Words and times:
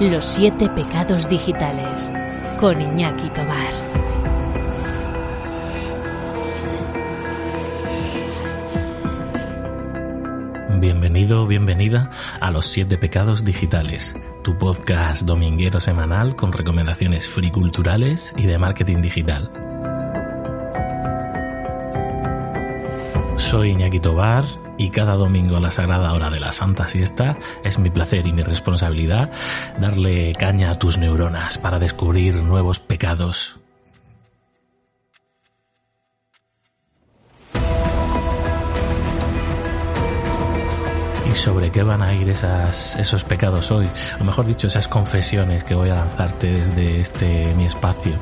Los 0.00 0.24
siete 0.24 0.70
pecados 0.70 1.28
digitales 1.28 2.14
con 2.58 2.80
Iñaki 2.80 3.28
Tobar. 3.28 3.74
Bienvenido, 10.80 11.46
bienvenida 11.46 12.08
a 12.40 12.50
Los 12.50 12.64
siete 12.64 12.96
pecados 12.96 13.44
digitales, 13.44 14.16
tu 14.42 14.56
podcast 14.56 15.24
dominguero 15.24 15.80
semanal 15.80 16.34
con 16.34 16.54
recomendaciones 16.54 17.28
free 17.28 17.50
culturales 17.50 18.32
y 18.38 18.46
de 18.46 18.56
marketing 18.56 19.02
digital. 19.02 19.50
Soy 23.36 23.72
Iñaki 23.72 24.00
Tobar 24.00 24.46
y 24.80 24.88
cada 24.88 25.14
domingo 25.14 25.58
a 25.58 25.60
la 25.60 25.70
sagrada 25.70 26.14
hora 26.14 26.30
de 26.30 26.40
la 26.40 26.52
Santa 26.52 26.88
Siesta 26.88 27.36
es 27.64 27.78
mi 27.78 27.90
placer 27.90 28.26
y 28.26 28.32
mi 28.32 28.42
responsabilidad 28.42 29.30
darle 29.78 30.32
caña 30.32 30.70
a 30.70 30.74
tus 30.74 30.96
neuronas 30.96 31.58
para 31.58 31.78
descubrir 31.78 32.36
nuevos 32.36 32.78
pecados 32.78 33.59
sobre 41.40 41.70
qué 41.70 41.82
van 41.82 42.02
a 42.02 42.12
ir 42.14 42.28
esas, 42.28 42.96
esos 42.96 43.24
pecados 43.24 43.70
hoy? 43.70 43.88
O 44.20 44.24
mejor 44.24 44.46
dicho, 44.46 44.66
esas 44.66 44.86
confesiones 44.88 45.64
que 45.64 45.74
voy 45.74 45.88
a 45.88 45.94
lanzarte 45.94 46.52
desde 46.52 47.00
este 47.00 47.54
mi 47.54 47.64
espacio. 47.64 48.12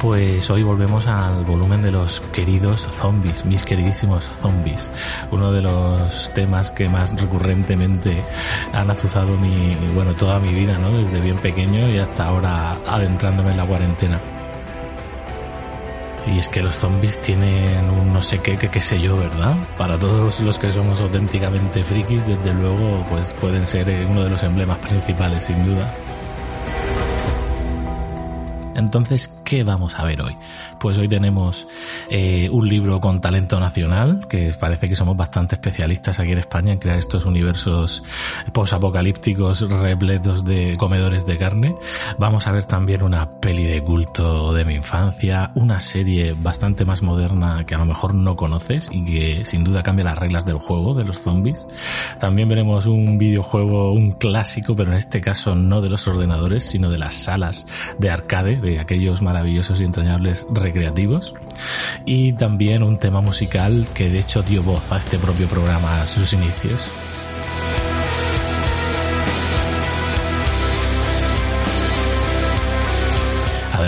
Pues 0.00 0.48
hoy 0.50 0.62
volvemos 0.62 1.06
al 1.06 1.44
volumen 1.44 1.82
de 1.82 1.90
los 1.90 2.20
queridos 2.32 2.88
zombies, 2.98 3.44
mis 3.44 3.62
queridísimos 3.64 4.24
zombies. 4.24 4.90
Uno 5.30 5.52
de 5.52 5.60
los 5.60 6.32
temas 6.34 6.70
que 6.70 6.88
más 6.88 7.14
recurrentemente 7.20 8.22
han 8.72 8.90
azuzado 8.90 9.36
mi, 9.36 9.76
bueno, 9.94 10.14
toda 10.14 10.38
mi 10.38 10.52
vida, 10.52 10.78
¿no? 10.78 10.96
Desde 10.96 11.20
bien 11.20 11.36
pequeño 11.36 11.88
y 11.88 11.98
hasta 11.98 12.26
ahora 12.26 12.78
adentrándome 12.86 13.50
en 13.50 13.56
la 13.58 13.66
cuarentena. 13.66 14.20
Y 16.26 16.38
es 16.38 16.48
que 16.48 16.62
los 16.62 16.76
zombies 16.76 17.20
tienen 17.20 17.90
un 17.90 18.12
no 18.12 18.22
sé 18.22 18.38
qué, 18.38 18.56
que 18.56 18.68
qué 18.68 18.80
sé 18.80 19.00
yo, 19.00 19.16
¿verdad? 19.16 19.56
Para 19.76 19.98
todos 19.98 20.40
los 20.40 20.58
que 20.58 20.70
somos 20.70 21.00
auténticamente 21.00 21.82
frikis, 21.82 22.26
desde 22.26 22.54
luego, 22.54 23.04
pues 23.10 23.34
pueden 23.34 23.66
ser 23.66 23.88
eh, 23.90 24.06
uno 24.08 24.22
de 24.24 24.30
los 24.30 24.42
emblemas 24.42 24.78
principales, 24.78 25.42
sin 25.44 25.64
duda. 25.64 25.92
Entonces, 28.74 29.28
¿qué 29.44 29.64
vamos 29.64 29.98
a 29.98 30.04
ver 30.04 30.22
hoy? 30.22 30.36
Pues 30.80 30.98
hoy 30.98 31.08
tenemos 31.08 31.68
eh, 32.10 32.48
un 32.50 32.68
libro 32.68 33.00
con 33.00 33.20
talento 33.20 33.60
nacional, 33.60 34.26
que 34.28 34.52
parece 34.58 34.88
que 34.88 34.96
somos 34.96 35.16
bastante 35.16 35.56
especialistas 35.56 36.18
aquí 36.18 36.32
en 36.32 36.38
España 36.38 36.72
en 36.72 36.78
crear 36.78 36.98
estos 36.98 37.26
universos 37.26 38.02
posapocalípticos 38.52 39.68
repletos 39.68 40.44
de 40.44 40.76
comedores 40.76 41.26
de 41.26 41.38
carne. 41.38 41.74
Vamos 42.18 42.46
a 42.46 42.52
ver 42.52 42.64
también 42.64 43.02
una 43.02 43.40
peli 43.40 43.64
de 43.64 43.82
culto 43.82 44.52
de 44.52 44.64
mi 44.64 44.74
infancia, 44.74 45.52
una 45.54 45.80
serie 45.80 46.34
bastante 46.34 46.84
más 46.84 47.02
moderna 47.02 47.64
que 47.64 47.74
a 47.74 47.78
lo 47.78 47.84
mejor 47.84 48.14
no 48.14 48.36
conoces 48.36 48.88
y 48.92 49.04
que 49.04 49.44
sin 49.44 49.64
duda 49.64 49.82
cambia 49.82 50.04
las 50.04 50.18
reglas 50.18 50.46
del 50.46 50.58
juego 50.58 50.94
de 50.94 51.04
los 51.04 51.20
zombies. 51.20 51.68
También 52.18 52.48
veremos 52.48 52.86
un 52.86 53.18
videojuego, 53.18 53.92
un 53.92 54.12
clásico, 54.12 54.74
pero 54.76 54.92
en 54.92 54.98
este 54.98 55.20
caso 55.20 55.54
no 55.54 55.80
de 55.80 55.90
los 55.90 56.06
ordenadores, 56.06 56.64
sino 56.64 56.90
de 56.90 56.98
las 56.98 57.14
salas 57.14 57.66
de 57.98 58.10
arcade, 58.10 58.60
de 58.62 58.80
aquellos 58.80 59.20
maravillosos 59.20 59.80
y 59.80 59.84
entrañables 59.84 60.46
recreativos. 60.50 61.34
Y 62.06 62.32
también 62.32 62.82
un 62.82 62.96
tema 62.96 63.20
musical 63.20 63.86
que 63.94 64.08
de 64.08 64.20
hecho 64.20 64.42
dio 64.42 64.62
voz 64.62 64.90
a 64.90 64.98
este 64.98 65.18
propio 65.18 65.46
programa 65.48 66.00
a 66.00 66.06
sus 66.06 66.32
inicios. 66.32 66.90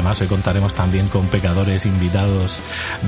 Además, 0.05 0.21
hoy 0.21 0.27
contaremos 0.27 0.75
también 0.75 1.09
con 1.09 1.29
pecadores 1.29 1.87
invitados 1.87 2.59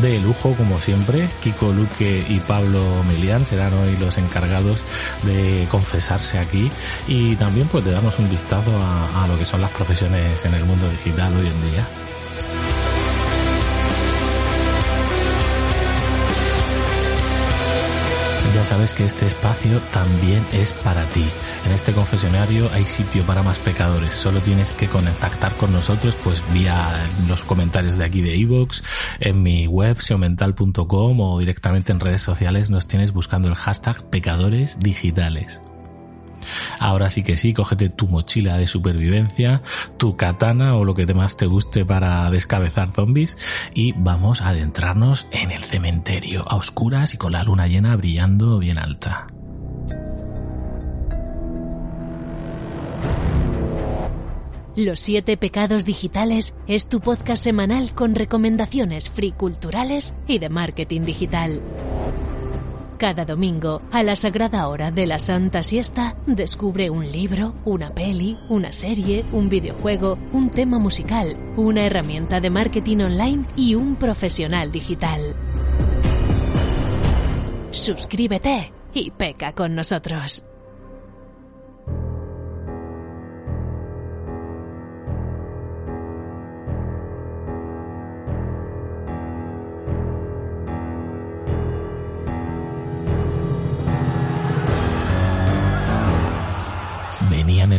de 0.01 0.19
lujo, 0.19 0.55
como 0.55 0.81
siempre. 0.81 1.29
Kiko 1.43 1.71
Luque 1.71 2.25
y 2.27 2.41
Pablo 2.41 2.81
Melián 3.07 3.45
serán 3.45 3.75
hoy 3.75 3.99
los 3.99 4.17
encargados 4.17 4.83
de 5.23 5.69
confesarse 5.71 6.39
aquí 6.39 6.71
y 7.07 7.37
también 7.37 7.69
pues 7.69 7.85
de 7.85 7.93
darnos 7.93 8.19
un 8.19 8.31
vistazo 8.31 8.71
a, 8.81 9.25
a 9.25 9.27
lo 9.27 9.39
que 9.39 9.45
son 9.45 9.61
las 9.61 9.73
profesiones 9.73 10.43
en 10.47 10.55
el 10.55 10.65
mundo 10.65 10.89
digital 10.89 11.37
hoy 11.37 11.49
en 11.49 11.71
día. 11.71 12.06
Ya 18.57 18.65
sabes 18.65 18.95
que 18.95 19.05
este 19.05 19.27
espacio 19.27 19.83
también 19.93 20.43
es 20.51 20.73
para 20.73 21.05
ti. 21.11 21.27
En 21.67 21.73
este 21.73 21.93
confesionario 21.93 22.71
hay 22.73 22.87
sitio 22.87 23.23
para 23.27 23.43
más 23.43 23.59
pecadores. 23.59 24.15
Solo 24.15 24.41
tienes 24.41 24.73
que 24.73 24.89
contactar 24.89 25.55
con 25.59 25.75
nosotros 25.75 26.17
pues 26.25 26.43
vía 26.55 27.07
los 27.29 27.43
comentarios 27.43 27.99
de 27.99 28.07
aquí 28.07 28.23
de 28.23 28.35
iVoox, 28.35 28.81
en 29.21 29.43
mi 29.43 29.67
web 29.67 30.01
seomental.com 30.01 31.21
o 31.21 31.39
directamente 31.39 31.93
en 31.93 32.01
redes 32.01 32.23
sociales 32.23 32.71
nos 32.71 32.89
tienes 32.89 33.13
buscando 33.13 33.49
el 33.49 33.57
hashtag 33.57 34.09
pecadores 34.09 34.81
digitales. 34.81 35.61
Ahora 36.79 37.11
sí 37.11 37.23
que 37.23 37.37
sí, 37.37 37.53
cógete 37.53 37.89
tu 37.89 38.09
mochila 38.09 38.59
de 38.59 38.67
supervivencia, 38.67 39.63
tu 39.97 40.17
katana 40.17 40.77
o 40.77 40.85
lo 40.85 40.95
que 40.95 41.07
más 41.15 41.37
te 41.37 41.47
guste 41.47 41.85
para 41.85 42.31
descabezar 42.31 42.91
zombies 42.91 43.39
y 43.75 43.93
vamos 43.93 44.41
a 44.43 44.49
adentrarnos 44.49 45.27
en 45.31 45.51
el 45.51 45.63
cementerio 45.63 46.45
a 46.47 46.57
oscuras 46.57 47.15
y 47.15 47.17
con 47.17 47.33
la 47.33 47.43
luna 47.43 47.67
llena 47.67 47.97
brillando 47.97 48.59
bien 48.59 48.79
alta. 48.79 49.27
Los 54.77 55.01
siete 55.01 55.39
pecados 55.39 55.87
digitales 55.87 56.55
es 56.67 56.87
tu 56.87 57.01
podcast 57.01 57.43
semanal 57.43 57.95
con 57.95 58.15
recomendaciones 58.15 59.09
free 59.09 59.33
culturales 59.33 60.15
y 60.27 60.39
de 60.39 60.51
marketing 60.51 61.07
digital. 61.07 61.63
Cada 62.99 63.27
domingo, 63.27 63.83
a 63.93 64.03
la 64.03 64.17
sagrada 64.17 64.67
hora 64.69 64.91
de 64.91 65.05
la 65.05 65.19
Santa 65.19 65.63
Siesta, 65.63 66.17
descubre 66.27 66.89
un 66.89 67.13
libro, 67.13 67.55
una 67.67 67.91
peli, 67.91 68.39
una 68.49 68.73
serie, 68.73 69.23
un 69.33 69.51
videojuego, 69.51 70.17
un 70.33 70.49
tema 70.49 70.79
musical, 70.79 71.37
una 71.57 71.85
herramienta 71.85 72.41
de 72.41 72.49
marketing 72.49 72.99
online 73.01 73.45
y 73.55 73.75
un 73.75 73.97
profesional 73.97 74.73
digital. 74.73 75.37
Suscríbete 77.71 78.73
y 78.95 79.11
peca 79.11 79.53
con 79.53 79.75
nosotros. 79.75 80.47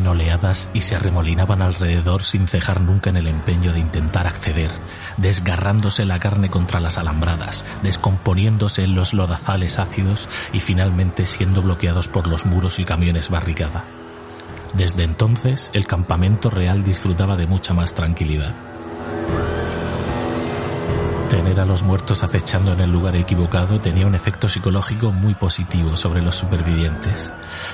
Oleadas 0.08 0.70
y 0.74 0.82
se 0.82 0.96
arremolinaban 0.96 1.62
alrededor 1.62 2.24
sin 2.24 2.48
cejar 2.48 2.82
nunca 2.82 3.10
en 3.10 3.18
el 3.18 3.28
empeño 3.28 3.74
de 3.74 3.80
intentar 3.80 4.28
acceder, 4.28 4.72
desgarrándose 5.18 6.06
la 6.06 6.20
carne 6.20 6.50
contra 6.50 6.80
las 6.80 6.98
alambradas, 6.98 7.66
descomponiéndose 7.84 8.84
en 8.84 8.96
los 8.96 9.14
lodazales 9.14 9.80
ácidos 9.80 10.30
y 10.54 10.60
finalmente 10.60 11.26
siendo 11.26 11.62
bloqueados 11.62 12.08
por 12.08 12.28
los 12.28 12.46
muros 12.46 12.80
y 12.80 12.86
camiones 12.86 13.30
barricada. 13.30 13.86
Desde 14.74 15.04
entonces, 15.04 15.70
el 15.74 15.88
campamento 15.88 16.50
real 16.50 16.84
disfrutaba 16.84 17.36
de 17.36 17.48
mucha 17.48 17.74
más 17.74 17.94
tranquilidad. 17.94 18.77
Tener 21.30 21.60
a 21.60 21.66
los 21.66 21.84
muertos 21.84 22.24
acechando 22.24 22.72
en 22.72 22.80
el 22.80 22.90
lugar 22.92 23.16
equivocado 23.18 23.82
tenía 23.82 24.08
un 24.08 24.16
efecto 24.16 24.48
psicológico 24.48 25.12
muy 25.12 25.36
positivo 25.36 25.98
sobre 25.98 26.22
los 26.22 26.36
supervivientes, 26.36 27.34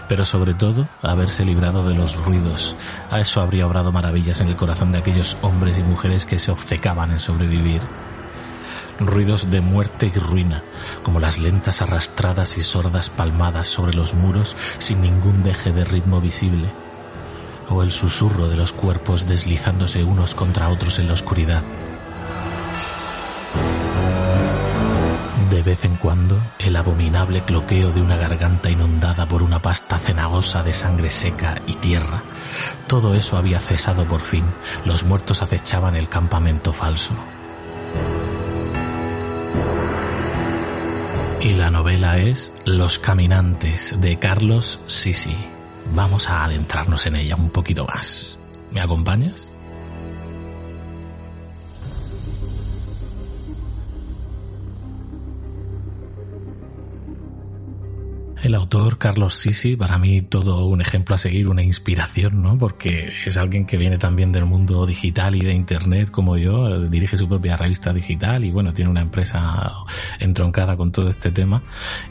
pero 0.09 0.25
sobre 0.25 0.55
todo 0.55 0.87
haberse 1.03 1.45
librado 1.45 1.87
de 1.87 1.93
los 1.93 2.15
ruidos. 2.15 2.75
A 3.11 3.19
eso 3.19 3.41
habría 3.41 3.67
obrado 3.67 3.91
maravillas 3.91 4.41
en 4.41 4.47
el 4.47 4.55
corazón 4.55 4.91
de 4.91 4.97
aquellos 4.97 5.37
hombres 5.43 5.77
y 5.77 5.83
mujeres 5.83 6.25
que 6.25 6.39
se 6.39 6.51
obcecaban 6.51 7.11
en 7.11 7.19
sobrevivir. 7.19 7.81
ruidos 8.99 9.49
de 9.51 9.61
muerte 9.61 10.11
y 10.13 10.17
ruina, 10.19 10.63
como 11.03 11.19
las 11.19 11.37
lentas 11.37 11.81
arrastradas 11.81 12.57
y 12.57 12.61
sordas 12.61 13.09
palmadas 13.09 13.67
sobre 13.67 13.93
los 13.93 14.13
muros 14.13 14.55
sin 14.77 15.01
ningún 15.01 15.43
deje 15.43 15.71
de 15.71 15.83
ritmo 15.85 16.21
visible, 16.21 16.69
o 17.69 17.83
el 17.83 17.91
susurro 17.91 18.47
de 18.47 18.57
los 18.57 18.71
cuerpos 18.73 19.27
deslizándose 19.27 20.03
unos 20.03 20.35
contra 20.35 20.69
otros 20.69 20.99
en 20.99 21.07
la 21.07 21.13
oscuridad. 21.13 21.63
De 25.53 25.61
vez 25.61 25.85
en 25.85 25.95
cuando, 25.97 26.41
el 26.57 26.75
abominable 26.75 27.43
cloqueo 27.45 27.91
de 27.91 28.01
una 28.01 28.17
garganta 28.17 28.71
inundada 28.71 29.27
por 29.27 29.43
una 29.43 29.61
pasta 29.61 29.99
cenagosa 29.99 30.63
de 30.63 30.73
sangre 30.73 31.09
seca 31.09 31.61
y 31.67 31.75
tierra. 31.75 32.23
Todo 32.87 33.13
eso 33.13 33.37
había 33.37 33.59
cesado 33.59 34.07
por 34.07 34.21
fin. 34.21 34.45
Los 34.83 35.03
muertos 35.03 35.41
acechaban 35.41 35.95
el 35.95 36.09
campamento 36.09 36.73
falso. 36.73 37.13
Y 41.39 41.49
la 41.49 41.69
novela 41.69 42.17
es 42.17 42.53
Los 42.65 42.97
Caminantes 42.97 43.95
de 43.99 44.15
Carlos 44.15 44.79
Sisi. 44.87 45.35
Vamos 45.93 46.29
a 46.29 46.45
adentrarnos 46.45 47.05
en 47.05 47.17
ella 47.17 47.35
un 47.35 47.51
poquito 47.51 47.85
más. 47.85 48.39
¿Me 48.71 48.81
acompañas? 48.81 49.52
El 58.43 58.55
autor 58.55 58.97
Carlos 58.97 59.35
Sisi, 59.35 59.77
para 59.77 59.97
mí 59.97 60.21
todo 60.21 60.65
un 60.65 60.81
ejemplo 60.81 61.15
a 61.15 61.17
seguir, 61.17 61.47
una 61.47 61.63
inspiración, 61.63 62.41
¿no? 62.41 62.57
Porque 62.57 63.09
es 63.25 63.37
alguien 63.37 63.65
que 63.65 63.77
viene 63.77 63.97
también 63.97 64.33
del 64.33 64.43
mundo 64.43 64.85
digital 64.85 65.35
y 65.35 65.39
de 65.39 65.53
internet 65.53 66.11
como 66.11 66.35
yo, 66.35 66.81
dirige 66.89 67.15
su 67.15 67.29
propia 67.29 67.55
revista 67.55 67.93
digital 67.93 68.43
y 68.43 68.51
bueno, 68.51 68.73
tiene 68.73 68.91
una 68.91 68.99
empresa 68.99 69.71
entroncada 70.19 70.75
con 70.75 70.91
todo 70.91 71.07
este 71.07 71.31
tema 71.31 71.63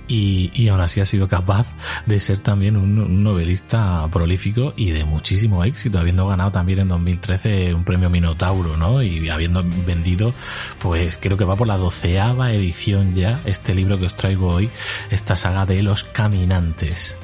y, 0.08 0.50
y 0.54 0.68
aún 0.68 0.80
así 0.80 1.00
ha 1.00 1.04
sido 1.04 1.28
capaz 1.28 1.66
de 2.06 2.18
ser 2.18 2.38
también 2.38 2.78
un, 2.78 3.22
novelista 3.22 4.08
prolífico 4.10 4.72
y 4.74 4.90
de 4.90 5.04
muchísimo 5.04 5.64
éxito, 5.64 5.98
habiendo 5.98 6.26
ganado 6.26 6.50
también 6.50 6.78
en 6.78 6.88
2013 6.88 7.74
un 7.74 7.84
premio 7.84 8.08
Minotauro, 8.08 8.78
¿no? 8.78 9.02
Y 9.02 9.28
habiendo 9.28 9.62
vendido, 9.86 10.32
pues 10.78 11.18
creo 11.20 11.36
que 11.36 11.44
va 11.44 11.56
por 11.56 11.66
la 11.66 11.76
doceava 11.76 12.52
edición 12.54 13.14
ya 13.14 13.42
este 13.44 13.74
libro 13.74 13.98
que 13.98 14.06
os 14.06 14.16
traigo 14.16 14.48
hoy, 14.48 14.70
esta 15.10 15.36
saga 15.36 15.66
de 15.66 15.82
los 15.82 16.04
Caminantes. 16.22 17.18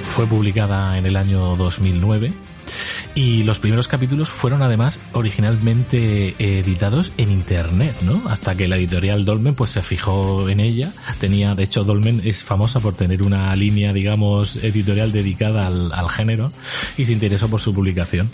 Fue 0.00 0.26
publicada 0.26 0.98
en 0.98 1.06
el 1.06 1.14
año 1.14 1.54
2009 1.54 2.34
y 3.14 3.44
los 3.44 3.60
primeros 3.60 3.86
capítulos 3.86 4.30
fueron 4.30 4.60
además 4.60 5.00
originalmente 5.12 6.34
editados 6.40 7.12
en 7.18 7.30
internet, 7.30 7.94
¿no? 8.02 8.20
Hasta 8.28 8.56
que 8.56 8.66
la 8.66 8.74
editorial 8.74 9.24
Dolmen 9.24 9.54
pues 9.54 9.70
se 9.70 9.82
fijó 9.82 10.48
en 10.48 10.58
ella. 10.58 10.92
Tenía, 11.20 11.54
de 11.54 11.62
hecho, 11.62 11.84
Dolmen 11.84 12.20
es 12.24 12.42
famosa 12.42 12.80
por 12.80 12.96
tener 12.96 13.22
una 13.22 13.54
línea, 13.54 13.92
digamos, 13.92 14.56
editorial 14.56 15.12
dedicada 15.12 15.68
al, 15.68 15.92
al 15.92 16.08
género 16.08 16.52
y 16.96 17.04
se 17.04 17.12
interesó 17.12 17.48
por 17.48 17.60
su 17.60 17.72
publicación. 17.72 18.28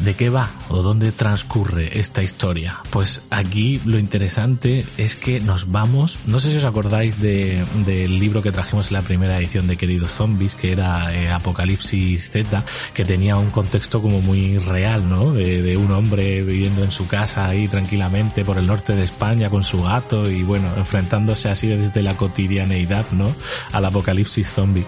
¿De 0.00 0.14
qué 0.14 0.28
va 0.28 0.50
o 0.68 0.82
dónde 0.82 1.10
transcurre 1.10 1.98
esta 1.98 2.22
historia? 2.22 2.80
Pues 2.90 3.22
aquí 3.30 3.80
lo 3.84 3.98
interesante 3.98 4.84
es 4.98 5.16
que 5.16 5.40
nos 5.40 5.72
vamos, 5.72 6.18
no 6.26 6.38
sé 6.38 6.50
si 6.50 6.58
os 6.58 6.64
acordáis 6.64 7.18
de, 7.18 7.64
del 7.86 8.18
libro 8.18 8.42
que 8.42 8.52
trajimos 8.52 8.88
en 8.88 8.94
la 8.94 9.02
primera 9.02 9.38
edición 9.38 9.66
de 9.66 9.76
Queridos 9.76 10.12
Zombies, 10.12 10.54
que 10.54 10.72
era 10.72 11.14
eh, 11.14 11.30
Apocalipsis 11.30 12.30
Z, 12.30 12.62
que 12.92 13.04
tenía 13.06 13.36
un 13.36 13.50
contexto 13.50 14.02
como 14.02 14.20
muy 14.20 14.58
real, 14.58 15.08
¿no? 15.08 15.32
De, 15.32 15.62
de, 15.62 15.76
un 15.76 15.90
hombre 15.92 16.42
viviendo 16.42 16.84
en 16.84 16.90
su 16.90 17.06
casa 17.06 17.46
ahí 17.46 17.66
tranquilamente 17.66 18.44
por 18.44 18.58
el 18.58 18.66
norte 18.66 18.94
de 18.94 19.02
España 19.02 19.48
con 19.48 19.64
su 19.64 19.82
gato 19.82 20.28
y 20.30 20.42
bueno, 20.42 20.68
enfrentándose 20.76 21.48
así 21.48 21.68
desde 21.68 22.02
la 22.02 22.16
cotidianeidad, 22.16 23.06
¿no? 23.12 23.34
Al 23.72 23.84
apocalipsis 23.84 24.52
zombie. 24.52 24.84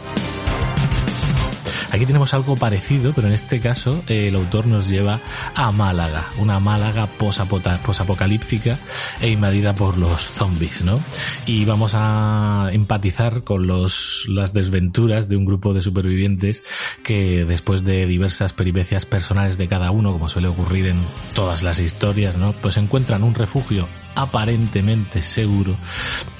Aquí 1.90 2.04
tenemos 2.04 2.34
algo 2.34 2.56
parecido, 2.56 3.12
pero 3.14 3.28
en 3.28 3.34
este 3.34 3.60
caso 3.60 4.02
eh, 4.08 4.28
el 4.28 4.36
autor 4.36 4.66
nos 4.66 4.88
lleva 4.88 5.20
a 5.54 5.72
Málaga, 5.72 6.26
una 6.38 6.60
Málaga 6.60 7.06
posapocalíptica 7.06 8.78
e 9.20 9.30
invadida 9.30 9.74
por 9.74 9.96
los 9.96 10.26
zombies, 10.26 10.82
¿no? 10.82 11.00
Y 11.46 11.64
vamos 11.64 11.92
a 11.94 12.68
empatizar 12.72 13.42
con 13.42 13.66
los, 13.66 14.26
las 14.28 14.52
desventuras 14.52 15.28
de 15.28 15.36
un 15.36 15.46
grupo 15.46 15.72
de 15.72 15.80
supervivientes 15.80 16.62
que 17.02 17.44
después 17.46 17.84
de 17.84 18.06
diversas 18.06 18.52
peripecias 18.52 19.06
personales 19.06 19.56
de 19.56 19.68
cada 19.68 19.90
uno, 19.90 20.12
como 20.12 20.28
suele 20.28 20.48
ocurrir 20.48 20.88
en 20.88 20.98
todas 21.34 21.62
las 21.62 21.78
historias, 21.78 22.36
¿no? 22.36 22.52
Pues 22.52 22.76
encuentran 22.76 23.22
un 23.22 23.34
refugio 23.34 23.88
aparentemente 24.14 25.22
seguro 25.22 25.74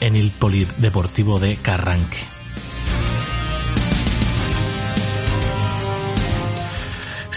en 0.01 0.17
el 0.17 0.31
polideportivo 0.31 1.39
de 1.39 1.57
Carranque 1.57 2.19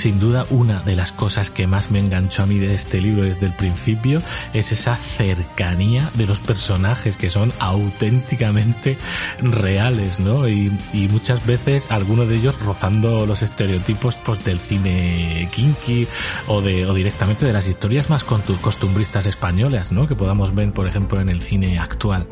sin 0.01 0.19
duda 0.19 0.47
una 0.49 0.79
de 0.79 0.95
las 0.95 1.11
cosas 1.11 1.51
que 1.51 1.67
más 1.67 1.91
me 1.91 1.99
enganchó 1.99 2.41
a 2.41 2.47
mí 2.47 2.57
de 2.57 2.73
este 2.73 2.99
libro 2.99 3.21
desde 3.21 3.45
el 3.45 3.53
principio 3.53 4.19
es 4.51 4.71
esa 4.71 4.95
cercanía 4.95 6.09
de 6.15 6.25
los 6.25 6.39
personajes 6.39 7.17
que 7.17 7.29
son 7.29 7.53
auténticamente 7.59 8.97
reales, 9.43 10.19
¿no? 10.19 10.49
Y, 10.49 10.71
muchas 11.11 11.45
veces 11.45 11.85
algunos 11.91 12.27
de 12.29 12.37
ellos 12.37 12.59
rozando 12.61 13.27
los 13.27 13.43
estereotipos 13.43 14.15
pues, 14.25 14.43
del 14.43 14.57
cine 14.57 15.47
kinky 15.51 16.07
o 16.47 16.61
de 16.61 16.87
o 16.87 16.95
directamente 16.95 17.45
de 17.45 17.53
las 17.53 17.67
historias 17.67 18.09
más 18.09 18.23
costumbristas 18.23 19.27
españolas, 19.27 19.91
¿no? 19.91 20.07
Que 20.07 20.15
podamos 20.15 20.55
ver, 20.55 20.73
por 20.73 20.87
ejemplo, 20.87 21.21
en 21.21 21.29
el 21.29 21.41
cine 21.41 21.77
actual. 21.77 22.27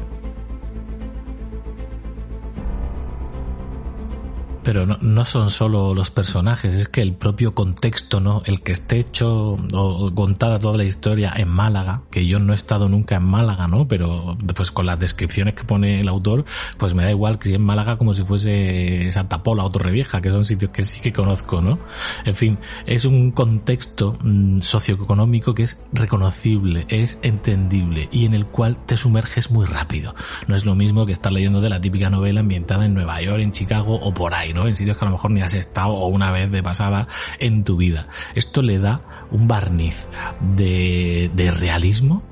Pero 4.63 4.85
no, 4.85 4.97
no, 5.01 5.25
son 5.25 5.49
solo 5.49 5.93
los 5.93 6.09
personajes, 6.09 6.73
es 6.73 6.87
que 6.87 7.01
el 7.01 7.13
propio 7.13 7.53
contexto, 7.53 8.19
¿no? 8.19 8.41
El 8.45 8.61
que 8.61 8.71
esté 8.71 8.99
hecho 8.99 9.57
o 9.73 10.13
contada 10.13 10.59
toda 10.59 10.77
la 10.77 10.83
historia 10.83 11.33
en 11.35 11.49
Málaga, 11.49 12.01
que 12.11 12.25
yo 12.25 12.39
no 12.39 12.53
he 12.53 12.55
estado 12.55 12.89
nunca 12.89 13.15
en 13.15 13.23
Málaga, 13.23 13.67
¿no? 13.67 13.87
Pero 13.87 14.37
pues 14.55 14.71
con 14.71 14.85
las 14.85 14.99
descripciones 14.99 15.53
que 15.53 15.63
pone 15.63 15.99
el 16.01 16.07
autor, 16.07 16.45
pues 16.77 16.93
me 16.93 17.03
da 17.03 17.11
igual 17.11 17.39
que 17.39 17.49
si 17.49 17.53
en 17.55 17.63
Málaga 17.63 17.97
como 17.97 18.13
si 18.13 18.23
fuese 18.23 19.11
Santa 19.11 19.43
Pola 19.43 19.63
o 19.63 19.71
Torrevieja, 19.71 20.21
que 20.21 20.29
son 20.29 20.45
sitios 20.45 20.71
que 20.71 20.83
sí 20.83 20.99
que 21.01 21.13
conozco, 21.13 21.61
¿no? 21.61 21.79
En 22.25 22.35
fin, 22.35 22.57
es 22.87 23.05
un 23.05 23.31
contexto 23.31 24.17
mmm, 24.21 24.59
socioeconómico 24.59 25.53
que 25.53 25.63
es 25.63 25.77
reconocible, 25.93 26.85
es 26.89 27.19
entendible 27.21 28.09
y 28.11 28.25
en 28.25 28.33
el 28.33 28.45
cual 28.45 28.77
te 28.85 28.97
sumerges 28.97 29.51
muy 29.51 29.65
rápido. 29.65 30.15
No 30.47 30.55
es 30.55 30.65
lo 30.65 30.75
mismo 30.75 31.05
que 31.05 31.13
estar 31.13 31.31
leyendo 31.31 31.61
de 31.61 31.69
la 31.69 31.81
típica 31.81 32.09
novela 32.09 32.41
ambientada 32.41 32.85
en 32.85 32.93
Nueva 32.93 33.21
York, 33.21 33.39
en 33.41 33.51
Chicago 33.51 33.95
o 33.95 34.13
por 34.13 34.33
¿no? 34.53 34.67
En 34.67 34.75
sitios 34.75 34.97
que 34.97 35.05
a 35.05 35.07
lo 35.07 35.13
mejor 35.13 35.31
ni 35.31 35.41
has 35.41 35.53
estado 35.53 35.93
o 35.93 36.07
una 36.07 36.31
vez 36.31 36.51
de 36.51 36.63
pasada 36.63 37.07
en 37.39 37.63
tu 37.63 37.77
vida. 37.77 38.07
Esto 38.35 38.61
le 38.61 38.79
da 38.79 39.01
un 39.31 39.47
barniz 39.47 40.07
de, 40.55 41.31
de 41.33 41.51
realismo 41.51 42.23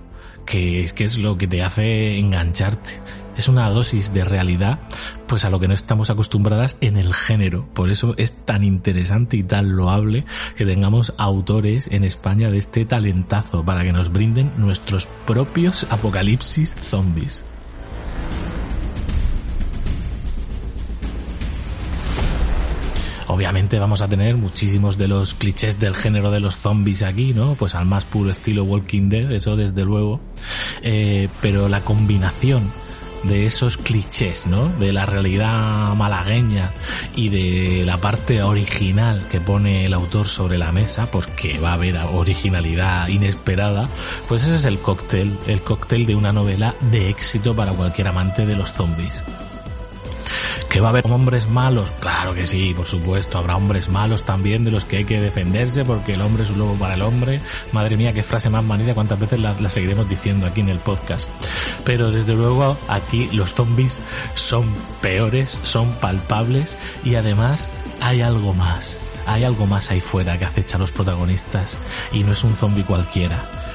que 0.48 0.82
es, 0.82 0.94
que 0.94 1.04
es 1.04 1.18
lo 1.18 1.38
que 1.38 1.48
te 1.48 1.62
hace 1.62 2.18
engancharte. 2.18 3.02
Es 3.36 3.48
una 3.48 3.70
dosis 3.70 4.14
de 4.14 4.24
realidad, 4.24 4.80
pues 5.28 5.46
a 5.46 5.52
lo 5.52 5.60
que 5.60 5.68
no 5.68 5.76
estamos 5.76 6.10
acostumbradas 6.10 6.76
en 6.82 6.98
el 6.98 7.14
género. 7.14 7.68
Por 7.74 7.92
eso 7.92 8.16
es 8.18 8.34
tan 8.46 8.64
interesante 8.64 9.38
y 9.38 9.44
tan 9.44 9.76
loable 9.76 10.26
que 10.56 10.66
tengamos 10.66 11.14
autores 11.20 11.88
en 11.92 12.04
España 12.04 12.50
de 12.50 12.58
este 12.58 12.86
talentazo 12.86 13.64
para 13.64 13.84
que 13.84 13.94
nos 13.94 14.12
brinden 14.12 14.52
nuestros 14.58 15.08
propios 15.28 15.86
apocalipsis 15.92 16.74
zombies. 16.80 17.46
Obviamente 23.28 23.78
vamos 23.78 24.02
a 24.02 24.08
tener 24.08 24.38
muchísimos 24.38 24.98
de 24.98 25.08
los 25.08 25.34
clichés 25.34 25.80
del 25.80 25.96
género 25.96 26.32
de 26.32 26.40
los 26.40 26.58
zombies 26.58 27.04
aquí, 27.04 27.34
¿no? 27.34 27.56
Pues 27.56 27.76
al 27.76 27.86
más 27.86 28.06
puro 28.06 28.30
estilo 28.30 28.64
Walking 28.64 29.10
Dead, 29.10 29.32
eso 29.32 29.56
desde 29.56 29.84
luego. 29.84 30.22
Eh, 30.82 31.28
pero 31.42 31.68
la 31.68 31.82
combinación 31.82 32.72
de 33.24 33.46
esos 33.46 33.78
clichés, 33.78 34.48
¿no? 34.48 34.70
De 34.70 34.94
la 34.94 35.06
realidad 35.06 35.94
malagueña 35.96 36.72
y 37.16 37.30
de 37.30 37.84
la 37.86 37.98
parte 37.98 38.42
original 38.44 39.24
que 39.30 39.42
pone 39.42 39.86
el 39.86 39.94
autor 39.94 40.28
sobre 40.28 40.58
la 40.58 40.72
mesa, 40.72 41.10
porque 41.12 41.60
va 41.60 41.72
a 41.72 41.74
haber 41.74 41.98
originalidad 41.98 43.08
inesperada, 43.08 43.88
pues 44.28 44.44
ese 44.44 44.56
es 44.56 44.66
el 44.66 44.80
cóctel, 44.80 45.38
el 45.48 45.62
cóctel 45.62 46.06
de 46.06 46.16
una 46.16 46.32
novela 46.32 46.76
de 46.92 47.10
éxito 47.10 47.56
para 47.56 47.74
cualquier 47.74 48.08
amante 48.08 48.46
de 48.46 48.56
los 48.56 48.72
zombies. 48.72 49.24
¿Que 50.78 50.82
va 50.82 50.90
a 50.90 50.92
haber 50.92 51.08
hombres 51.08 51.50
malos? 51.50 51.90
Claro 52.00 52.36
que 52.36 52.46
sí, 52.46 52.72
por 52.78 52.86
supuesto. 52.86 53.40
Habrá 53.40 53.58
hombres 53.58 53.90
malos 53.90 54.24
también 54.28 54.64
de 54.64 54.70
los 54.70 54.86
que 54.86 54.98
hay 54.98 55.06
que 55.06 55.20
defenderse 55.20 55.84
porque 55.84 56.14
el 56.14 56.22
hombre 56.22 56.44
es 56.44 56.52
un 56.52 56.60
lobo 56.60 56.76
para 56.76 56.94
el 56.94 57.02
hombre. 57.02 57.40
Madre 57.72 57.98
mía, 57.98 58.14
qué 58.14 58.22
frase 58.22 58.52
más 58.52 58.64
manida, 58.64 58.94
cuántas 58.94 59.20
veces 59.20 59.40
la, 59.40 59.60
la 59.60 59.72
seguiremos 59.72 60.08
diciendo 60.08 60.46
aquí 60.46 60.62
en 60.62 60.70
el 60.70 60.78
podcast. 60.78 61.28
Pero 61.84 62.12
desde 62.12 62.36
luego 62.36 62.78
aquí 62.90 63.28
los 63.34 63.56
zombies 63.56 63.98
son 64.36 64.72
peores, 65.02 65.60
son 65.64 65.94
palpables 65.94 66.78
y 67.04 67.16
además 67.16 67.72
hay 68.00 68.22
algo 68.22 68.54
más. 68.54 69.00
Hay 69.26 69.46
algo 69.46 69.66
más 69.66 69.90
ahí 69.90 70.00
fuera 70.00 70.38
que 70.38 70.46
acecha 70.46 70.78
a 70.78 70.80
los 70.80 70.92
protagonistas 70.92 71.76
y 72.12 72.24
no 72.24 72.34
es 72.34 72.44
un 72.44 72.56
zombie 72.56 72.84
cualquiera 72.84 73.67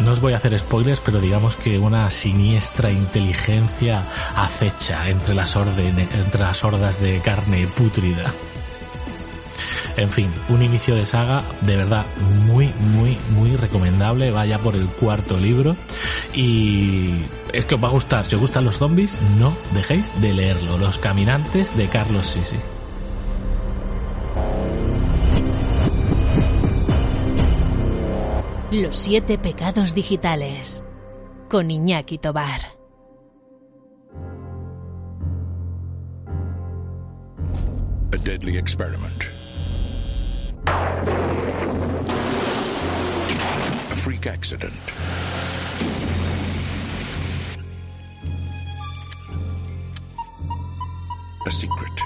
No 0.00 0.12
os 0.12 0.20
voy 0.20 0.32
a 0.32 0.38
hacer 0.38 0.58
spoilers, 0.58 1.00
pero 1.00 1.20
digamos 1.20 1.56
que 1.56 1.78
una 1.78 2.10
siniestra 2.10 2.90
inteligencia 2.90 4.04
acecha 4.34 5.08
entre 5.08 5.34
las, 5.34 5.54
entre 5.56 6.40
las 6.40 6.64
hordas 6.64 7.00
de 7.00 7.20
carne 7.20 7.66
pútrida. 7.66 8.32
En 9.96 10.08
fin, 10.10 10.32
un 10.48 10.62
inicio 10.62 10.94
de 10.94 11.04
saga 11.04 11.42
de 11.60 11.76
verdad 11.76 12.06
muy, 12.46 12.72
muy, 12.94 13.18
muy 13.30 13.56
recomendable. 13.56 14.30
Vaya 14.30 14.58
por 14.58 14.74
el 14.74 14.86
cuarto 14.86 15.38
libro. 15.38 15.76
Y 16.34 17.16
es 17.52 17.66
que 17.66 17.74
os 17.74 17.84
va 17.84 17.88
a 17.88 17.92
gustar. 17.92 18.24
Si 18.24 18.34
os 18.34 18.40
gustan 18.40 18.64
los 18.64 18.78
zombies, 18.78 19.16
no 19.38 19.54
dejéis 19.74 20.10
de 20.20 20.32
leerlo. 20.32 20.78
Los 20.78 20.98
caminantes 20.98 21.76
de 21.76 21.88
Carlos 21.88 22.26
Sisi. 22.26 22.56
Los 28.72 28.96
siete 28.98 29.36
pecados 29.36 29.94
digitales. 29.94 30.84
Con 31.48 31.70
Iñaki 31.70 32.18
Tobar. 32.18 32.60
A 38.12 38.16
deadly 38.18 38.56
experiment. 38.56 39.24
A 43.90 43.96
freak 43.96 44.28
accident. 44.28 44.72
A 51.44 51.50
secret 51.50 52.02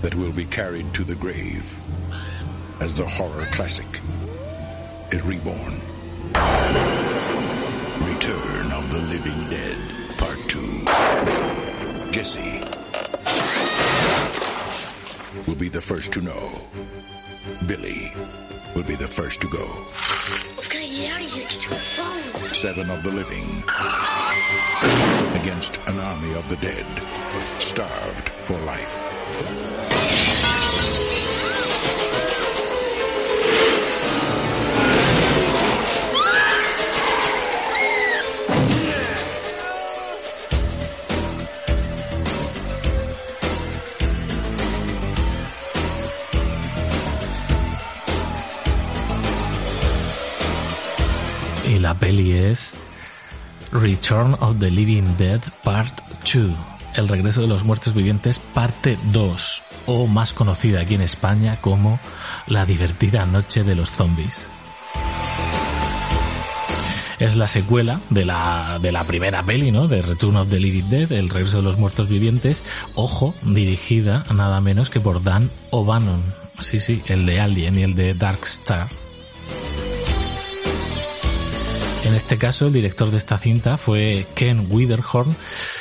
that 0.00 0.14
will 0.14 0.32
be 0.32 0.46
carried 0.46 0.90
to 0.94 1.04
the 1.04 1.16
grave 1.16 1.70
as 2.80 2.94
the 2.94 3.04
horror 3.04 3.44
classic 3.52 4.00
is 5.12 5.22
reborn. 5.24 5.80
Return 8.04 8.72
of 8.72 8.92
the 8.92 9.00
Living 9.08 9.50
Dead, 9.50 9.76
Part 10.18 10.38
2. 10.48 12.12
Jesse 12.12 12.60
will 15.46 15.56
be 15.56 15.68
the 15.68 15.80
first 15.80 16.12
to 16.12 16.20
know. 16.20 16.60
Billy 17.66 18.12
will 18.74 18.84
be 18.84 18.94
the 18.94 19.08
first 19.08 19.40
to 19.40 19.48
go. 19.48 19.66
We've 20.56 20.70
got 20.70 20.80
to 20.80 20.88
get 20.88 21.12
out 21.12 21.22
of 21.22 21.32
here. 21.32 21.46
Get 21.48 21.60
to 21.60 21.74
a 21.74 21.78
phone. 21.78 22.54
Seven 22.54 22.90
of 22.90 23.02
the 23.02 23.10
living 23.10 23.62
against 25.40 25.78
an 25.88 25.98
army 25.98 26.34
of 26.34 26.48
the 26.48 26.56
dead, 26.56 26.86
starved 27.60 28.28
for 28.28 28.58
life. 28.60 30.49
Peli 52.10 52.32
es 52.32 52.74
Return 53.70 54.34
of 54.40 54.58
the 54.58 54.68
Living 54.68 55.16
Dead 55.16 55.40
Part 55.62 55.96
2. 56.24 56.56
El 56.96 57.06
regreso 57.06 57.40
de 57.40 57.46
los 57.46 57.62
muertos 57.62 57.94
vivientes 57.94 58.40
parte 58.52 58.98
2, 59.12 59.62
o 59.86 60.08
más 60.08 60.32
conocida 60.32 60.80
aquí 60.80 60.96
en 60.96 61.02
España 61.02 61.60
como 61.60 62.00
La 62.48 62.66
divertida 62.66 63.26
noche 63.26 63.62
de 63.62 63.76
los 63.76 63.92
zombies. 63.92 64.48
Es 67.20 67.36
la 67.36 67.46
secuela 67.46 68.00
de 68.10 68.24
la, 68.24 68.80
de 68.82 68.90
la 68.90 69.04
primera 69.04 69.44
peli, 69.44 69.70
¿no? 69.70 69.86
De 69.86 70.02
Return 70.02 70.36
of 70.38 70.50
the 70.50 70.58
Living 70.58 70.88
Dead, 70.88 71.12
El 71.12 71.28
regreso 71.28 71.58
de 71.58 71.62
los 71.62 71.76
muertos 71.76 72.08
vivientes. 72.08 72.64
Ojo, 72.96 73.36
dirigida 73.42 74.24
nada 74.34 74.60
menos 74.60 74.90
que 74.90 74.98
por 74.98 75.22
Dan 75.22 75.48
O'Bannon. 75.70 76.24
Sí, 76.58 76.80
sí, 76.80 77.02
el 77.06 77.24
de 77.24 77.38
Alien 77.38 77.78
y 77.78 77.84
el 77.84 77.94
de 77.94 78.14
Dark 78.14 78.40
Star. 78.42 78.88
En 82.04 82.14
este 82.14 82.38
caso, 82.38 82.66
el 82.66 82.72
director 82.72 83.10
de 83.10 83.18
esta 83.18 83.38
cinta 83.38 83.76
fue 83.76 84.26
Ken 84.34 84.66
Widerhorn, 84.70 85.36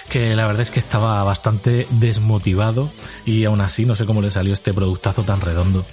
que 0.09 0.35
la 0.35 0.45
verdad 0.45 0.61
es 0.61 0.71
que 0.71 0.79
estaba 0.79 1.23
bastante 1.23 1.87
desmotivado 1.91 2.91
y 3.25 3.45
aún 3.45 3.61
así 3.61 3.85
no 3.85 3.95
sé 3.95 4.05
cómo 4.05 4.21
le 4.21 4.29
salió 4.29 4.53
este 4.53 4.73
productazo 4.73 5.23
tan 5.23 5.39
redondo. 5.39 5.85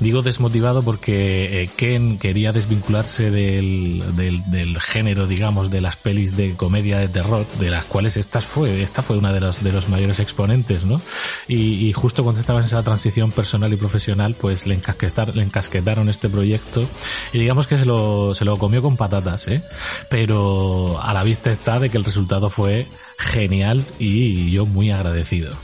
Digo 0.00 0.22
desmotivado 0.22 0.82
porque 0.82 1.62
eh, 1.62 1.70
Ken 1.76 2.18
quería 2.18 2.52
desvincularse 2.52 3.30
del, 3.30 4.02
del, 4.14 4.80
género, 4.80 5.26
digamos, 5.26 5.70
de 5.70 5.80
las 5.80 5.96
pelis 5.96 6.36
de 6.36 6.54
comedia 6.54 6.98
de 6.98 7.08
terror, 7.08 7.46
de 7.58 7.70
las 7.70 7.84
cuales 7.84 8.16
esta 8.16 8.40
fue, 8.40 8.82
esta 8.82 9.02
fue 9.02 9.16
una 9.16 9.32
de 9.32 9.40
los, 9.40 9.62
de 9.62 9.72
los 9.72 9.88
mayores 9.88 10.20
exponentes, 10.20 10.84
¿no? 10.84 11.00
Y, 11.48 11.88
y 11.88 11.92
justo 11.92 12.22
cuando 12.22 12.40
estaba 12.40 12.60
en 12.60 12.66
esa 12.66 12.82
transición 12.82 13.32
personal 13.32 13.72
y 13.72 13.76
profesional, 13.76 14.34
pues 14.34 14.66
le, 14.66 14.74
encasquetaron, 14.74 15.36
le 15.36 15.42
encasquetaron 15.42 16.08
este 16.08 16.28
proyecto 16.28 16.86
y 17.32 17.38
digamos 17.38 17.66
que 17.66 17.76
se 17.76 17.84
lo, 17.84 18.34
se 18.34 18.44
lo 18.44 18.58
comió 18.58 18.82
con 18.82 18.96
patatas, 18.96 19.48
¿eh? 19.48 19.62
Pero 20.10 21.00
a 21.00 21.12
la 21.12 21.22
vista 21.24 21.50
está 21.50 21.78
de 21.80 21.90
que 21.90 21.98
el 21.98 22.04
resultado 22.04 22.50
fue 22.50 22.86
genial 23.18 23.84
y 23.98 24.50
yo 24.50 24.66
muy 24.66 24.90
agradecido. 24.90 25.56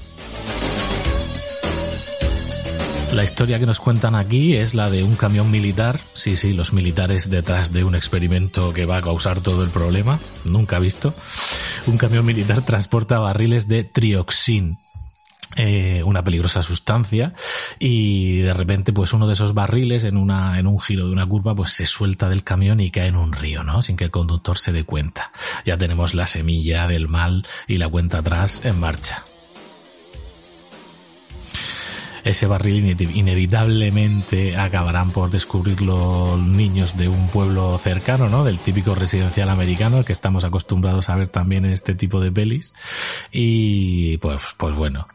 La 3.13 3.25
historia 3.25 3.59
que 3.59 3.67
nos 3.67 3.79
cuentan 3.79 4.15
aquí 4.15 4.57
es 4.57 4.75
la 4.75 4.89
de 4.89 5.05
un 5.05 5.17
camión 5.17 5.51
militar. 5.51 6.01
Sí, 6.15 6.35
sí, 6.35 6.55
los 6.55 6.73
militares 6.73 7.29
detrás 7.29 7.71
de 7.71 7.85
un 7.85 7.95
experimento 7.95 8.73
que 8.73 8.87
va 8.87 8.97
a 8.97 9.03
causar 9.03 9.43
todo 9.43 9.63
el 9.65 9.69
problema. 9.69 10.19
Nunca 10.47 10.79
visto. 10.79 11.15
Un 11.87 11.99
camión 11.99 12.25
militar 12.25 12.65
transporta 12.65 13.19
barriles 13.19 13.69
de 13.69 13.85
trioxin. 13.85 14.79
Eh, 15.57 16.03
una 16.03 16.25
peligrosa 16.25 16.63
sustancia 16.63 17.35
y 17.79 18.39
de 18.39 18.55
repente 18.55 18.95
pues 18.95 19.13
uno 19.13 19.27
de 19.27 19.35
esos 19.35 19.53
barriles 19.53 20.05
en 20.05 20.17
una 20.17 20.59
en 20.59 20.67
un 20.67 20.81
giro 20.81 21.05
de 21.07 21.13
una 21.13 21.27
curva 21.27 21.55
pues 21.55 21.73
se 21.73 21.85
suelta 21.85 22.31
del 22.31 22.43
camión 22.43 22.81
y 22.81 22.91
cae 22.91 23.09
en 23.09 23.17
un 23.17 23.35
río 23.35 23.63
no 23.63 23.83
sin 23.83 23.99
que 23.99 24.05
el 24.05 24.11
conductor 24.11 24.57
se 24.57 24.73
dé 24.73 24.85
cuenta 24.85 25.31
ya 25.67 25.77
tenemos 25.77 26.15
la 26.15 26.27
semilla 26.27 26.89
del 26.89 27.07
mal 27.07 27.47
y 27.69 27.77
la 27.77 27.89
cuenta 27.91 28.21
atrás 28.21 28.63
en 28.65 28.81
marcha 28.81 29.25
ese 32.25 32.47
barril 32.47 32.97
inevitablemente 33.15 34.57
acabarán 34.57 35.11
por 35.11 35.31
descubrir 35.31 35.83
los 35.83 36.39
niños 36.39 36.97
de 36.97 37.09
un 37.09 37.29
pueblo 37.29 37.79
cercano, 37.79 38.29
¿no? 38.29 38.45
Del 38.45 38.59
típico 38.59 38.95
residencial 38.95 39.49
americano 39.49 40.05
que 40.05 40.13
estamos 40.13 40.45
acostumbrados 40.45 41.09
a 41.09 41.17
ver 41.17 41.29
también 41.29 41.65
en 41.65 41.73
este 41.73 41.95
tipo 41.95 42.21
de 42.21 42.31
pelis. 42.31 42.75
Y 43.31 44.19
pues, 44.19 44.41
pues 44.57 44.75
bueno, 44.75 45.09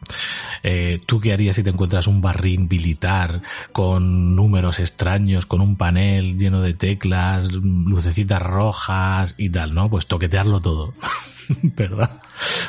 eh, 0.62 1.00
¿tú 1.06 1.20
qué 1.20 1.32
harías 1.32 1.56
si 1.56 1.62
te 1.62 1.70
encuentras 1.70 2.06
un 2.06 2.20
barril 2.20 2.68
militar 2.68 3.42
con 3.72 4.36
números 4.36 4.80
extraños, 4.80 5.46
con 5.46 5.60
un 5.60 5.76
panel 5.76 6.38
lleno 6.38 6.60
de 6.60 6.74
teclas, 6.74 7.52
lucecitas 7.52 8.42
rojas 8.42 9.34
y 9.38 9.50
tal, 9.50 9.74
¿no? 9.74 9.88
Pues 9.88 10.06
toquetearlo 10.06 10.60
todo. 10.60 10.92
¿verdad? 11.62 12.20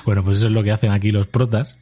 Bueno, 0.05 0.23
pues 0.23 0.37
eso 0.37 0.47
es 0.47 0.53
lo 0.53 0.63
que 0.63 0.71
hacen 0.71 0.91
aquí 0.91 1.11
los 1.11 1.27
protas, 1.27 1.77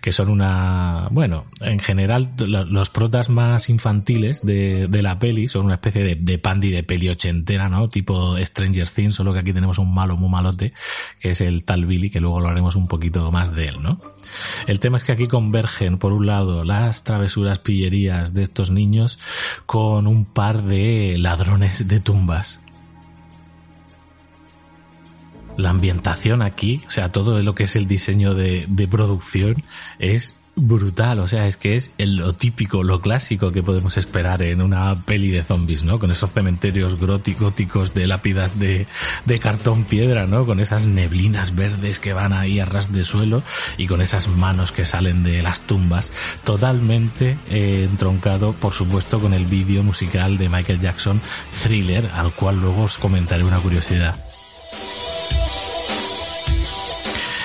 que 0.00 0.12
son 0.12 0.28
una, 0.28 1.08
bueno, 1.10 1.46
en 1.60 1.78
general 1.78 2.30
los 2.38 2.90
protas 2.90 3.28
más 3.28 3.68
infantiles 3.68 4.44
de, 4.44 4.86
de 4.88 5.02
la 5.02 5.18
peli 5.18 5.48
son 5.48 5.66
una 5.66 5.74
especie 5.74 6.02
de, 6.02 6.14
de 6.16 6.38
pandi 6.38 6.70
de 6.70 6.82
peli 6.82 7.08
ochentera, 7.08 7.68
¿no? 7.68 7.88
Tipo 7.88 8.36
Stranger 8.38 8.88
Things, 8.88 9.14
solo 9.14 9.32
que 9.32 9.40
aquí 9.40 9.52
tenemos 9.52 9.78
un 9.78 9.92
malo 9.92 10.16
muy 10.16 10.28
malote, 10.28 10.72
que 11.20 11.30
es 11.30 11.40
el 11.40 11.64
tal 11.64 11.86
Billy, 11.86 12.10
que 12.10 12.20
luego 12.20 12.40
lo 12.40 12.48
haremos 12.48 12.76
un 12.76 12.86
poquito 12.86 13.30
más 13.30 13.54
de 13.54 13.68
él, 13.68 13.82
¿no? 13.82 13.98
El 14.66 14.80
tema 14.80 14.98
es 14.98 15.04
que 15.04 15.12
aquí 15.12 15.26
convergen, 15.26 15.98
por 15.98 16.12
un 16.12 16.26
lado, 16.26 16.64
las 16.64 17.04
travesuras 17.04 17.58
pillerías 17.58 18.34
de 18.34 18.42
estos 18.42 18.70
niños 18.70 19.18
con 19.66 20.06
un 20.06 20.24
par 20.24 20.62
de 20.62 21.16
ladrones 21.18 21.88
de 21.88 22.00
tumbas 22.00 22.60
la 25.56 25.70
ambientación 25.70 26.42
aquí, 26.42 26.82
o 26.86 26.90
sea, 26.90 27.12
todo 27.12 27.40
lo 27.42 27.54
que 27.54 27.64
es 27.64 27.76
el 27.76 27.86
diseño 27.86 28.34
de, 28.34 28.66
de 28.68 28.88
producción 28.88 29.54
es 29.98 30.34
brutal, 30.54 31.18
o 31.20 31.28
sea, 31.28 31.46
es 31.46 31.56
que 31.56 31.76
es 31.76 31.92
lo 31.98 32.34
típico, 32.34 32.82
lo 32.82 33.00
clásico 33.00 33.50
que 33.50 33.62
podemos 33.62 33.96
esperar 33.96 34.42
en 34.42 34.60
una 34.60 34.94
peli 34.94 35.30
de 35.30 35.42
zombies, 35.42 35.82
¿no? 35.82 35.98
Con 35.98 36.10
esos 36.10 36.30
cementerios 36.30 36.96
góticos 36.96 37.94
de 37.94 38.06
lápidas 38.06 38.58
de, 38.58 38.86
de 39.24 39.38
cartón 39.38 39.84
piedra, 39.84 40.26
¿no? 40.26 40.44
Con 40.44 40.60
esas 40.60 40.86
neblinas 40.86 41.54
verdes 41.54 42.00
que 42.00 42.12
van 42.12 42.34
ahí 42.34 42.60
a 42.60 42.66
ras 42.66 42.92
de 42.92 43.04
suelo 43.04 43.42
y 43.78 43.86
con 43.86 44.02
esas 44.02 44.28
manos 44.28 44.72
que 44.72 44.84
salen 44.84 45.22
de 45.22 45.42
las 45.42 45.62
tumbas, 45.62 46.12
totalmente 46.44 47.38
eh, 47.48 47.88
entroncado, 47.90 48.52
por 48.52 48.74
supuesto, 48.74 49.20
con 49.20 49.32
el 49.32 49.46
vídeo 49.46 49.82
musical 49.82 50.36
de 50.36 50.50
Michael 50.50 50.80
Jackson, 50.80 51.20
Thriller, 51.62 52.10
al 52.12 52.32
cual 52.32 52.60
luego 52.60 52.82
os 52.82 52.98
comentaré 52.98 53.42
una 53.42 53.58
curiosidad. 53.58 54.31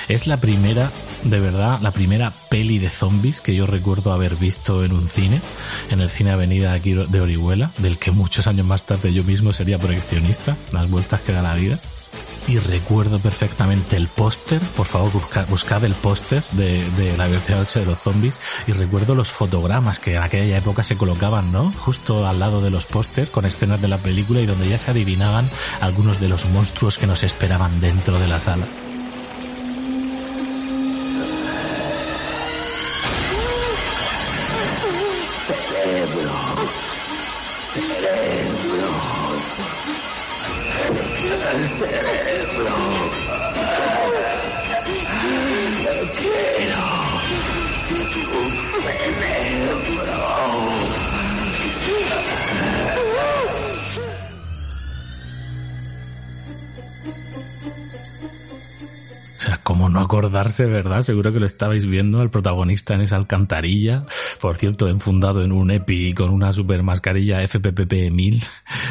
Es 0.08 0.26
la 0.26 0.40
primera 0.40 0.90
de 1.24 1.40
verdad, 1.40 1.80
la 1.80 1.92
primera 1.92 2.32
peli 2.48 2.78
de 2.78 2.90
zombies 2.90 3.40
que 3.40 3.54
yo 3.54 3.66
recuerdo 3.66 4.12
haber 4.12 4.36
visto 4.36 4.84
en 4.84 4.92
un 4.92 5.08
cine, 5.08 5.40
en 5.90 6.00
el 6.00 6.08
cine 6.08 6.30
Avenida 6.30 6.72
aquí 6.72 6.94
de 6.94 7.20
Orihuela, 7.20 7.72
del 7.78 7.98
que 7.98 8.10
muchos 8.10 8.46
años 8.46 8.66
más 8.66 8.84
tarde 8.84 9.12
yo 9.12 9.22
mismo 9.22 9.52
sería 9.52 9.78
proyeccionista, 9.78 10.56
las 10.72 10.88
vueltas 10.88 11.20
que 11.22 11.32
da 11.32 11.42
la 11.42 11.54
vida 11.54 11.80
y 12.46 12.58
recuerdo 12.58 13.18
perfectamente 13.20 13.96
el 13.96 14.08
póster, 14.08 14.60
por 14.74 14.86
favor 14.86 15.12
buscad, 15.48 15.84
el 15.84 15.92
póster 15.92 16.42
de, 16.52 17.14
la 17.18 17.26
divertida 17.26 17.58
noche 17.58 17.80
de 17.80 17.86
los 17.86 17.98
zombies 17.98 18.40
y 18.66 18.72
recuerdo 18.72 19.14
los 19.14 19.30
fotogramas 19.30 19.98
que 19.98 20.14
en 20.14 20.22
aquella 20.22 20.56
época 20.56 20.82
se 20.82 20.96
colocaban, 20.96 21.52
¿no? 21.52 21.70
Justo 21.72 22.26
al 22.26 22.38
lado 22.38 22.62
de 22.62 22.70
los 22.70 22.86
pósters 22.86 23.28
con 23.28 23.44
escenas 23.44 23.82
de 23.82 23.88
la 23.88 23.98
película 23.98 24.40
y 24.40 24.46
donde 24.46 24.68
ya 24.68 24.78
se 24.78 24.90
adivinaban 24.90 25.50
algunos 25.82 26.20
de 26.20 26.28
los 26.28 26.46
monstruos 26.46 26.96
que 26.96 27.06
nos 27.06 27.22
esperaban 27.22 27.80
dentro 27.80 28.18
de 28.18 28.28
la 28.28 28.38
sala. 28.38 28.64
Como 59.56 59.88
no 59.88 60.00
acordarse, 60.00 60.66
¿verdad? 60.66 61.02
Seguro 61.02 61.32
que 61.32 61.40
lo 61.40 61.46
estabais 61.46 61.86
viendo 61.86 62.20
al 62.20 62.30
protagonista 62.30 62.94
en 62.94 63.00
esa 63.00 63.16
alcantarilla. 63.16 64.02
Por 64.40 64.56
cierto, 64.56 64.88
enfundado 64.88 65.42
en 65.42 65.52
un 65.52 65.70
EPI 65.70 66.12
con 66.12 66.30
una 66.30 66.52
super 66.52 66.82
mascarilla 66.82 67.40
FPPP 67.46 68.10
1000, 68.10 68.42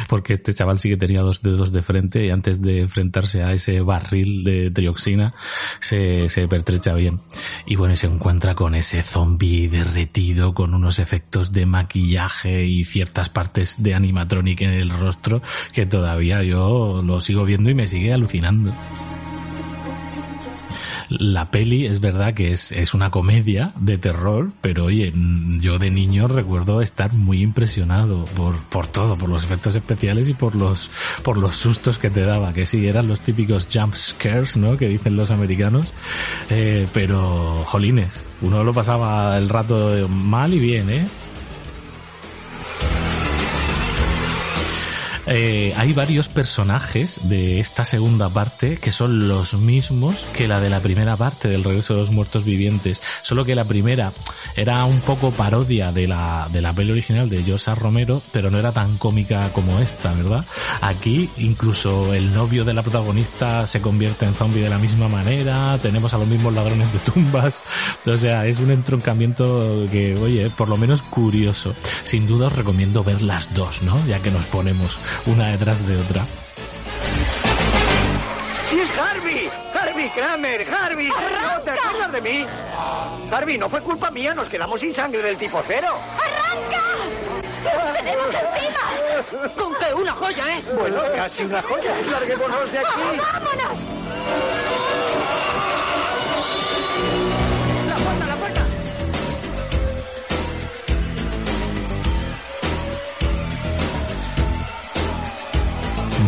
porque 0.08 0.32
este 0.32 0.54
chaval 0.54 0.78
sí 0.78 0.88
que 0.88 0.96
tenía 0.96 1.20
dos 1.20 1.42
dedos 1.42 1.72
de 1.72 1.82
frente 1.82 2.26
y 2.26 2.30
antes 2.30 2.60
de 2.60 2.80
enfrentarse 2.80 3.42
a 3.42 3.52
ese 3.52 3.80
barril 3.80 4.42
de 4.42 4.70
trioxina 4.70 5.34
se, 5.80 6.28
se 6.28 6.48
pertrecha 6.48 6.94
bien. 6.94 7.18
Y 7.66 7.76
bueno, 7.76 7.94
se 7.96 8.06
encuentra 8.06 8.54
con 8.54 8.74
ese 8.74 9.02
zombie 9.02 9.68
derretido 9.68 10.54
con 10.54 10.74
unos 10.74 10.98
efectos 10.98 11.52
de 11.52 11.66
maquillaje 11.66 12.64
y 12.64 12.84
ciertas 12.84 13.28
partes 13.28 13.82
de 13.82 13.94
animatronic 13.94 14.62
en 14.62 14.72
el 14.72 14.90
rostro 14.90 15.42
que 15.72 15.86
todavía 15.86 16.42
yo 16.42 17.02
lo 17.04 17.20
sigo 17.20 17.44
viendo 17.44 17.70
y 17.70 17.74
me 17.74 17.86
sigue 17.86 18.12
alucinando. 18.12 18.72
La 21.08 21.50
peli 21.50 21.86
es 21.86 22.00
verdad 22.00 22.34
que 22.34 22.52
es, 22.52 22.70
es 22.72 22.92
una 22.92 23.10
comedia 23.10 23.72
de 23.80 23.96
terror, 23.96 24.50
pero 24.60 24.84
oye, 24.84 25.12
yo 25.60 25.78
de 25.78 25.90
niño 25.90 26.28
recuerdo 26.28 26.82
estar 26.82 27.12
muy 27.14 27.42
impresionado 27.42 28.26
por, 28.36 28.56
por 28.64 28.86
todo, 28.86 29.16
por 29.16 29.30
los 29.30 29.42
efectos 29.42 29.74
especiales 29.74 30.28
y 30.28 30.34
por 30.34 30.54
los, 30.54 30.90
por 31.22 31.38
los 31.38 31.56
sustos 31.56 31.98
que 31.98 32.10
te 32.10 32.24
daba, 32.24 32.52
que 32.52 32.66
sí, 32.66 32.86
eran 32.86 33.08
los 33.08 33.20
típicos 33.20 33.68
jump 33.72 33.94
scares, 33.94 34.56
¿no? 34.56 34.76
Que 34.76 34.88
dicen 34.88 35.16
los 35.16 35.30
americanos, 35.30 35.94
eh, 36.50 36.86
pero 36.92 37.64
jolines, 37.66 38.24
uno 38.42 38.62
lo 38.62 38.74
pasaba 38.74 39.36
el 39.38 39.48
rato 39.48 40.08
mal 40.08 40.52
y 40.52 40.58
bien, 40.58 40.90
¿eh? 40.90 41.06
Eh, 45.30 45.74
hay 45.76 45.92
varios 45.92 46.28
personajes 46.30 47.20
de 47.22 47.60
esta 47.60 47.84
segunda 47.84 48.30
parte 48.30 48.78
que 48.78 48.90
son 48.90 49.28
los 49.28 49.52
mismos 49.52 50.24
que 50.32 50.48
la 50.48 50.58
de 50.58 50.70
la 50.70 50.80
primera 50.80 51.18
parte 51.18 51.48
del 51.48 51.64
regreso 51.64 51.92
de 51.92 52.00
los 52.00 52.10
muertos 52.10 52.44
vivientes, 52.44 53.02
solo 53.20 53.44
que 53.44 53.54
la 53.54 53.66
primera 53.66 54.14
era 54.56 54.84
un 54.86 55.00
poco 55.00 55.30
parodia 55.30 55.92
de 55.92 56.06
la, 56.06 56.48
de 56.50 56.62
la 56.62 56.72
peli 56.72 56.92
original 56.92 57.28
de 57.28 57.44
Josa 57.44 57.74
Romero, 57.74 58.22
pero 58.32 58.50
no 58.50 58.58
era 58.58 58.72
tan 58.72 58.96
cómica 58.96 59.52
como 59.52 59.78
esta, 59.80 60.14
¿verdad? 60.14 60.46
Aquí 60.80 61.28
incluso 61.36 62.14
el 62.14 62.32
novio 62.32 62.64
de 62.64 62.72
la 62.72 62.82
protagonista 62.82 63.66
se 63.66 63.82
convierte 63.82 64.24
en 64.24 64.34
zombie 64.34 64.62
de 64.62 64.70
la 64.70 64.78
misma 64.78 65.08
manera, 65.08 65.78
tenemos 65.82 66.14
a 66.14 66.18
los 66.18 66.28
mismos 66.28 66.54
ladrones 66.54 66.90
de 66.90 66.98
tumbas, 67.00 67.62
o 68.06 68.16
sea, 68.16 68.46
es 68.46 68.60
un 68.60 68.70
entroncamiento 68.70 69.84
que, 69.92 70.16
oye, 70.16 70.48
por 70.48 70.70
lo 70.70 70.78
menos 70.78 71.02
curioso. 71.02 71.74
Sin 72.02 72.26
duda 72.26 72.46
os 72.46 72.56
recomiendo 72.56 73.04
ver 73.04 73.20
las 73.20 73.52
dos, 73.52 73.82
¿no? 73.82 74.04
Ya 74.06 74.20
que 74.20 74.30
nos 74.30 74.46
ponemos 74.46 74.98
una 75.26 75.48
detrás 75.48 75.86
de 75.86 75.96
otra. 75.96 76.24
¡Sí 78.68 78.80
es 78.80 78.90
Harvey! 78.98 79.50
¡Harvey 79.72 80.10
Kramer! 80.10 80.66
¡Harvey! 80.70 81.08
¿No 81.08 81.62
te 81.62 81.70
acuerdas 81.70 82.12
de 82.12 82.20
mí? 82.20 82.46
Harvey, 83.30 83.56
no 83.58 83.68
fue 83.68 83.80
culpa 83.80 84.10
mía, 84.10 84.34
nos 84.34 84.48
quedamos 84.48 84.80
sin 84.80 84.92
sangre 84.92 85.22
del 85.22 85.36
tipo 85.36 85.62
cero. 85.66 85.88
¡Arranca! 86.12 86.82
¡Los 87.64 87.96
tenemos 87.96 88.26
encima! 88.26 89.52
¿Con 89.56 89.74
qué? 89.74 89.94
Una 89.94 90.12
joya, 90.12 90.58
¿eh? 90.58 90.64
Bueno, 90.78 91.00
casi 91.14 91.44
una 91.44 91.62
joya. 91.62 91.92
Larguémonos 92.10 92.70
de 92.72 92.78
aquí. 92.78 93.00
¡Vámonos! 93.32 93.78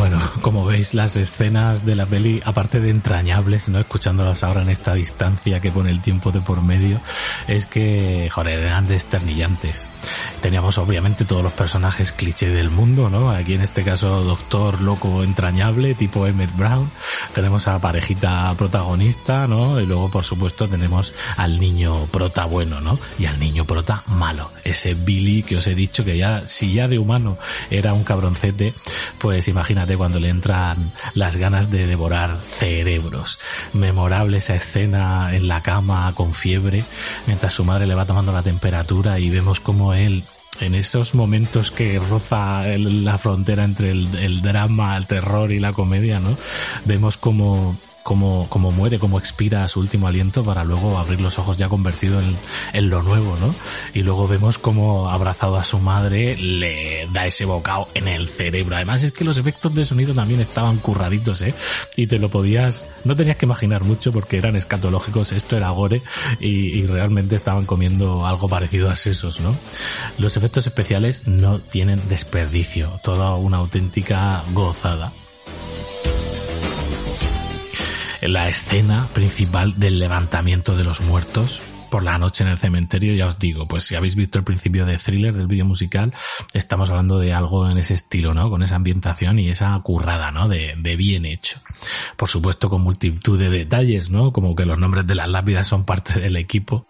Bueno, 0.00 0.18
como 0.40 0.64
veis, 0.64 0.94
las 0.94 1.14
escenas 1.16 1.84
de 1.84 1.94
la 1.94 2.06
peli, 2.06 2.40
aparte 2.46 2.80
de 2.80 2.88
entrañables, 2.88 3.68
¿no? 3.68 3.78
Escuchándolas 3.78 4.42
ahora 4.42 4.62
en 4.62 4.70
esta 4.70 4.94
distancia 4.94 5.60
que 5.60 5.70
pone 5.70 5.90
el 5.90 6.00
tiempo 6.00 6.32
de 6.32 6.40
por 6.40 6.62
medio, 6.62 6.98
es 7.46 7.66
que, 7.66 8.26
joder, 8.32 8.60
eran 8.60 8.88
desternillantes. 8.88 9.88
Teníamos 10.40 10.78
obviamente 10.78 11.26
todos 11.26 11.42
los 11.42 11.52
personajes 11.52 12.12
cliché 12.12 12.48
del 12.48 12.70
mundo, 12.70 13.10
¿no? 13.10 13.30
Aquí 13.30 13.52
en 13.52 13.60
este 13.60 13.84
caso, 13.84 14.24
doctor 14.24 14.80
loco 14.80 15.22
entrañable, 15.22 15.94
tipo 15.94 16.26
Emmett 16.26 16.56
Brown. 16.56 16.90
Tenemos 17.34 17.68
a 17.68 17.78
parejita 17.78 18.54
protagonista, 18.56 19.46
¿no? 19.46 19.78
Y 19.82 19.84
luego, 19.84 20.10
por 20.10 20.24
supuesto, 20.24 20.66
tenemos 20.66 21.12
al 21.36 21.60
niño 21.60 22.06
prota 22.06 22.46
bueno, 22.46 22.80
¿no? 22.80 22.98
Y 23.18 23.26
al 23.26 23.38
niño 23.38 23.66
prota 23.66 24.02
malo. 24.06 24.50
Ese 24.64 24.94
Billy 24.94 25.42
que 25.42 25.58
os 25.58 25.66
he 25.66 25.74
dicho 25.74 26.06
que 26.06 26.16
ya, 26.16 26.46
si 26.46 26.72
ya 26.72 26.88
de 26.88 26.98
humano 26.98 27.36
era 27.70 27.92
un 27.92 28.02
cabroncete, 28.02 28.72
pues 29.18 29.46
imagínate 29.46 29.89
cuando 29.96 30.20
le 30.20 30.28
entran 30.28 30.92
las 31.14 31.36
ganas 31.36 31.70
de 31.70 31.86
devorar 31.86 32.40
cerebros. 32.40 33.38
Memorable 33.72 34.38
esa 34.38 34.54
escena 34.54 35.34
en 35.34 35.48
la 35.48 35.62
cama 35.62 36.12
con 36.14 36.32
fiebre, 36.32 36.84
mientras 37.26 37.52
su 37.52 37.64
madre 37.64 37.86
le 37.86 37.94
va 37.94 38.06
tomando 38.06 38.32
la 38.32 38.42
temperatura 38.42 39.18
y 39.18 39.30
vemos 39.30 39.60
como 39.60 39.94
él 39.94 40.24
en 40.60 40.74
esos 40.74 41.14
momentos 41.14 41.70
que 41.70 41.98
roza 41.98 42.64
la 42.66 43.18
frontera 43.18 43.64
entre 43.64 43.92
el, 43.92 44.14
el 44.16 44.42
drama, 44.42 44.96
el 44.96 45.06
terror 45.06 45.52
y 45.52 45.60
la 45.60 45.72
comedia, 45.72 46.20
¿no? 46.20 46.36
Vemos 46.84 47.16
como 47.16 47.78
como, 48.02 48.48
como 48.48 48.70
muere, 48.70 48.98
como 48.98 49.18
expira 49.18 49.66
su 49.68 49.80
último 49.80 50.06
aliento 50.06 50.42
para 50.42 50.64
luego 50.64 50.98
abrir 50.98 51.20
los 51.20 51.38
ojos 51.38 51.56
ya 51.56 51.68
convertido 51.68 52.20
en, 52.20 52.36
en 52.72 52.90
lo 52.90 53.02
nuevo, 53.02 53.36
¿no? 53.40 53.54
Y 53.94 54.02
luego 54.02 54.26
vemos 54.26 54.58
como 54.58 55.10
abrazado 55.10 55.56
a 55.56 55.64
su 55.64 55.78
madre 55.78 56.36
le 56.36 57.08
da 57.12 57.26
ese 57.26 57.44
bocado 57.44 57.88
en 57.94 58.08
el 58.08 58.28
cerebro. 58.28 58.76
Además 58.76 59.02
es 59.02 59.12
que 59.12 59.24
los 59.24 59.38
efectos 59.38 59.74
de 59.74 59.84
sonido 59.84 60.14
también 60.14 60.40
estaban 60.40 60.78
curraditos, 60.78 61.42
¿eh? 61.42 61.54
Y 61.96 62.06
te 62.06 62.18
lo 62.18 62.30
podías, 62.30 62.86
no 63.04 63.16
tenías 63.16 63.36
que 63.36 63.46
imaginar 63.46 63.84
mucho 63.84 64.12
porque 64.12 64.38
eran 64.38 64.56
escatológicos, 64.56 65.32
esto 65.32 65.56
era 65.56 65.70
gore 65.70 66.02
y, 66.40 66.78
y 66.78 66.86
realmente 66.86 67.36
estaban 67.36 67.66
comiendo 67.66 68.26
algo 68.26 68.48
parecido 68.48 68.90
a 68.90 68.96
sesos, 68.96 69.40
¿no? 69.40 69.56
Los 70.18 70.36
efectos 70.36 70.66
especiales 70.66 71.26
no 71.26 71.60
tienen 71.60 72.00
desperdicio, 72.08 72.98
toda 73.02 73.34
una 73.34 73.58
auténtica 73.58 74.42
gozada 74.52 75.12
la 78.22 78.48
escena 78.48 79.08
principal 79.12 79.78
del 79.78 79.98
levantamiento 79.98 80.76
de 80.76 80.84
los 80.84 81.00
muertos 81.00 81.60
por 81.90 82.04
la 82.04 82.18
noche 82.18 82.44
en 82.44 82.50
el 82.50 82.56
cementerio, 82.56 83.14
ya 83.14 83.26
os 83.26 83.38
digo, 83.38 83.66
pues 83.66 83.82
si 83.82 83.96
habéis 83.96 84.14
visto 84.14 84.38
el 84.38 84.44
principio 84.44 84.86
de 84.86 84.96
thriller 84.96 85.34
del 85.34 85.48
vídeo 85.48 85.64
musical, 85.64 86.14
estamos 86.54 86.88
hablando 86.88 87.18
de 87.18 87.34
algo 87.34 87.68
en 87.68 87.78
ese 87.78 87.94
estilo, 87.94 88.32
¿no? 88.32 88.48
Con 88.48 88.62
esa 88.62 88.76
ambientación 88.76 89.38
y 89.40 89.48
esa 89.48 89.78
currada, 89.82 90.30
¿no? 90.30 90.48
De, 90.48 90.74
de 90.78 90.96
bien 90.96 91.26
hecho. 91.26 91.58
Por 92.16 92.28
supuesto 92.28 92.70
con 92.70 92.82
multitud 92.82 93.38
de 93.38 93.50
detalles, 93.50 94.08
¿no? 94.08 94.32
Como 94.32 94.54
que 94.54 94.66
los 94.66 94.78
nombres 94.78 95.06
de 95.06 95.16
las 95.16 95.28
lápidas 95.28 95.66
son 95.66 95.84
parte 95.84 96.20
del 96.20 96.36
equipo. 96.36 96.86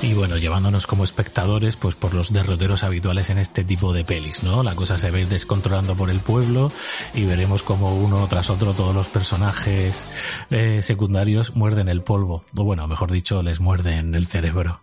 Y 0.00 0.14
bueno, 0.14 0.36
llevándonos 0.36 0.86
como 0.86 1.02
espectadores, 1.02 1.76
pues 1.76 1.96
por 1.96 2.14
los 2.14 2.32
derroteros 2.32 2.84
habituales 2.84 3.30
en 3.30 3.38
este 3.38 3.64
tipo 3.64 3.92
de 3.92 4.04
pelis, 4.04 4.44
¿no? 4.44 4.62
La 4.62 4.76
cosa 4.76 4.96
se 4.96 5.08
ir 5.08 5.28
descontrolando 5.28 5.96
por 5.96 6.08
el 6.08 6.20
pueblo 6.20 6.70
y 7.14 7.24
veremos 7.24 7.64
como 7.64 7.96
uno 7.96 8.26
tras 8.28 8.48
otro 8.48 8.74
todos 8.74 8.94
los 8.94 9.08
personajes 9.08 10.06
eh, 10.50 10.80
secundarios 10.82 11.56
muerden 11.56 11.88
el 11.88 12.02
polvo. 12.02 12.44
O 12.56 12.64
bueno, 12.64 12.86
mejor 12.86 13.10
dicho, 13.10 13.42
les 13.42 13.58
muerden 13.58 14.14
el 14.14 14.26
cerebro. 14.26 14.80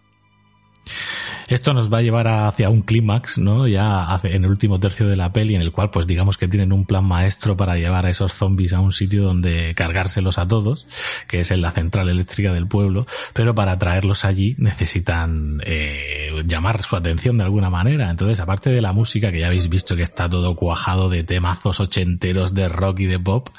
Esto 1.47 1.73
nos 1.73 1.91
va 1.91 1.99
a 1.99 2.01
llevar 2.01 2.27
hacia 2.27 2.69
un 2.69 2.81
clímax, 2.81 3.37
¿no? 3.37 3.67
Ya 3.67 4.07
en 4.23 4.43
el 4.43 4.49
último 4.49 4.79
tercio 4.79 5.07
de 5.07 5.15
la 5.15 5.31
peli, 5.31 5.55
en 5.55 5.61
el 5.61 5.71
cual, 5.71 5.91
pues 5.91 6.07
digamos 6.07 6.37
que 6.37 6.47
tienen 6.47 6.73
un 6.73 6.85
plan 6.85 7.05
maestro 7.05 7.55
para 7.55 7.75
llevar 7.75 8.05
a 8.05 8.09
esos 8.09 8.33
zombies 8.33 8.73
a 8.73 8.79
un 8.79 8.91
sitio 8.91 9.23
donde 9.23 9.73
cargárselos 9.75 10.37
a 10.37 10.47
todos, 10.47 10.87
que 11.27 11.41
es 11.41 11.51
en 11.51 11.61
la 11.61 11.71
central 11.71 12.09
eléctrica 12.09 12.51
del 12.51 12.67
pueblo, 12.67 13.05
pero 13.33 13.53
para 13.53 13.77
traerlos 13.77 14.25
allí 14.25 14.55
necesitan 14.57 15.61
eh, 15.65 16.31
llamar 16.45 16.81
su 16.81 16.95
atención 16.95 17.37
de 17.37 17.43
alguna 17.43 17.69
manera. 17.69 18.09
Entonces, 18.09 18.39
aparte 18.39 18.71
de 18.71 18.81
la 18.81 18.93
música, 18.93 19.31
que 19.31 19.39
ya 19.39 19.47
habéis 19.47 19.69
visto 19.69 19.95
que 19.95 20.03
está 20.03 20.29
todo 20.29 20.55
cuajado 20.55 21.09
de 21.09 21.23
temazos 21.23 21.79
ochenteros 21.79 22.53
de 22.53 22.67
rock 22.67 23.01
y 23.01 23.05
de 23.05 23.19
pop, 23.19 23.49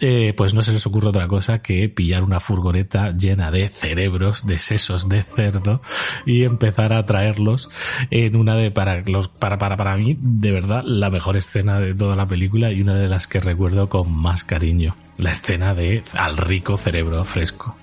eh, 0.00 0.34
pues 0.36 0.54
no 0.54 0.62
se 0.62 0.72
les 0.72 0.86
ocurre 0.86 1.08
otra 1.08 1.28
cosa 1.28 1.62
que 1.62 1.88
pillar 1.88 2.22
una 2.22 2.40
furgoneta 2.40 3.10
llena 3.12 3.50
de 3.50 3.68
cerebros, 3.68 4.46
de 4.46 4.58
sesos 4.58 5.08
de 5.08 5.22
cerdo 5.22 5.82
y 6.26 6.44
empezar 6.60 6.92
a 6.92 7.02
traerlos 7.02 7.70
en 8.10 8.36
una 8.36 8.54
de 8.54 8.70
para 8.70 9.00
los 9.00 9.28
para 9.28 9.56
para 9.56 9.78
para 9.78 9.96
mí 9.96 10.18
de 10.20 10.52
verdad 10.52 10.82
la 10.84 11.08
mejor 11.08 11.38
escena 11.38 11.80
de 11.80 11.94
toda 11.94 12.16
la 12.16 12.26
película 12.26 12.70
y 12.70 12.82
una 12.82 12.94
de 12.96 13.08
las 13.08 13.26
que 13.26 13.40
recuerdo 13.40 13.88
con 13.88 14.12
más 14.12 14.44
cariño, 14.44 14.94
la 15.16 15.32
escena 15.32 15.72
de 15.74 16.04
al 16.12 16.36
rico 16.36 16.76
cerebro 16.76 17.24
fresco. 17.24 17.74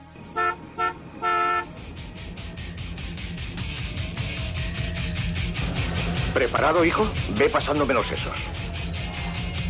¿Preparado, 6.35 6.85
hijo? 6.85 7.09
Ve 7.35 7.49
pasándome 7.49 7.95
los 7.95 8.05
sesos. 8.05 8.37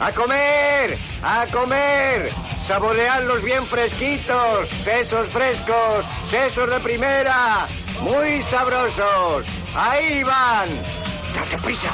¡A 0.02 0.12
comer! 0.12 0.98
¡A 1.24 1.46
comer! 1.50 2.30
Saboreadlos 2.62 3.42
bien 3.42 3.64
fresquitos, 3.64 4.68
sesos 4.68 5.30
frescos, 5.30 6.06
sesos 6.30 6.70
de 6.70 6.80
primera, 6.82 7.68
muy 8.02 8.42
sabrosos. 8.42 9.46
Ahí 9.76 10.24
van. 10.24 10.70
¡Date 11.34 11.58
prisa! 11.64 11.90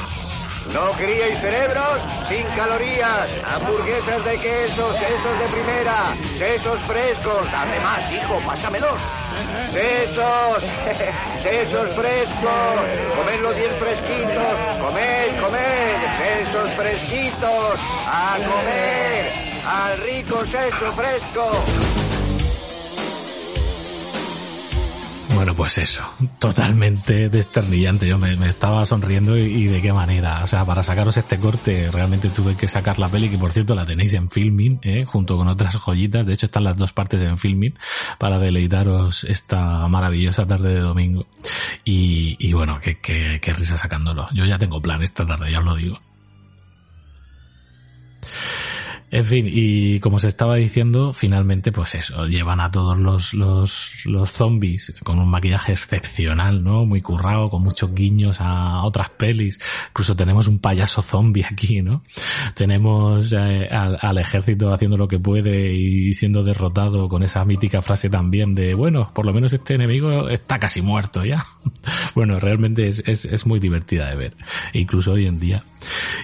¿No 0.72 0.96
queríais 0.96 1.38
cerebros? 1.40 2.02
Sin 2.26 2.46
calorías, 2.56 3.28
hamburguesas 3.44 4.24
de 4.24 4.38
queso, 4.38 4.92
sesos 4.94 5.38
de 5.38 5.46
primera, 5.52 6.16
sesos 6.38 6.80
frescos. 6.80 7.50
Dame 7.52 7.78
más, 7.80 8.10
hijo, 8.10 8.40
pásamelos. 8.46 9.00
Sesos, 9.70 10.64
sesos 11.42 11.90
frescos, 11.90 12.74
comedlos 13.16 13.56
bien 13.56 13.72
fresquitos, 13.78 14.54
comed, 14.80 15.40
comed, 15.40 15.98
sesos 16.18 16.70
fresquitos, 16.72 17.80
a 18.06 18.36
comer, 18.38 19.32
al 19.66 20.00
rico 20.00 20.44
seso 20.46 20.92
fresco. 20.92 21.93
Bueno, 25.34 25.54
pues 25.54 25.78
eso, 25.78 26.02
totalmente 26.38 27.28
desternillante. 27.28 28.06
Yo 28.06 28.18
me, 28.18 28.34
estaba 28.46 28.86
sonriendo 28.86 29.36
y, 29.36 29.64
de 29.64 29.82
qué 29.82 29.92
manera. 29.92 30.42
O 30.44 30.46
sea, 30.46 30.64
para 30.64 30.82
sacaros 30.82 31.16
este 31.16 31.38
corte 31.38 31.90
realmente 31.90 32.30
tuve 32.30 32.56
que 32.56 32.68
sacar 32.68 32.98
la 32.98 33.08
peli, 33.08 33.28
que 33.28 33.36
por 33.36 33.50
cierto 33.50 33.74
la 33.74 33.84
tenéis 33.84 34.14
en 34.14 34.30
filming, 34.30 34.78
¿eh? 34.82 35.04
junto 35.04 35.36
con 35.36 35.48
otras 35.48 35.76
joyitas. 35.76 36.24
De 36.24 36.32
hecho 36.32 36.46
están 36.46 36.64
las 36.64 36.76
dos 36.76 36.92
partes 36.92 37.20
en 37.20 37.36
filming 37.36 37.74
para 38.18 38.38
deleitaros 38.38 39.24
esta 39.24 39.88
maravillosa 39.88 40.46
tarde 40.46 40.74
de 40.74 40.80
domingo. 40.80 41.26
Y, 41.84 42.36
y 42.38 42.52
bueno, 42.52 42.78
qué, 42.80 43.00
qué, 43.00 43.40
qué 43.42 43.52
risa 43.52 43.76
sacándolo. 43.76 44.28
Yo 44.32 44.44
ya 44.44 44.58
tengo 44.58 44.80
plan 44.80 45.02
esta 45.02 45.26
tarde, 45.26 45.50
ya 45.50 45.58
os 45.58 45.64
lo 45.64 45.74
digo. 45.74 45.98
En 49.14 49.24
fin, 49.24 49.46
y 49.48 50.00
como 50.00 50.18
se 50.18 50.26
estaba 50.26 50.56
diciendo, 50.56 51.12
finalmente, 51.12 51.70
pues 51.70 51.94
eso, 51.94 52.26
llevan 52.26 52.58
a 52.58 52.72
todos 52.72 52.98
los, 52.98 53.32
los, 53.32 54.04
los 54.06 54.32
zombies 54.32 54.92
con 55.04 55.20
un 55.20 55.28
maquillaje 55.30 55.70
excepcional, 55.70 56.64
¿no? 56.64 56.84
Muy 56.84 57.00
currado, 57.00 57.48
con 57.48 57.62
muchos 57.62 57.94
guiños 57.94 58.40
a 58.40 58.82
otras 58.82 59.10
pelis. 59.10 59.60
Incluso 59.90 60.16
tenemos 60.16 60.48
un 60.48 60.58
payaso 60.58 61.00
zombie 61.00 61.44
aquí, 61.44 61.80
¿no? 61.80 62.02
Tenemos 62.56 63.32
eh, 63.32 63.68
al, 63.70 64.18
ejército 64.18 64.72
haciendo 64.72 64.96
lo 64.96 65.06
que 65.06 65.20
puede 65.20 65.72
y 65.72 66.12
siendo 66.14 66.42
derrotado 66.42 67.08
con 67.08 67.22
esa 67.22 67.44
mítica 67.44 67.82
frase 67.82 68.10
también 68.10 68.52
de, 68.52 68.74
bueno, 68.74 69.12
por 69.14 69.26
lo 69.26 69.32
menos 69.32 69.52
este 69.52 69.74
enemigo 69.74 70.28
está 70.28 70.58
casi 70.58 70.82
muerto 70.82 71.24
ya. 71.24 71.46
bueno, 72.16 72.40
realmente 72.40 72.88
es, 72.88 73.00
es, 73.06 73.26
es 73.26 73.46
muy 73.46 73.60
divertida 73.60 74.10
de 74.10 74.16
ver, 74.16 74.34
incluso 74.72 75.12
hoy 75.12 75.26
en 75.26 75.38
día. 75.38 75.62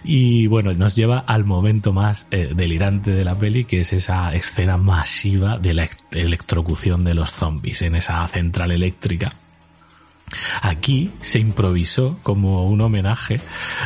Y 0.02 0.48
bueno, 0.48 0.72
nos 0.74 0.96
lleva 0.96 1.20
al 1.20 1.44
momento 1.44 1.92
más 1.92 2.26
eh, 2.32 2.52
de 2.80 3.24
la 3.24 3.34
peli, 3.34 3.64
que 3.64 3.80
es 3.80 3.92
esa 3.92 4.34
escena 4.34 4.78
masiva 4.78 5.58
de 5.58 5.74
la 5.74 5.88
electrocución 6.12 7.04
de 7.04 7.12
los 7.12 7.30
zombies 7.30 7.82
en 7.82 7.94
esa 7.94 8.26
central 8.26 8.72
eléctrica 8.72 9.30
Aquí 10.62 11.10
se 11.20 11.38
improvisó 11.38 12.18
como 12.22 12.64
un 12.64 12.80
homenaje 12.80 13.40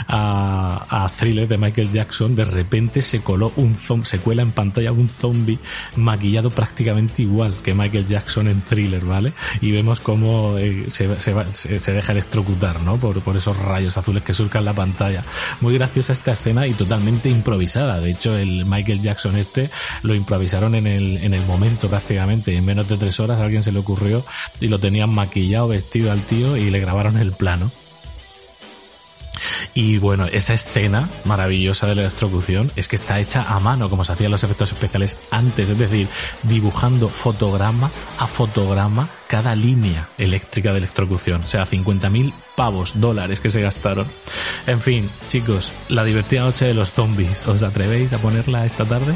a, 0.08 0.86
a 0.88 1.08
Thriller 1.08 1.48
de 1.48 1.58
Michael 1.58 1.92
Jackson. 1.92 2.36
De 2.36 2.44
repente 2.44 3.02
se 3.02 3.20
coló 3.20 3.52
un 3.56 3.74
zombie, 3.74 4.06
se 4.06 4.18
cuela 4.18 4.42
en 4.42 4.50
pantalla 4.50 4.92
un 4.92 5.08
zombie 5.08 5.58
maquillado 5.96 6.50
prácticamente 6.50 7.22
igual 7.22 7.54
que 7.62 7.74
Michael 7.74 8.06
Jackson 8.06 8.48
en 8.48 8.60
Thriller, 8.62 9.04
¿vale? 9.04 9.32
Y 9.60 9.70
vemos 9.72 10.00
cómo 10.00 10.56
eh, 10.58 10.84
se, 10.88 11.16
se, 11.20 11.80
se, 11.80 11.92
deja 11.92 12.12
electrocutar, 12.12 12.80
¿no? 12.82 12.96
Por, 12.96 13.20
por 13.22 13.36
esos 13.36 13.56
rayos 13.58 13.96
azules 13.96 14.22
que 14.22 14.34
surcan 14.34 14.64
la 14.64 14.72
pantalla. 14.72 15.22
Muy 15.60 15.74
graciosa 15.74 16.12
esta 16.12 16.32
escena 16.32 16.66
y 16.66 16.72
totalmente 16.72 17.28
improvisada. 17.30 18.00
De 18.00 18.10
hecho, 18.10 18.36
el 18.36 18.66
Michael 18.66 19.00
Jackson 19.00 19.36
este 19.36 19.70
lo 20.02 20.14
improvisaron 20.14 20.74
en 20.74 20.86
el, 20.86 21.18
en 21.18 21.34
el 21.34 21.44
momento 21.46 21.88
prácticamente. 21.88 22.56
En 22.56 22.64
menos 22.64 22.88
de 22.88 22.96
tres 22.96 23.18
horas 23.20 23.40
alguien 23.40 23.62
se 23.62 23.72
le 23.72 23.78
ocurrió 23.78 24.24
y 24.60 24.68
lo 24.68 24.78
tenían 24.78 25.10
maquillado, 25.10 25.68
vestido 25.68 26.12
al 26.12 26.22
y 26.34 26.70
le 26.70 26.80
grabaron 26.80 27.16
el 27.16 27.32
plano. 27.32 27.70
Y 29.74 29.98
bueno, 29.98 30.26
esa 30.26 30.54
escena 30.54 31.08
maravillosa 31.24 31.88
de 31.88 31.96
la 31.96 32.02
electrocución 32.02 32.70
es 32.76 32.86
que 32.86 32.96
está 32.96 33.18
hecha 33.18 33.42
a 33.42 33.58
mano, 33.58 33.90
como 33.90 34.04
se 34.04 34.12
hacían 34.12 34.30
los 34.30 34.44
efectos 34.44 34.70
especiales 34.70 35.16
antes, 35.32 35.68
es 35.68 35.78
decir, 35.78 36.08
dibujando 36.44 37.08
fotograma 37.08 37.90
a 38.18 38.26
fotograma 38.28 39.08
cada 39.26 39.56
línea 39.56 40.08
eléctrica 40.16 40.72
de 40.72 40.78
electrocución. 40.78 41.42
O 41.42 41.48
sea, 41.48 41.66
50.000 41.66 42.32
pavos, 42.56 42.92
dólares 43.00 43.40
que 43.40 43.50
se 43.50 43.60
gastaron. 43.60 44.06
En 44.68 44.80
fin, 44.80 45.10
chicos, 45.28 45.72
la 45.88 46.04
divertida 46.04 46.42
noche 46.42 46.66
de 46.66 46.74
los 46.74 46.90
zombies. 46.90 47.46
¿Os 47.48 47.64
atrevéis 47.64 48.12
a 48.12 48.18
ponerla 48.18 48.64
esta 48.64 48.84
tarde? 48.84 49.14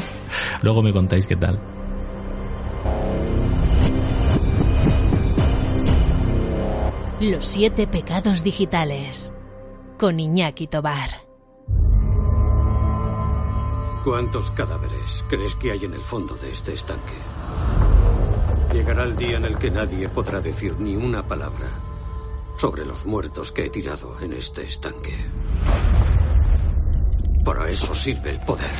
Luego 0.61 0.83
me 0.83 0.91
contáis 0.91 1.25
qué 1.25 1.37
tal. 1.37 1.78
Los 7.21 7.47
siete 7.47 7.85
pecados 7.85 8.43
digitales. 8.43 9.35
Con 9.97 10.21
Iñaki 10.21 10.67
Tobar. 10.67 11.09
¿Cuántos 14.05 14.49
cadáveres 14.51 15.25
crees 15.27 15.53
que 15.55 15.73
hay 15.73 15.83
en 15.83 15.95
el 15.95 16.01
fondo 16.01 16.35
de 16.35 16.51
este 16.51 16.71
estanque? 16.71 17.11
Llegará 18.71 19.03
el 19.03 19.17
día 19.17 19.35
en 19.35 19.43
el 19.43 19.57
que 19.57 19.69
nadie 19.69 20.07
podrá 20.07 20.39
decir 20.39 20.79
ni 20.79 20.95
una 20.95 21.27
palabra 21.27 21.67
sobre 22.55 22.85
los 22.85 23.05
muertos 23.05 23.51
que 23.51 23.65
he 23.65 23.69
tirado 23.69 24.17
en 24.21 24.31
este 24.31 24.63
estanque. 24.63 25.25
Para 27.43 27.67
eso 27.67 27.93
sirve 27.93 28.31
el 28.31 28.39
poder. 28.39 28.71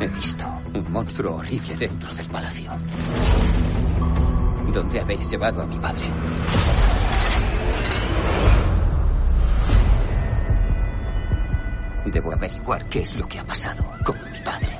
He 0.00 0.06
visto 0.06 0.59
un 0.74 0.92
monstruo 0.92 1.36
horrible 1.36 1.76
dentro 1.76 2.12
del 2.14 2.26
palacio. 2.26 2.70
¿Dónde 4.72 5.00
habéis 5.00 5.28
llevado 5.30 5.62
a 5.62 5.66
mi 5.66 5.78
padre? 5.78 6.06
Debo 12.06 12.32
averiguar 12.32 12.88
qué 12.88 13.00
es 13.00 13.16
lo 13.16 13.26
que 13.28 13.38
ha 13.38 13.44
pasado 13.44 13.84
con 14.04 14.16
mi 14.30 14.38
padre. 14.40 14.78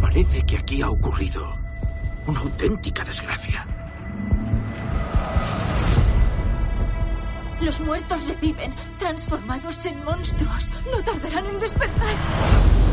Parece 0.00 0.42
que 0.42 0.58
aquí 0.58 0.82
ha 0.82 0.90
ocurrido 0.90 1.56
una 2.26 2.40
auténtica 2.40 3.04
desgracia. 3.04 3.66
Los 7.60 7.80
muertos 7.80 8.26
reviven, 8.26 8.74
transformados 8.98 9.84
en 9.84 10.02
monstruos. 10.04 10.70
No 10.90 11.02
tardarán 11.04 11.46
en 11.46 11.58
despertar. 11.58 12.89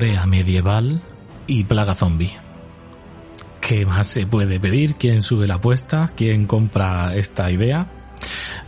Corea 0.00 0.24
medieval 0.24 1.02
y 1.46 1.64
plaga 1.64 1.94
zombie. 1.94 2.32
¿Qué 3.60 3.84
más 3.84 4.06
se 4.06 4.24
puede 4.24 4.58
pedir? 4.58 4.94
¿Quién 4.94 5.22
sube 5.22 5.46
la 5.46 5.56
apuesta? 5.56 6.12
¿Quién 6.16 6.46
compra 6.46 7.12
esta 7.12 7.50
idea? 7.50 7.86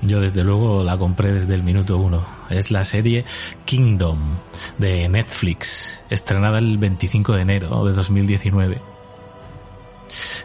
Yo 0.03 0.21
desde 0.21 0.45
luego 0.45 0.85
la 0.85 0.99
compré 0.99 1.33
desde 1.33 1.55
el 1.55 1.63
minuto 1.63 1.97
uno. 1.97 2.23
Es 2.51 2.71
la 2.71 2.85
serie 2.85 3.25
Kingdom 3.65 4.19
de 4.77 5.09
Netflix, 5.09 6.05
estrenada 6.11 6.59
el 6.59 6.77
25 6.77 7.33
de 7.33 7.41
enero 7.41 7.83
de 7.87 7.93
2019 7.95 8.83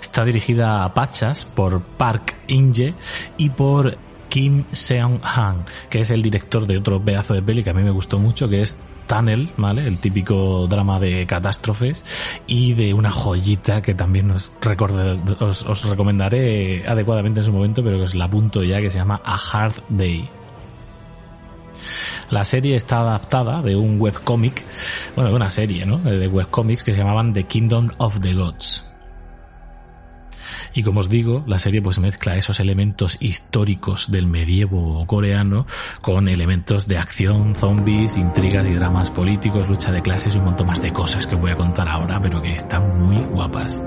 Está 0.02 0.24
dirigida 0.24 0.86
a 0.86 0.94
Pachas 0.94 1.44
por 1.44 1.82
Park 1.82 2.38
In-jae 2.48 2.96
y 3.36 3.50
por 3.50 3.98
Kim 4.30 4.64
Seong-han, 4.72 5.66
que 5.90 6.00
es 6.00 6.12
el 6.12 6.22
director 6.22 6.66
de 6.66 6.78
otro 6.78 7.04
pedazo 7.04 7.34
de 7.34 7.42
peli 7.42 7.62
que 7.62 7.72
a 7.72 7.74
mí 7.74 7.84
me 7.84 7.92
gustó 7.92 8.20
mucho, 8.20 8.48
que 8.48 8.62
es 8.62 8.78
Tunnel, 9.08 9.50
¿vale? 9.58 9.88
El 9.88 9.98
típico 9.98 10.68
drama 10.68 11.00
de 11.00 11.26
catástrofes 11.26 12.04
y 12.46 12.74
de 12.74 12.94
una 12.94 13.10
joyita 13.10 13.82
que 13.82 13.96
también 13.96 14.32
os, 14.32 14.52
os, 15.40 15.64
os 15.64 15.86
recomendaré 15.86 16.88
adecuadamente 16.88 17.40
en 17.40 17.46
su 17.46 17.52
momento, 17.52 17.84
pero 17.84 17.98
que 17.98 18.04
os 18.04 18.16
la 18.16 18.26
apunto 18.26 18.64
ya, 18.64 18.82
que 18.82 18.90
se 18.90 18.98
llama 18.98 19.22
A 19.24 19.38
Hard 19.38 19.76
Day. 19.90 20.30
La 22.30 22.44
serie 22.44 22.76
está 22.76 23.00
adaptada 23.00 23.62
de 23.62 23.76
un 23.76 24.00
webcómic, 24.02 24.66
bueno, 25.16 25.30
de 25.30 25.36
una 25.36 25.50
serie, 25.50 25.86
¿no? 25.86 25.98
De 25.98 26.28
webcómics 26.28 26.84
que 26.84 26.92
se 26.92 27.00
llamaban 27.00 27.34
The 27.34 27.44
Kingdom 27.44 27.90
of 27.98 28.20
the 28.20 28.34
Gods. 28.34 28.87
Y 30.78 30.84
como 30.84 31.00
os 31.00 31.10
digo, 31.10 31.44
la 31.48 31.58
serie 31.58 31.82
pues 31.82 31.98
mezcla 31.98 32.38
esos 32.38 32.60
elementos 32.60 33.18
históricos 33.20 34.12
del 34.12 34.28
medievo 34.28 35.04
coreano 35.08 35.66
con 36.02 36.28
elementos 36.28 36.88
de 36.88 37.00
acción, 37.00 37.56
zombies, 37.56 38.16
intrigas 38.16 38.68
y 38.68 38.74
dramas 38.74 39.10
políticos, 39.10 39.68
lucha 39.68 39.92
de 39.92 40.04
clases 40.04 40.36
y 40.36 40.38
un 40.38 40.46
montón 40.46 40.68
más 40.68 40.80
de 40.80 40.94
cosas 40.94 41.26
que 41.26 41.34
voy 41.34 41.50
a 41.50 41.56
contar 41.56 41.90
ahora, 41.90 42.22
pero 42.22 42.40
que 42.44 42.54
están 42.54 43.02
muy 43.02 43.18
guapas. 43.24 43.82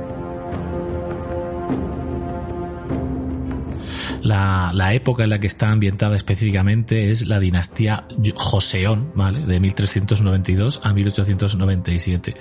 La, 4.23 4.95
época 4.95 5.25
en 5.25 5.31
la 5.31 5.39
que 5.39 5.47
está 5.47 5.71
ambientada 5.71 6.17
específicamente 6.17 7.11
es 7.11 7.27
la 7.27 7.39
dinastía 7.39 8.07
Joseon, 8.35 9.13
¿vale? 9.15 9.47
De 9.47 9.61
1392 9.61 10.81
a 10.83 10.93
1897. 10.93 12.37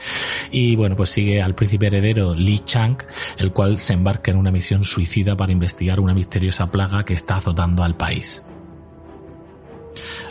Y 0.52 0.75
bueno, 0.75 0.95
pues 0.95 1.10
sigue 1.10 1.41
al 1.41 1.56
príncipe 1.56 1.88
heredero 1.88 2.36
Li 2.36 2.60
Chang, 2.60 2.97
el 3.38 3.52
cual 3.52 3.80
se 3.80 3.93
embarca 3.93 4.32
en 4.32 4.38
una 4.38 4.52
misión 4.52 4.84
suicida 4.84 5.38
para 5.38 5.52
investigar 5.52 5.99
una 5.99 6.13
misteriosa 6.13 6.71
plaga 6.71 7.06
que 7.06 7.13
está 7.13 7.38
azotando 7.38 7.84
al 7.84 7.95
país. 7.95 8.45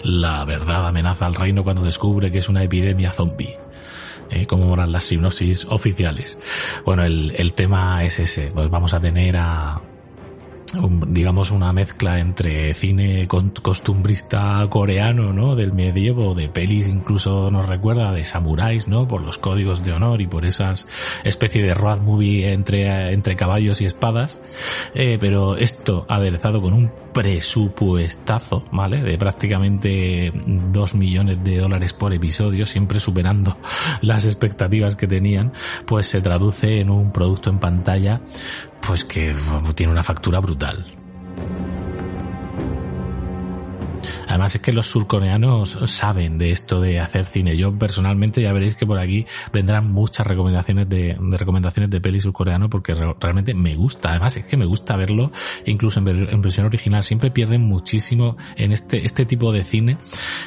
La 0.03 0.45
verdad 0.45 0.87
amenaza 0.87 1.27
al 1.27 1.35
reino 1.35 1.65
cuando 1.65 1.83
descubre 1.83 2.31
que 2.31 2.39
es 2.39 2.49
una 2.49 2.63
epidemia 2.63 3.13
zombie. 3.13 3.57
¿eh? 4.31 4.47
como 4.47 4.67
moran 4.67 4.93
las 4.93 5.05
sinopsis 5.05 5.67
oficiales. 5.71 6.39
Bueno, 6.85 7.05
el, 7.05 7.35
el 7.37 7.53
tema 7.55 8.05
es 8.05 8.19
ese. 8.19 8.51
Pues 8.53 8.69
vamos 8.71 8.93
a 8.95 9.01
tener 9.01 9.37
a, 9.39 9.81
digamos 11.09 11.51
una 11.51 11.73
mezcla 11.73 12.19
entre 12.19 12.75
cine 12.75 13.27
costumbrista 13.27 14.67
coreano, 14.69 15.33
¿no? 15.33 15.57
Del 15.57 15.73
medievo, 15.73 16.35
de 16.35 16.49
pelis 16.49 16.89
incluso 16.89 17.51
nos 17.51 17.67
recuerda 17.67 18.13
de 18.13 18.25
samuráis, 18.25 18.89
¿no? 18.89 19.09
Por 19.09 19.23
los 19.23 19.39
códigos 19.39 19.83
de 19.83 19.93
honor 19.93 20.21
y 20.21 20.27
por 20.27 20.45
esas 20.45 20.87
especie 21.25 21.63
de 21.63 21.75
road 21.75 22.01
movie 22.01 22.53
entre, 22.53 23.13
entre 23.13 23.37
caballos 23.37 23.81
y 23.81 23.85
espadas. 23.85 24.41
Eh, 24.95 25.19
pero 25.21 25.57
esto 25.57 26.07
aderezado 26.09 26.61
con 26.61 26.73
un 26.73 26.91
presupuestazo, 27.13 28.65
¿vale? 28.73 29.03
De 29.03 29.19
prácticamente 29.19 30.33
dos 30.35 30.95
millones 30.95 31.43
de 31.43 31.59
dólares 31.59 31.93
por 31.93 32.13
episodio, 32.13 32.67
siempre 32.67 33.01
superando 33.01 33.57
las 34.03 34.25
expectativas 34.25 34.97
que 34.97 35.07
tenían, 35.07 35.53
pues 35.87 36.07
se 36.07 36.21
traduce 36.21 36.81
en 36.81 36.91
un 36.91 37.13
producto 37.13 37.51
en 37.51 37.59
pantalla 37.59 38.21
pues 38.87 39.05
que 39.05 39.35
tiene 39.75 39.93
una 39.93 40.03
factura 40.03 40.41
brutal. 40.41 40.98
Además 44.29 44.55
es 44.55 44.61
que 44.61 44.73
los 44.73 44.87
surcoreanos 44.87 45.79
saben 45.87 46.39
de 46.39 46.51
esto 46.51 46.81
de 46.81 47.01
hacer 47.01 47.27
cine. 47.27 47.57
Yo 47.57 47.77
personalmente 47.77 48.43
ya 48.43 48.53
veréis 48.53 48.77
que 48.77 48.87
por 48.87 48.99
aquí 48.99 49.27
vendrán 49.53 49.91
muchas 49.91 50.27
recomendaciones 50.27 50.89
de, 50.89 51.17
recomendaciones 51.33 51.91
de 51.91 52.01
peli 52.01 52.21
surcoreano 52.21 52.69
porque 52.69 52.95
realmente 52.95 53.55
me 53.55 53.75
gusta. 53.75 54.11
Además 54.11 54.37
es 54.37 54.45
que 54.45 54.57
me 54.57 54.67
gusta 54.67 54.97
verlo 54.97 55.33
incluso 55.67 56.01
en, 56.01 56.43
versión 56.43 56.67
original. 56.67 57.03
Siempre 57.03 57.31
pierden 57.31 57.63
muchísimo 57.63 58.37
en 58.57 58.73
este, 58.73 59.05
este 59.05 59.27
tipo 59.27 59.53
de 59.53 59.65
cine. 59.65 59.99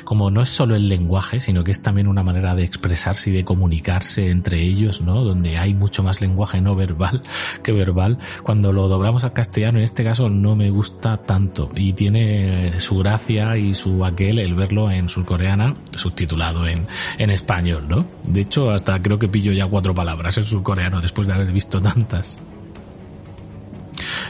Como 0.04 0.32
no 0.32 0.42
es 0.42 0.50
solo 0.50 0.76
el 0.76 0.90
lenguaje, 0.90 1.40
sino 1.40 1.64
que 1.64 1.72
es 1.72 1.82
también 1.82 2.08
una 2.08 2.24
manera 2.24 2.56
de 2.56 2.64
expresarse 2.64 3.30
y 3.30 3.34
de 3.34 3.44
comunicarse 3.44 4.30
entre 4.30 4.62
ellos, 4.62 5.02
¿no? 5.02 5.24
Donde 5.24 5.58
hay 5.58 5.74
mucho 5.74 6.04
más 6.04 6.22
lenguaje 6.22 6.62
no 6.62 6.76
verbal 6.76 7.24
que 7.64 7.72
verbal. 7.72 8.18
Cuando 8.44 8.72
lo 8.74 8.88
doblamos 8.88 9.24
al 9.24 9.34
castellano, 9.34 9.80
en 9.80 9.86
este 9.86 10.04
caso 10.04 10.30
no 10.30 10.56
me 10.56 10.70
gusta 10.70 11.18
tanto 11.18 11.72
y 11.76 11.94
tiene 11.94 12.80
su 12.80 12.98
gracia 12.98 13.41
y 13.58 13.74
su 13.74 14.04
aquel 14.06 14.40
el 14.40 14.56
verlo 14.56 14.90
en 14.90 15.10
surcoreana 15.10 15.76
subtitulado 15.96 16.66
en, 16.68 16.88
en 17.18 17.30
español, 17.30 17.88
¿no? 17.88 18.08
De 18.28 18.42
hecho, 18.42 18.72
hasta 18.72 19.02
creo 19.02 19.20
que 19.20 19.28
pillo 19.28 19.52
ya 19.52 19.68
cuatro 19.68 19.94
palabras 19.94 20.38
en 20.38 20.44
surcoreano 20.44 21.02
después 21.02 21.28
de 21.28 21.34
haber 21.34 21.52
visto 21.52 21.82
tantas. 21.82 22.40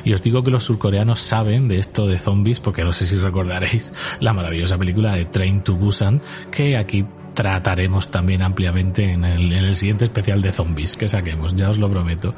Y 0.04 0.14
os 0.14 0.22
digo 0.22 0.44
que 0.44 0.52
los 0.52 0.64
surcoreanos 0.64 1.20
saben 1.20 1.68
de 1.68 1.78
esto 1.78 2.08
de 2.08 2.18
zombies 2.18 2.60
porque 2.60 2.84
no 2.84 2.92
sé 2.92 3.06
si 3.06 3.18
recordaréis 3.18 3.94
la 4.20 4.34
maravillosa 4.34 4.78
película 4.78 5.16
de 5.16 5.26
Train 5.26 5.64
to 5.64 5.76
Busan 5.76 6.22
que 6.52 6.78
aquí 6.78 7.06
trataremos 7.34 8.10
también 8.10 8.42
ampliamente 8.42 9.04
en 9.04 9.24
el, 9.24 9.54
en 9.54 9.64
el, 9.66 9.76
siguiente 9.76 10.06
especial 10.06 10.42
de 10.42 10.52
zombies 10.52 10.98
que 10.98 11.08
saquemos, 11.08 11.56
ya 11.56 11.70
os 11.70 11.78
lo 11.78 11.90
prometo. 11.90 12.36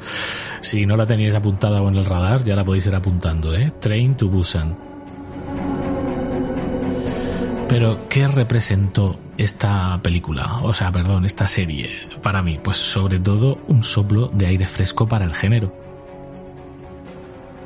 Si 0.60 0.86
no 0.86 0.96
la 0.96 1.06
teníais 1.06 1.34
apuntada 1.34 1.82
o 1.82 1.88
en 1.88 1.96
el 1.96 2.04
radar, 2.04 2.44
ya 2.44 2.54
la 2.54 2.64
podéis 2.64 2.86
ir 2.86 2.94
apuntando, 2.94 3.54
¿eh? 3.54 3.72
Train 3.80 4.16
to 4.16 4.28
Busan. 4.28 4.93
Pero, 7.68 8.08
¿qué 8.08 8.28
representó 8.28 9.18
esta 9.36 10.00
película? 10.02 10.60
O 10.62 10.72
sea, 10.74 10.92
perdón, 10.92 11.24
esta 11.24 11.46
serie 11.46 11.88
para 12.22 12.42
mí? 12.42 12.60
Pues 12.62 12.76
sobre 12.76 13.18
todo 13.18 13.58
un 13.68 13.82
soplo 13.82 14.28
de 14.28 14.46
aire 14.46 14.66
fresco 14.66 15.08
para 15.08 15.24
el 15.24 15.34
género. 15.34 15.83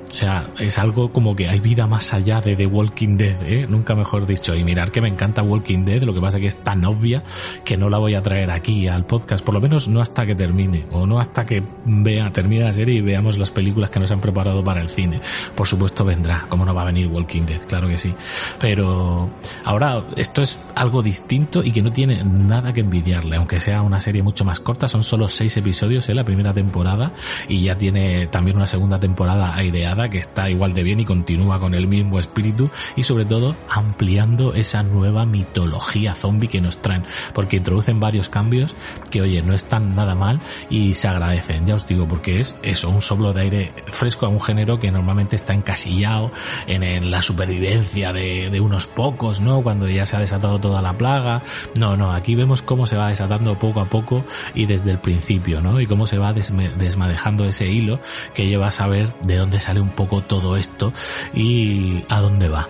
O 0.08 0.12
sea, 0.12 0.50
es 0.58 0.78
algo 0.78 1.12
como 1.12 1.36
que 1.36 1.48
hay 1.48 1.60
vida 1.60 1.86
más 1.86 2.14
allá 2.14 2.40
de 2.40 2.56
The 2.56 2.66
Walking 2.66 3.18
Dead, 3.18 3.42
¿eh? 3.42 3.66
Nunca 3.68 3.94
mejor 3.94 4.26
dicho. 4.26 4.54
Y 4.54 4.64
mirar 4.64 4.90
que 4.90 5.00
me 5.00 5.08
encanta 5.08 5.42
Walking 5.42 5.84
Dead, 5.84 6.02
lo 6.04 6.14
que 6.14 6.20
pasa 6.20 6.38
es 6.38 6.40
que 6.40 6.46
es 6.46 6.64
tan 6.64 6.84
obvia 6.86 7.22
que 7.64 7.76
no 7.76 7.90
la 7.90 7.98
voy 7.98 8.14
a 8.14 8.22
traer 8.22 8.50
aquí 8.50 8.88
al 8.88 9.04
podcast, 9.04 9.44
por 9.44 9.54
lo 9.54 9.60
menos 9.60 9.86
no 9.86 10.00
hasta 10.00 10.24
que 10.24 10.34
termine, 10.34 10.86
o 10.90 11.06
no 11.06 11.20
hasta 11.20 11.44
que 11.44 11.62
vea, 11.84 12.32
termine 12.32 12.64
la 12.64 12.72
serie 12.72 12.96
y 12.96 13.00
veamos 13.02 13.36
las 13.36 13.50
películas 13.50 13.90
que 13.90 14.00
nos 14.00 14.10
han 14.10 14.20
preparado 14.20 14.64
para 14.64 14.80
el 14.80 14.88
cine. 14.88 15.20
Por 15.54 15.66
supuesto 15.66 16.04
vendrá, 16.04 16.46
como 16.48 16.64
no 16.64 16.74
va 16.74 16.82
a 16.82 16.86
venir 16.86 17.08
Walking 17.08 17.42
Dead, 17.42 17.60
claro 17.66 17.88
que 17.88 17.98
sí. 17.98 18.14
Pero 18.58 19.28
ahora 19.64 20.04
esto 20.16 20.42
es 20.42 20.58
algo 20.74 21.02
distinto 21.02 21.62
y 21.62 21.70
que 21.70 21.82
no 21.82 21.92
tiene 21.92 22.24
nada 22.24 22.72
que 22.72 22.80
envidiarle, 22.80 23.36
aunque 23.36 23.60
sea 23.60 23.82
una 23.82 24.00
serie 24.00 24.22
mucho 24.22 24.44
más 24.44 24.60
corta, 24.60 24.88
son 24.88 25.02
solo 25.02 25.28
seis 25.28 25.56
episodios 25.56 26.08
en 26.08 26.16
la 26.16 26.24
primera 26.24 26.54
temporada 26.54 27.12
y 27.48 27.62
ya 27.62 27.76
tiene 27.76 28.26
también 28.28 28.56
una 28.56 28.66
segunda 28.66 28.98
temporada 28.98 29.54
aireada 29.54 29.97
que 30.08 30.18
está 30.18 30.48
igual 30.48 30.74
de 30.74 30.84
bien 30.84 31.00
y 31.00 31.04
continúa 31.04 31.58
con 31.58 31.74
el 31.74 31.88
mismo 31.88 32.18
espíritu 32.18 32.70
y 32.94 33.02
sobre 33.02 33.24
todo 33.24 33.56
ampliando 33.68 34.54
esa 34.54 34.82
nueva 34.82 35.26
mitología 35.26 36.14
zombie 36.14 36.48
que 36.48 36.60
nos 36.60 36.80
traen, 36.80 37.04
porque 37.34 37.56
introducen 37.56 37.98
varios 37.98 38.28
cambios 38.28 38.76
que 39.10 39.22
oye, 39.22 39.42
no 39.42 39.54
están 39.54 39.96
nada 39.96 40.14
mal 40.14 40.40
y 40.70 40.94
se 40.94 41.08
agradecen, 41.08 41.66
ya 41.66 41.74
os 41.74 41.86
digo, 41.86 42.06
porque 42.06 42.40
es 42.40 42.54
eso, 42.62 42.88
un 42.88 43.02
soplo 43.02 43.32
de 43.32 43.40
aire 43.40 43.72
fresco 43.86 44.26
a 44.26 44.28
un 44.28 44.40
género 44.40 44.78
que 44.78 44.92
normalmente 44.92 45.34
está 45.34 45.54
encasillado 45.54 46.30
en, 46.66 47.10
la 47.10 47.22
supervivencia 47.22 48.12
de, 48.12 48.50
de 48.50 48.60
unos 48.60 48.86
pocos, 48.86 49.40
¿no? 49.40 49.62
Cuando 49.62 49.88
ya 49.88 50.06
se 50.06 50.16
ha 50.16 50.20
desatado 50.20 50.60
toda 50.60 50.82
la 50.82 50.92
plaga. 50.92 51.42
No, 51.74 51.96
no, 51.96 52.12
aquí 52.12 52.34
vemos 52.34 52.62
cómo 52.62 52.86
se 52.86 52.96
va 52.96 53.08
desatando 53.08 53.54
poco 53.58 53.80
a 53.80 53.86
poco 53.86 54.24
y 54.54 54.66
desde 54.66 54.90
el 54.90 54.98
principio, 54.98 55.60
¿no? 55.60 55.80
Y 55.80 55.86
cómo 55.86 56.06
se 56.06 56.18
va 56.18 56.32
desmadejando 56.32 57.44
ese 57.44 57.68
hilo 57.68 58.00
que 58.34 58.46
lleva 58.46 58.68
a 58.68 58.70
saber 58.70 59.12
de 59.22 59.36
dónde 59.36 59.60
sale 59.60 59.80
un 59.80 59.87
un 59.88 59.94
poco 59.94 60.22
todo 60.22 60.56
esto 60.56 60.92
y 61.34 62.04
a 62.08 62.20
dónde 62.20 62.48
va. 62.48 62.68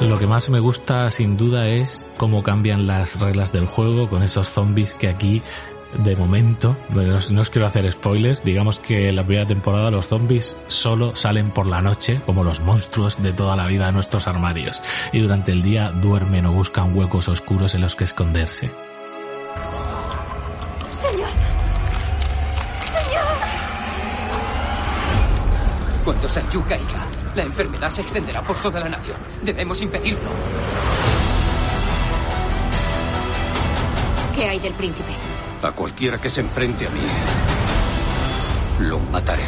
Lo 0.00 0.18
que 0.18 0.26
más 0.26 0.50
me 0.50 0.60
gusta 0.60 1.08
sin 1.08 1.36
duda 1.36 1.66
es 1.68 2.06
cómo 2.18 2.42
cambian 2.42 2.86
las 2.86 3.18
reglas 3.18 3.52
del 3.52 3.66
juego 3.66 4.08
con 4.08 4.22
esos 4.22 4.50
zombies 4.50 4.94
que 4.94 5.08
aquí 5.08 5.42
de 5.98 6.16
momento, 6.16 6.76
no 7.30 7.40
os 7.40 7.50
quiero 7.50 7.66
hacer 7.66 7.90
spoilers, 7.90 8.42
digamos 8.42 8.80
que 8.80 9.08
en 9.08 9.16
la 9.16 9.24
primera 9.24 9.46
temporada 9.46 9.90
los 9.90 10.08
zombies 10.08 10.56
solo 10.66 11.14
salen 11.14 11.50
por 11.52 11.66
la 11.66 11.80
noche 11.80 12.20
como 12.26 12.42
los 12.42 12.60
monstruos 12.60 13.22
de 13.22 13.32
toda 13.32 13.54
la 13.56 13.66
vida 13.66 13.86
de 13.86 13.92
nuestros 13.92 14.26
armarios 14.26 14.82
y 15.12 15.20
durante 15.20 15.52
el 15.52 15.62
día 15.62 15.90
duermen 15.90 16.46
o 16.46 16.52
buscan 16.52 16.96
huecos 16.96 17.28
oscuros 17.28 17.74
en 17.74 17.82
los 17.82 17.94
que 17.94 18.04
esconderse. 18.04 18.70
Cuando 26.04 26.28
Sanju 26.28 26.62
caiga, 26.64 27.06
la 27.34 27.44
enfermedad 27.44 27.88
se 27.88 28.02
extenderá 28.02 28.42
por 28.42 28.56
toda 28.56 28.78
la 28.80 28.90
nación. 28.90 29.16
Debemos 29.42 29.80
impedirlo. 29.80 30.30
¿Qué 34.34 34.44
hay 34.44 34.58
del 34.58 34.74
príncipe? 34.74 35.12
A 35.62 35.72
cualquiera 35.72 36.20
que 36.20 36.28
se 36.28 36.42
enfrente 36.42 36.86
a 36.86 36.90
mí, 36.90 37.00
lo 38.80 38.98
mataré. 38.98 39.44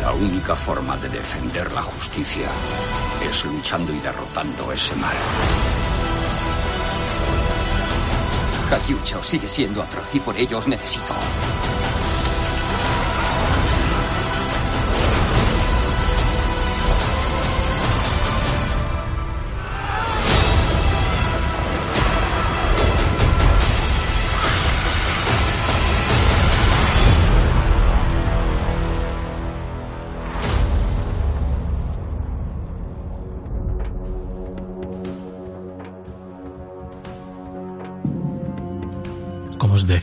La 0.00 0.12
única 0.12 0.56
forma 0.56 0.96
de 0.96 1.10
defender 1.10 1.70
la 1.72 1.82
justicia 1.82 2.48
es 3.28 3.44
luchando 3.44 3.92
y 3.92 3.98
derrotando 3.98 4.72
ese 4.72 4.94
mal. 4.96 5.16
Hakyucho 8.70 9.22
sigue 9.22 9.48
siendo 9.48 9.82
atroz 9.82 10.14
y 10.14 10.20
por 10.20 10.36
ello 10.36 10.58
os 10.58 10.68
necesito. 10.68 11.14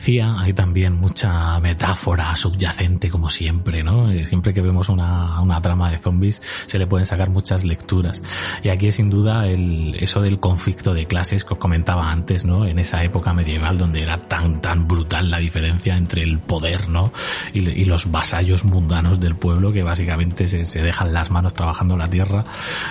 Decía, 0.06 0.36
hay 0.38 0.52
también 0.52 0.94
mucha 0.94 1.58
metáfora 1.58 2.36
subyacente, 2.36 3.10
como 3.10 3.28
siempre, 3.28 3.82
¿no? 3.82 4.08
Eh, 4.12 4.24
siempre 4.24 4.54
que 4.54 4.60
vemos 4.60 4.88
una, 4.88 5.40
una 5.40 5.60
trama 5.60 5.90
de 5.90 5.98
zombies 5.98 6.40
se 6.66 6.78
le 6.78 6.86
pueden 6.86 7.06
sacar 7.06 7.28
muchas 7.28 7.64
lecturas. 7.64 8.22
Y 8.62 8.68
aquí 8.68 8.92
sin 8.92 9.10
duda 9.10 9.48
el, 9.48 9.96
eso 9.98 10.20
del 10.20 10.38
conflicto 10.38 10.94
de 10.94 11.06
clases 11.06 11.42
que 11.44 11.54
os 11.54 11.58
comentaba 11.58 12.12
antes, 12.12 12.44
¿no? 12.44 12.66
En 12.66 12.78
esa 12.78 13.02
época 13.02 13.34
medieval 13.34 13.78
donde 13.78 14.00
era 14.00 14.16
tan, 14.16 14.60
tan 14.60 14.86
brutal 14.86 15.28
la 15.28 15.38
diferencia 15.38 15.96
entre 15.96 16.22
el 16.22 16.38
poder, 16.38 16.88
¿no? 16.88 17.10
Y, 17.52 17.68
y 17.68 17.84
los 17.84 18.08
vasallos 18.08 18.64
mundanos 18.64 19.18
del 19.18 19.34
pueblo 19.34 19.72
que 19.72 19.82
básicamente 19.82 20.46
se, 20.46 20.64
se 20.64 20.82
dejan 20.82 21.12
las 21.12 21.32
manos 21.32 21.52
trabajando 21.52 21.96
la 21.96 22.06
tierra 22.06 22.44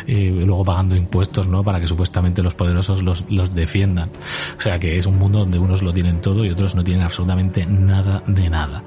eh, 0.05 0.33
y 0.35 0.45
luego 0.45 0.65
pagando 0.65 0.97
impuestos, 0.97 1.47
¿no? 1.47 1.63
Para 1.63 1.79
que 1.79 1.87
supuestamente 1.87 2.43
los 2.43 2.55
poderosos 2.55 3.01
los, 3.01 3.23
los 3.29 3.55
defiendan. 3.55 4.09
O 4.57 4.59
sea 4.59 4.77
que 4.79 4.97
es 4.97 5.05
un 5.05 5.17
mundo 5.17 5.39
donde 5.39 5.59
unos 5.59 5.81
lo 5.81 5.93
tienen 5.93 6.19
todo 6.19 6.43
y 6.43 6.49
otros 6.49 6.75
no 6.75 6.83
tienen 6.83 7.04
absolutamente 7.05 7.65
nada 7.65 8.23
de 8.27 8.49
nada. 8.49 8.83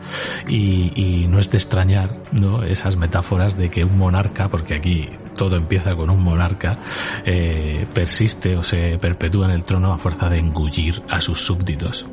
Y, 0.48 1.26
no 1.28 1.38
es 1.38 1.50
de 1.50 1.58
extrañar, 1.58 2.22
¿no? 2.32 2.62
Esas 2.62 2.96
metáforas 2.96 3.56
de 3.56 3.70
que 3.70 3.84
un 3.84 3.98
monarca, 3.98 4.48
porque 4.48 4.74
aquí 4.74 5.08
todo 5.36 5.56
empieza 5.56 5.94
con 5.94 6.10
un 6.10 6.22
monarca, 6.22 6.78
eh, 7.24 7.86
persiste 7.92 8.56
o 8.56 8.62
se 8.62 8.98
perpetúa 8.98 9.46
en 9.46 9.52
el 9.52 9.64
trono 9.64 9.92
a 9.92 9.98
fuerza 9.98 10.28
de 10.28 10.38
engullir 10.38 11.02
a 11.08 11.20
sus 11.20 11.44
súbditos. 11.44 12.06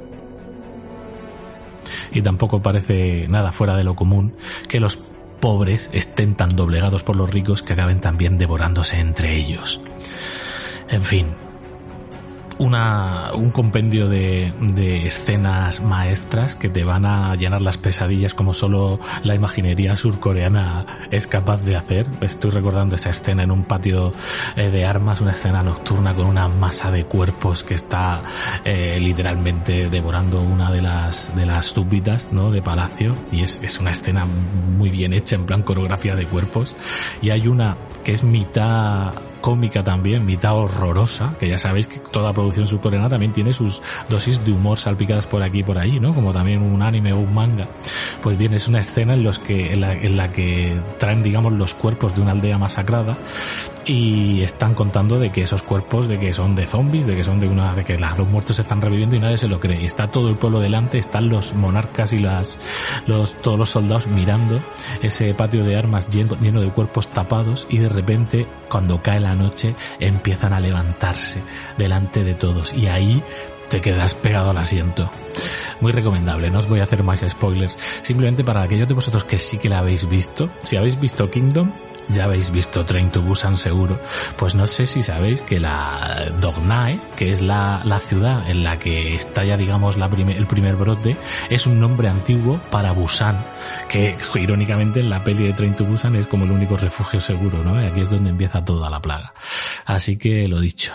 Y 2.11 2.21
tampoco 2.21 2.61
parece 2.61 3.27
nada 3.27 3.51
fuera 3.51 3.75
de 3.75 3.83
lo 3.83 3.95
común 3.95 4.35
que 4.67 4.79
los 4.79 4.97
pobres 5.39 5.89
estén 5.93 6.35
tan 6.35 6.55
doblegados 6.55 7.03
por 7.03 7.15
los 7.15 7.29
ricos 7.29 7.61
que 7.61 7.73
acaben 7.73 7.99
también 7.99 8.37
devorándose 8.37 8.99
entre 8.99 9.35
ellos. 9.35 9.81
En 10.89 11.03
fin, 11.03 11.27
una, 12.57 13.31
un 13.33 13.51
compendio 13.51 14.07
de, 14.07 14.53
de, 14.59 14.95
escenas 15.07 15.81
maestras 15.81 16.55
que 16.55 16.69
te 16.69 16.83
van 16.83 17.05
a 17.05 17.35
llenar 17.35 17.61
las 17.61 17.77
pesadillas 17.77 18.33
como 18.33 18.53
solo 18.53 18.99
la 19.23 19.35
imaginería 19.35 19.95
surcoreana 19.95 20.85
es 21.11 21.27
capaz 21.27 21.63
de 21.63 21.75
hacer. 21.75 22.07
Estoy 22.21 22.51
recordando 22.51 22.95
esa 22.95 23.09
escena 23.09 23.43
en 23.43 23.51
un 23.51 23.65
patio 23.65 24.13
eh, 24.55 24.69
de 24.69 24.85
armas, 24.85 25.21
una 25.21 25.31
escena 25.31 25.63
nocturna 25.63 26.13
con 26.13 26.27
una 26.27 26.47
masa 26.47 26.91
de 26.91 27.05
cuerpos 27.05 27.63
que 27.63 27.73
está 27.73 28.21
eh, 28.63 28.97
literalmente 28.99 29.89
devorando 29.89 30.41
una 30.41 30.71
de 30.71 30.81
las 30.81 31.35
de 31.35 31.45
las 31.45 31.65
súbditas 31.67 32.29
¿no? 32.31 32.51
de 32.51 32.61
palacio 32.61 33.15
y 33.31 33.41
es, 33.41 33.61
es 33.63 33.79
una 33.79 33.91
escena 33.91 34.25
muy 34.25 34.89
bien 34.89 35.13
hecha 35.13 35.35
en 35.35 35.45
plan 35.45 35.63
coreografía 35.63 36.15
de 36.15 36.25
cuerpos 36.25 36.75
y 37.21 37.29
hay 37.29 37.47
una 37.47 37.77
que 38.03 38.13
es 38.13 38.23
mitad 38.23 39.13
cómica 39.45 39.83
también, 39.83 40.25
mitad 40.25 40.55
horrorosa, 40.55 41.35
que 41.37 41.47
ya 41.47 41.59
sabéis 41.59 41.87
que 41.87 41.99
toda 41.99 42.33
producción 42.33 42.65
surcoreana 42.65 43.09
también 43.09 43.31
tiene 43.31 43.53
sus 43.53 43.79
dosis 44.09 44.43
de 44.43 44.51
humor 44.51 44.79
salpicadas 44.79 45.27
por 45.27 45.43
aquí 45.43 45.59
y 45.59 45.63
por 45.63 45.77
ahí, 45.77 45.99
¿no? 45.99 46.15
Como 46.15 46.33
también 46.33 46.63
un 46.63 46.81
anime 46.81 47.13
o 47.13 47.19
un 47.19 47.31
manga. 47.31 47.67
Pues 48.23 48.39
bien, 48.39 48.55
es 48.55 48.67
una 48.67 48.79
escena 48.79 49.13
en, 49.13 49.23
los 49.23 49.37
que, 49.37 49.73
en, 49.73 49.81
la, 49.81 49.93
en 49.93 50.17
la 50.17 50.31
que 50.31 50.75
traen, 50.97 51.21
digamos, 51.21 51.53
los 51.53 51.75
cuerpos 51.75 52.15
de 52.15 52.21
una 52.21 52.31
aldea 52.31 52.57
masacrada 52.57 53.19
y 53.85 54.41
están 54.41 54.73
contando 54.73 55.19
de 55.19 55.31
que 55.31 55.43
esos 55.43 55.61
cuerpos, 55.61 56.07
de 56.07 56.17
que 56.17 56.33
son 56.33 56.55
de 56.55 56.65
zombies, 56.65 57.05
de 57.05 57.15
que 57.15 57.23
son 57.23 57.39
de 57.39 57.47
una, 57.47 57.75
de 57.75 57.83
que 57.83 57.99
las 57.99 58.17
dos 58.17 58.27
muertos 58.27 58.55
se 58.55 58.63
están 58.63 58.81
reviviendo 58.81 59.15
y 59.15 59.19
nadie 59.19 59.37
se 59.37 59.47
lo 59.47 59.59
cree. 59.59 59.81
Y 59.81 59.85
está 59.85 60.07
todo 60.07 60.29
el 60.29 60.37
pueblo 60.37 60.59
delante, 60.59 60.97
están 60.97 61.29
los 61.29 61.53
monarcas 61.53 62.13
y 62.13 62.17
las, 62.19 62.57
los, 63.05 63.39
todos 63.43 63.59
los 63.59 63.69
soldados 63.69 64.07
mirando 64.07 64.59
ese 65.03 65.33
patio 65.35 65.63
de 65.63 65.77
armas 65.77 66.09
lleno, 66.09 66.35
lleno 66.41 66.61
de 66.61 66.69
cuerpos 66.69 67.09
tapados 67.09 67.67
y 67.69 67.77
de 67.77 67.89
repente, 67.89 68.47
cuando 68.69 69.01
cae 69.03 69.19
la 69.19 69.34
noche 69.35 69.75
empiezan 69.99 70.53
a 70.53 70.59
levantarse 70.59 71.41
delante 71.77 72.23
de 72.23 72.33
todos 72.33 72.73
y 72.73 72.87
ahí 72.87 73.23
te 73.69 73.81
quedas 73.81 74.13
pegado 74.13 74.51
al 74.51 74.57
asiento. 74.57 75.09
Muy 75.81 75.91
recomendable, 75.91 76.49
no 76.49 76.59
os 76.59 76.67
voy 76.67 76.79
a 76.79 76.83
hacer 76.83 77.03
más 77.03 77.23
spoilers. 77.27 77.77
Simplemente 78.03 78.43
para 78.43 78.61
aquellos 78.61 78.87
de 78.87 78.93
vosotros 78.93 79.23
que 79.23 79.37
sí 79.37 79.57
que 79.57 79.69
la 79.69 79.79
habéis 79.79 80.07
visto, 80.07 80.49
si 80.61 80.77
habéis 80.77 80.99
visto 80.99 81.29
Kingdom, 81.29 81.71
ya 82.09 82.25
habéis 82.25 82.51
visto 82.51 82.85
Train 82.85 83.11
to 83.11 83.21
Busan 83.21 83.57
seguro, 83.57 83.99
pues 84.37 84.55
no 84.55 84.67
sé 84.67 84.85
si 84.85 85.01
sabéis 85.01 85.41
que 85.41 85.59
la 85.59 86.31
Dognae, 86.39 86.99
que 87.15 87.31
es 87.31 87.41
la, 87.41 87.81
la 87.83 87.99
ciudad 87.99 88.47
en 88.49 88.63
la 88.63 88.77
que 88.77 89.09
está 89.09 89.43
ya 89.43 89.57
digamos 89.57 89.97
la 89.97 90.05
el 90.05 90.45
primer 90.45 90.75
brote, 90.75 91.17
es 91.49 91.65
un 91.65 91.79
nombre 91.79 92.07
antiguo 92.07 92.59
para 92.69 92.91
Busan, 92.91 93.43
que 93.87 94.17
irónicamente 94.35 94.99
en 94.99 95.09
la 95.09 95.23
peli 95.23 95.47
de 95.47 95.53
Train 95.53 95.75
to 95.75 95.85
Busan 95.85 96.15
es 96.15 96.27
como 96.27 96.45
el 96.45 96.51
único 96.51 96.77
refugio 96.77 97.21
seguro, 97.21 97.63
¿no? 97.63 97.75
Aquí 97.77 98.01
es 98.01 98.09
donde 98.09 98.29
empieza 98.29 98.63
toda 98.63 98.89
la 98.89 99.01
plaga. 99.01 99.33
Así 99.85 100.17
que 100.17 100.47
lo 100.47 100.59
dicho, 100.59 100.93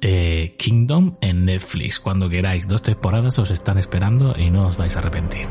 eh, 0.00 0.54
Kingdom 0.58 1.16
en 1.20 1.44
Netflix. 1.44 2.00
Cuando 2.00 2.28
queráis, 2.28 2.68
dos 2.68 2.82
temporadas 2.82 3.38
os 3.38 3.50
están 3.50 3.78
esperando 3.78 4.34
y 4.38 4.50
no 4.50 4.66
os 4.66 4.76
vais 4.76 4.94
a 4.96 5.00
arrepentir. 5.00 5.46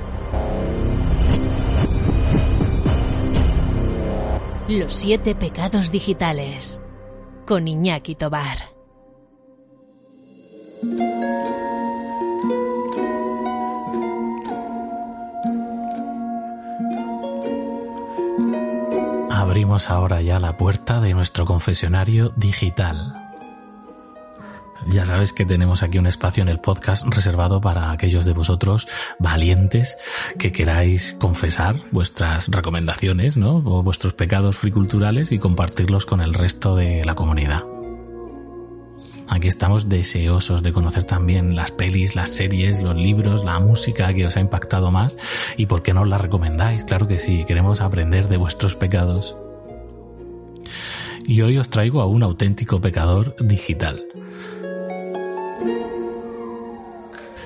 Los 4.70 4.94
siete 4.94 5.34
pecados 5.34 5.92
digitales 5.92 6.82
con 7.46 7.68
Iñaki 7.68 8.16
Tobar. 8.16 8.58
Abrimos 19.48 19.90
ahora 19.90 20.22
ya 20.22 20.40
la 20.40 20.58
puerta 20.58 21.00
de 21.00 21.14
nuestro 21.14 21.46
confesionario 21.46 22.34
digital. 22.36 23.14
Ya 24.90 25.06
sabes 25.06 25.32
que 25.32 25.46
tenemos 25.46 25.84
aquí 25.84 25.98
un 25.98 26.06
espacio 26.06 26.44
en 26.44 26.50
el 26.50 26.60
podcast 26.60 27.08
reservado 27.08 27.62
para 27.62 27.92
aquellos 27.92 28.26
de 28.26 28.34
vosotros 28.34 28.90
valientes 29.20 29.98
que 30.38 30.52
queráis 30.52 31.14
confesar 31.14 31.80
vuestras 31.92 32.50
recomendaciones, 32.50 33.38
¿no? 33.38 33.56
O 33.60 33.84
vuestros 33.84 34.14
pecados 34.14 34.58
friculturales 34.58 35.32
y 35.32 35.40
compartirlos 35.40 36.06
con 36.06 36.20
el 36.20 36.34
resto 36.34 36.76
de 36.76 37.02
la 37.06 37.16
comunidad. 37.16 37.77
Aquí 39.30 39.48
estamos 39.48 39.90
deseosos 39.90 40.64
de 40.64 40.72
conocer 40.72 41.04
también 41.04 41.56
las 41.56 41.72
pelis, 41.72 42.16
las 42.16 42.30
series, 42.30 42.82
los 42.82 42.96
libros, 42.96 43.44
la 43.44 43.60
música 43.60 44.14
que 44.14 44.26
os 44.26 44.38
ha 44.38 44.40
impactado 44.40 44.90
más 44.90 45.18
y 45.58 45.66
por 45.66 45.84
qué 45.84 45.94
no 45.94 46.06
la 46.06 46.18
recomendáis. 46.18 46.86
Claro 46.86 47.08
que 47.08 47.18
sí, 47.18 47.44
queremos 47.46 47.82
aprender 47.82 48.30
de 48.30 48.38
vuestros 48.38 48.76
pecados. 48.76 49.36
Y 51.26 51.42
hoy 51.42 51.58
os 51.58 51.70
traigo 51.70 52.02
a 52.02 52.06
un 52.06 52.24
auténtico 52.24 52.80
pecador 52.80 53.36
digital. 53.40 54.06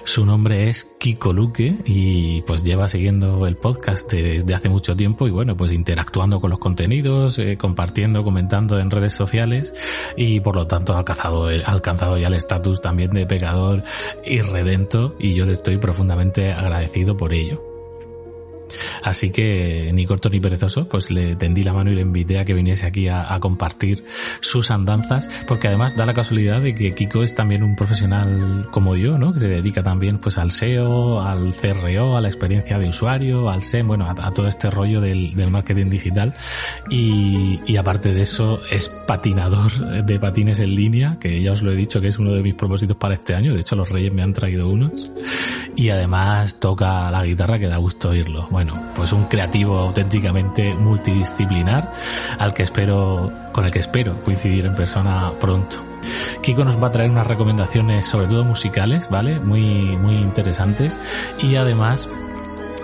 Su 0.04 0.26
nombre 0.26 0.70
es 0.70 0.86
Kiko 1.00 1.32
Luque 1.32 1.76
y 1.86 2.42
pues 2.42 2.64
lleva 2.64 2.88
siguiendo 2.88 3.46
el 3.48 3.56
podcast 3.56 4.12
desde 4.12 4.54
hace 4.54 4.70
mucho 4.70 4.96
tiempo 4.96 5.28
y 5.28 5.32
bueno, 5.32 5.56
pues 5.56 5.72
interactuando 5.72 6.42
con 6.42 6.50
los 6.50 6.60
contenidos, 6.60 7.40
eh, 7.40 7.58
compartiendo, 7.58 8.24
comentando 8.24 8.80
en 8.80 8.92
redes 8.92 9.14
sociales 9.14 9.74
y 10.18 10.40
por 10.40 10.56
lo 10.56 10.68
tanto 10.68 10.94
ha 10.94 11.00
alcanzado, 11.00 11.48
ha 11.48 11.72
alcanzado 11.72 12.18
ya 12.18 12.28
el 12.28 12.34
estatus 12.34 12.82
también 12.82 13.12
de 13.12 13.26
pecador 13.26 13.84
y 14.26 14.42
redento 14.42 15.16
y 15.20 15.34
yo 15.34 15.46
le 15.46 15.54
estoy 15.54 15.78
profundamente 15.78 16.52
agradecido 16.52 17.16
por 17.16 17.34
ello. 17.34 17.71
Así 19.04 19.32
que 19.32 19.92
ni 19.94 20.06
corto 20.06 20.30
ni 20.30 20.40
perezoso, 20.40 20.88
pues 20.88 21.12
le 21.12 21.36
tendí 21.36 21.64
la 21.64 21.74
mano 21.74 21.92
y 21.92 21.96
le 21.96 22.02
invité 22.02 22.40
a 22.40 22.46
que 22.46 22.54
viniese 22.54 22.86
aquí 22.86 23.08
a, 23.08 23.38
compartir 23.42 24.06
sus 24.40 24.70
andanzas, 24.70 25.28
porque 25.48 25.68
además 25.68 25.96
da 25.96 26.06
la 26.06 26.14
casualidad 26.14 26.62
de 26.62 26.76
que 26.76 26.94
Kiko 26.94 27.24
es 27.24 27.34
también 27.34 27.64
un 27.64 27.76
profesional 27.76 28.68
como 28.72 28.96
yo, 28.96 29.18
¿no? 29.18 29.34
Que 29.34 29.40
se 29.40 29.48
dedica 29.48 29.82
también 29.82 30.20
pues 30.20 30.38
al 30.38 30.52
SEO, 30.52 31.22
al 31.22 31.56
CRO, 31.56 32.18
a 32.18 32.22
la 32.22 32.28
experiencia 32.28 32.78
de 32.78 32.90
usuario, 32.90 33.50
al 33.50 33.64
SEM, 33.64 33.88
bueno, 33.88 34.08
a, 34.08 34.32
todo 34.32 34.48
este 34.48 34.70
rollo 34.70 35.02
del, 35.02 35.36
del 35.36 35.50
marketing 35.50 35.90
digital. 35.90 36.34
Y, 36.90 37.60
y, 37.66 37.78
aparte 37.78 38.14
de 38.14 38.22
eso 38.22 38.60
es 38.70 38.90
patinador 38.90 40.06
de 40.06 40.20
patines 40.20 40.60
en 40.60 40.76
línea, 40.76 41.18
que 41.20 41.42
ya 41.42 41.52
os 41.54 41.62
lo 41.62 41.72
he 41.72 41.76
dicho 41.76 42.00
que 42.02 42.08
es 42.08 42.20
uno 42.20 42.34
de 42.34 42.44
mis 42.44 42.54
propósitos 42.54 42.98
para 42.98 43.16
este 43.16 43.34
año. 43.34 43.54
De 43.54 43.62
hecho, 43.62 43.76
los 43.76 43.90
Reyes 43.90 44.14
me 44.14 44.22
han 44.22 44.34
traído 44.34 44.70
unos. 44.70 45.12
Y 45.76 45.90
además 45.90 46.60
toca 46.60 47.10
la 47.12 47.24
guitarra 47.24 47.60
que 47.60 47.68
da 47.68 47.78
gusto 47.78 48.10
oírlo. 48.10 48.48
Bueno, 48.64 48.80
pues 48.96 49.12
un 49.12 49.24
creativo 49.24 49.80
auténticamente 49.80 50.76
multidisciplinar 50.76 51.92
al 52.38 52.54
que 52.54 52.62
espero, 52.62 53.32
con 53.54 53.66
el 53.66 53.72
que 53.72 53.80
espero 53.80 54.24
coincidir 54.24 54.68
en 54.68 54.76
persona 54.76 55.32
pronto. 55.42 55.78
Kiko 56.44 56.64
nos 56.64 56.82
va 56.82 56.90
a 56.90 56.92
traer 56.92 57.10
unas 57.10 57.26
recomendaciones, 57.26 58.06
sobre 58.06 58.28
todo 58.28 58.46
musicales, 58.46 59.10
¿vale? 59.10 59.40
Muy, 59.40 59.98
muy 59.98 60.14
interesantes. 60.14 61.00
Y 61.40 61.56
además, 61.56 62.08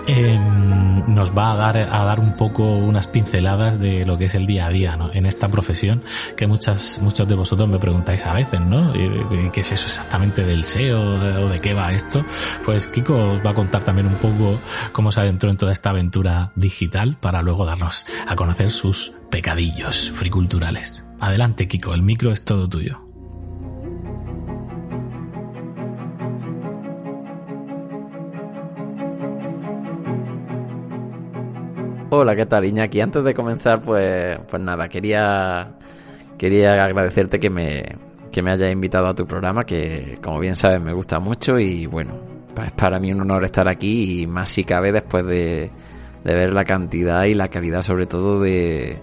nos 0.08 1.36
va 1.36 1.52
a 1.52 1.56
dar, 1.56 1.76
a 1.76 2.04
dar 2.04 2.20
un 2.20 2.36
poco 2.36 2.62
unas 2.62 3.06
pinceladas 3.06 3.78
de 3.78 4.06
lo 4.06 4.18
que 4.18 4.24
es 4.26 4.34
el 4.34 4.46
día 4.46 4.66
a 4.66 4.70
día, 4.70 4.96
¿no? 4.96 5.12
En 5.12 5.26
esta 5.26 5.48
profesión 5.48 6.02
que 6.36 6.46
muchas, 6.46 7.00
muchos 7.02 7.28
de 7.28 7.34
vosotros 7.34 7.68
me 7.68 7.78
preguntáis 7.78 8.24
a 8.26 8.34
veces, 8.34 8.60
¿no? 8.60 8.94
Eh, 8.94 9.50
¿Qué 9.52 9.60
es 9.60 9.72
eso 9.72 9.86
exactamente 9.86 10.44
del 10.44 10.64
SEO 10.64 11.00
o 11.00 11.48
de 11.48 11.58
qué 11.58 11.74
va 11.74 11.92
esto? 11.92 12.24
Pues 12.64 12.86
Kiko 12.86 13.40
va 13.44 13.50
a 13.50 13.54
contar 13.54 13.84
también 13.84 14.06
un 14.06 14.14
poco 14.14 14.58
cómo 14.92 15.12
se 15.12 15.20
adentró 15.20 15.50
en 15.50 15.56
toda 15.56 15.72
esta 15.72 15.90
aventura 15.90 16.52
digital 16.54 17.16
para 17.20 17.42
luego 17.42 17.64
darnos 17.64 18.06
a 18.26 18.36
conocer 18.36 18.70
sus 18.70 19.12
pecadillos 19.30 20.10
friculturales. 20.10 21.06
Adelante, 21.20 21.68
Kiko, 21.68 21.94
el 21.94 22.02
micro 22.02 22.32
es 22.32 22.44
todo 22.44 22.68
tuyo. 22.68 23.07
Hola, 32.10 32.34
¿qué 32.34 32.46
tal, 32.46 32.64
Iñaki? 32.64 33.02
Antes 33.02 33.22
de 33.22 33.34
comenzar, 33.34 33.82
pues, 33.82 34.38
pues 34.48 34.62
nada, 34.62 34.88
quería, 34.88 35.72
quería 36.38 36.82
agradecerte 36.82 37.38
que 37.38 37.50
me, 37.50 37.84
que 38.32 38.40
me 38.40 38.50
hayas 38.50 38.72
invitado 38.72 39.08
a 39.08 39.14
tu 39.14 39.26
programa, 39.26 39.64
que 39.64 40.18
como 40.22 40.40
bien 40.40 40.56
sabes 40.56 40.80
me 40.80 40.94
gusta 40.94 41.18
mucho 41.18 41.58
y 41.58 41.84
bueno, 41.84 42.14
pues 42.54 42.72
para 42.72 42.98
mí 42.98 43.12
un 43.12 43.20
honor 43.20 43.44
estar 43.44 43.68
aquí 43.68 44.22
y 44.22 44.26
más 44.26 44.48
si 44.48 44.64
cabe 44.64 44.90
después 44.90 45.26
de, 45.26 45.70
de 46.24 46.34
ver 46.34 46.54
la 46.54 46.64
cantidad 46.64 47.24
y 47.24 47.34
la 47.34 47.48
calidad 47.48 47.82
sobre 47.82 48.06
todo 48.06 48.40
de, 48.40 48.98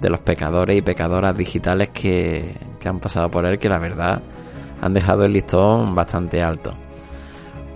de 0.00 0.08
los 0.08 0.20
pecadores 0.20 0.78
y 0.78 0.80
pecadoras 0.80 1.36
digitales 1.36 1.90
que, 1.90 2.54
que 2.80 2.88
han 2.88 3.00
pasado 3.00 3.30
por 3.30 3.44
él, 3.44 3.58
que 3.58 3.68
la 3.68 3.78
verdad 3.78 4.22
han 4.80 4.94
dejado 4.94 5.26
el 5.26 5.32
listón 5.34 5.94
bastante 5.94 6.42
alto. 6.42 6.72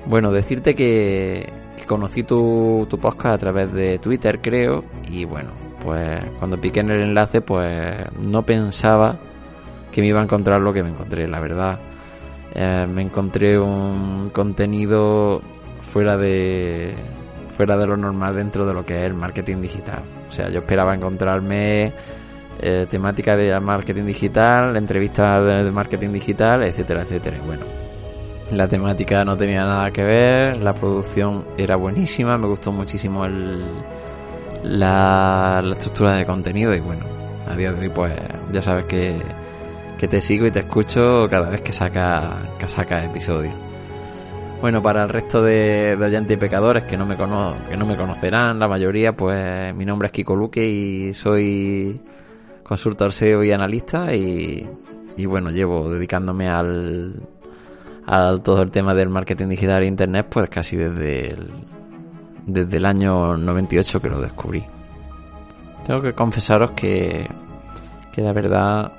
Bueno, 0.06 0.32
decirte 0.32 0.74
que, 0.74 1.59
conocí 1.90 2.22
tu, 2.22 2.86
tu 2.88 2.98
podcast 2.98 3.34
a 3.34 3.38
través 3.38 3.72
de 3.72 3.98
Twitter, 3.98 4.38
creo, 4.40 4.84
y 5.08 5.24
bueno, 5.24 5.50
pues 5.82 6.22
cuando 6.38 6.56
piqué 6.56 6.78
en 6.78 6.90
el 6.90 7.00
enlace, 7.00 7.40
pues 7.40 8.06
no 8.22 8.44
pensaba 8.44 9.18
que 9.90 10.00
me 10.00 10.06
iba 10.06 10.20
a 10.20 10.22
encontrar 10.22 10.60
lo 10.60 10.72
que 10.72 10.84
me 10.84 10.90
encontré, 10.90 11.26
la 11.26 11.40
verdad. 11.40 11.80
Eh, 12.54 12.86
me 12.86 13.02
encontré 13.02 13.58
un 13.58 14.30
contenido 14.32 15.40
fuera 15.80 16.16
de 16.16 16.94
fuera 17.56 17.76
de 17.76 17.88
lo 17.88 17.96
normal 17.96 18.36
dentro 18.36 18.64
de 18.64 18.72
lo 18.72 18.86
que 18.86 18.96
es 18.96 19.04
el 19.06 19.14
marketing 19.14 19.60
digital. 19.60 20.04
O 20.28 20.30
sea, 20.32 20.48
yo 20.48 20.60
esperaba 20.60 20.94
encontrarme 20.94 21.92
eh, 22.60 22.86
temática 22.88 23.34
de 23.34 23.58
marketing 23.58 24.04
digital, 24.04 24.76
entrevistas 24.76 25.44
de 25.64 25.72
marketing 25.72 26.12
digital, 26.12 26.62
etcétera, 26.62 27.02
etcétera. 27.02 27.36
Y 27.36 27.46
bueno, 27.46 27.64
la 28.50 28.66
temática 28.66 29.24
no 29.24 29.36
tenía 29.36 29.64
nada 29.64 29.90
que 29.90 30.02
ver, 30.02 30.58
la 30.58 30.74
producción 30.74 31.44
era 31.56 31.76
buenísima, 31.76 32.36
me 32.36 32.48
gustó 32.48 32.72
muchísimo 32.72 33.24
el, 33.24 33.64
la, 34.64 35.62
estructura 35.70 36.14
de 36.14 36.24
contenido 36.24 36.74
y 36.74 36.80
bueno, 36.80 37.04
a 37.48 37.54
día 37.54 37.72
de 37.72 37.82
hoy 37.82 37.88
pues 37.90 38.12
ya 38.52 38.60
sabes 38.60 38.86
que, 38.86 39.20
que 39.98 40.08
te 40.08 40.20
sigo 40.20 40.46
y 40.46 40.50
te 40.50 40.60
escucho 40.60 41.26
cada 41.30 41.48
vez 41.50 41.60
que 41.60 41.72
saca, 41.72 42.38
que 42.58 42.68
saca 42.68 43.04
episodio. 43.04 43.52
Bueno, 44.60 44.82
para 44.82 45.04
el 45.04 45.08
resto 45.08 45.42
de, 45.42 45.96
oyentes 45.98 46.36
y 46.36 46.38
pecadores 46.38 46.84
que 46.84 46.96
no, 46.96 47.06
me 47.06 47.16
cono 47.16 47.56
que 47.68 47.76
no 47.76 47.86
me 47.86 47.96
conocerán, 47.96 48.58
la 48.58 48.68
mayoría, 48.68 49.12
pues 49.12 49.74
mi 49.74 49.86
nombre 49.86 50.06
es 50.06 50.12
Kiko 50.12 50.36
Luque 50.36 50.66
y 50.66 51.14
soy 51.14 51.98
consultor 52.62 53.12
SEO 53.12 53.42
y 53.42 53.52
analista 53.52 54.14
y, 54.14 54.66
y 55.16 55.26
bueno, 55.26 55.50
llevo 55.50 55.88
dedicándome 55.90 56.48
al 56.48 57.14
a 58.06 58.36
todo 58.42 58.62
el 58.62 58.70
tema 58.70 58.94
del 58.94 59.08
marketing 59.08 59.48
digital 59.48 59.82
e 59.82 59.86
internet, 59.86 60.26
pues 60.30 60.48
casi 60.48 60.76
desde 60.76 61.28
el, 61.28 61.50
desde 62.46 62.76
el 62.76 62.86
año 62.86 63.36
98 63.36 64.00
que 64.00 64.08
lo 64.08 64.20
descubrí. 64.20 64.64
Tengo 65.84 66.00
que 66.00 66.12
confesaros 66.12 66.72
que, 66.72 67.28
que 68.12 68.22
la 68.22 68.32
verdad 68.32 68.92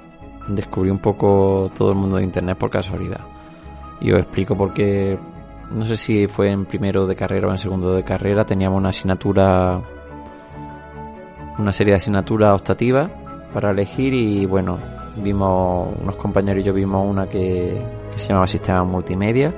descubrí 0.48 0.90
un 0.90 1.00
poco 1.00 1.72
todo 1.76 1.92
el 1.92 1.98
mundo 1.98 2.18
de 2.18 2.24
internet 2.24 2.58
por 2.58 2.70
casualidad. 2.70 3.22
Y 4.00 4.12
os 4.12 4.20
explico 4.20 4.56
por 4.56 4.74
qué, 4.74 5.18
no 5.72 5.86
sé 5.86 5.96
si 5.96 6.28
fue 6.28 6.52
en 6.52 6.66
primero 6.66 7.06
de 7.06 7.16
carrera 7.16 7.48
o 7.48 7.52
en 7.52 7.58
segundo 7.58 7.94
de 7.94 8.04
carrera, 8.04 8.46
teníamos 8.46 8.80
una 8.80 8.90
asignatura, 8.90 9.80
una 11.58 11.72
serie 11.72 11.92
de 11.92 11.98
asignaturas 11.98 12.60
optativas 12.60 13.10
para 13.54 13.72
elegir 13.72 14.14
y 14.14 14.46
bueno, 14.46 14.80
vimos, 15.18 15.90
unos 16.02 16.16
compañeros 16.16 16.64
y 16.64 16.66
yo 16.66 16.74
vimos 16.74 17.08
una 17.08 17.28
que, 17.28 17.82
se 18.16 18.28
llamaba 18.30 18.48
Sistema 18.48 18.84
Multimedia 18.84 19.54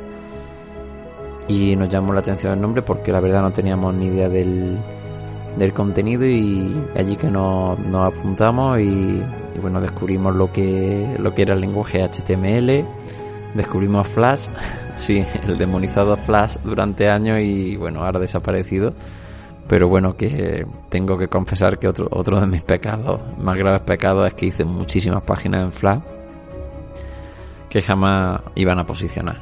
y 1.48 1.76
nos 1.76 1.90
llamó 1.90 2.14
la 2.14 2.20
atención 2.20 2.54
el 2.54 2.62
nombre 2.62 2.82
porque 2.82 3.12
la 3.12 3.20
verdad 3.20 3.42
no 3.42 3.52
teníamos 3.52 3.94
ni 3.94 4.08
idea 4.08 4.30
del, 4.30 4.78
del 5.58 5.74
contenido 5.74 6.26
y 6.26 6.76
allí 6.96 7.16
que 7.16 7.30
nos, 7.30 7.78
nos 7.80 8.14
apuntamos 8.14 8.80
y, 8.80 9.22
bueno 9.62 9.80
descubrimos 9.80 10.36
lo 10.36 10.52
que 10.52 11.16
lo 11.20 11.34
que 11.34 11.44
era 11.44 11.54
el 11.54 11.62
lenguaje 11.62 12.04
HTML 12.04 12.86
descubrimos 13.54 14.08
Flash 14.08 14.48
sí 14.98 15.24
el 15.48 15.58
demonizado 15.58 16.18
Flash 16.18 16.58
durante 16.64 17.08
años 17.08 17.40
y 17.40 17.76
bueno 17.76 18.04
ahora 18.04 18.20
desaparecido 18.20 18.94
pero 19.68 19.88
bueno 19.88 20.16
que 20.16 20.66
tengo 20.90 21.18
que 21.18 21.28
confesar 21.28 21.78
que 21.78 21.88
otro 21.88 22.08
otro 22.10 22.40
de 22.40 22.48
mis 22.48 22.64
pecados 22.64 23.22
más 23.38 23.56
graves 23.56 23.82
pecados 23.82 24.28
es 24.28 24.34
que 24.34 24.48
hice 24.48 24.66
muchísimas 24.66 25.22
páginas 25.22 25.64
en 25.64 25.72
Flash 25.72 26.00
que 27.74 27.82
jamás 27.82 28.40
iban 28.54 28.78
a 28.78 28.86
posicionar. 28.86 29.42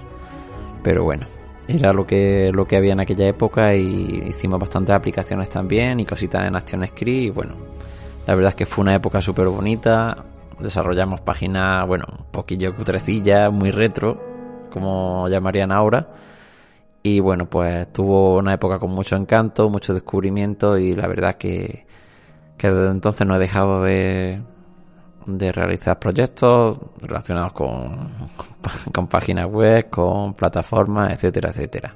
Pero 0.82 1.04
bueno, 1.04 1.28
era 1.68 1.92
lo 1.92 2.08
que, 2.08 2.50
lo 2.54 2.66
que 2.66 2.78
había 2.78 2.94
en 2.94 3.02
aquella 3.02 3.28
época 3.28 3.76
y 3.76 4.24
hicimos 4.26 4.58
bastantes 4.58 4.96
aplicaciones 4.96 5.50
también 5.50 6.00
y 6.00 6.06
cositas 6.06 6.48
en 6.48 6.56
ActionScript 6.56 7.26
y 7.26 7.30
bueno, 7.30 7.56
la 8.26 8.34
verdad 8.34 8.52
es 8.52 8.56
que 8.56 8.66
fue 8.66 8.84
una 8.84 8.96
época 8.96 9.20
súper 9.20 9.48
bonita, 9.48 10.24
desarrollamos 10.62 11.20
páginas, 11.20 11.86
bueno, 11.86 12.06
un 12.10 12.26
poquillo 12.32 12.74
cutrecillas, 12.74 13.52
muy 13.52 13.70
retro, 13.70 14.18
como 14.72 15.28
llamarían 15.28 15.74
ahora. 15.74 16.08
Y 17.04 17.20
bueno, 17.20 17.50
pues 17.50 17.92
tuvo 17.92 18.38
una 18.38 18.54
época 18.54 18.80
con 18.80 18.92
mucho 18.92 19.18
encanto, 19.18 19.70
mucho 19.70 19.94
descubrimiento 19.94 20.78
y 20.78 20.94
la 20.94 21.06
verdad 21.06 21.36
que, 21.36 21.86
que 22.58 22.70
desde 22.70 22.92
entonces 22.92 23.28
no 23.28 23.36
he 23.36 23.40
dejado 23.40 23.84
de, 23.84 24.42
de 25.26 25.52
realizar 25.52 26.00
proyectos 26.00 26.78
relacionados 27.02 27.54
con, 27.54 28.10
con 28.94 29.08
páginas 29.08 29.48
web, 29.48 29.90
con 29.90 30.34
plataformas, 30.34 31.14
etcétera, 31.14 31.50
etcétera. 31.50 31.96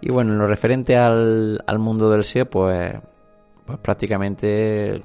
Y 0.00 0.10
bueno, 0.10 0.32
en 0.32 0.38
lo 0.38 0.46
referente 0.46 0.96
al, 0.96 1.62
al 1.66 1.78
mundo 1.78 2.10
del 2.10 2.24
SEO, 2.24 2.46
pues, 2.46 2.94
pues 3.66 3.78
prácticamente 3.78 5.02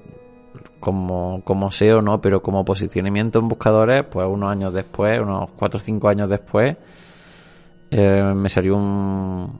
como, 0.79 1.41
como 1.43 1.71
SEO, 1.71 2.01
¿no? 2.01 2.21
Pero 2.21 2.41
como 2.41 2.63
posicionamiento 2.63 3.39
en 3.39 3.47
buscadores, 3.47 4.05
pues 4.09 4.27
unos 4.27 4.51
años 4.51 4.73
después, 4.73 5.19
unos 5.19 5.51
4 5.57 5.77
o 5.77 5.81
5 5.81 6.09
años 6.09 6.29
después, 6.29 6.77
eh, 7.91 8.33
me 8.35 8.49
salió 8.49 8.77
un, 8.77 9.59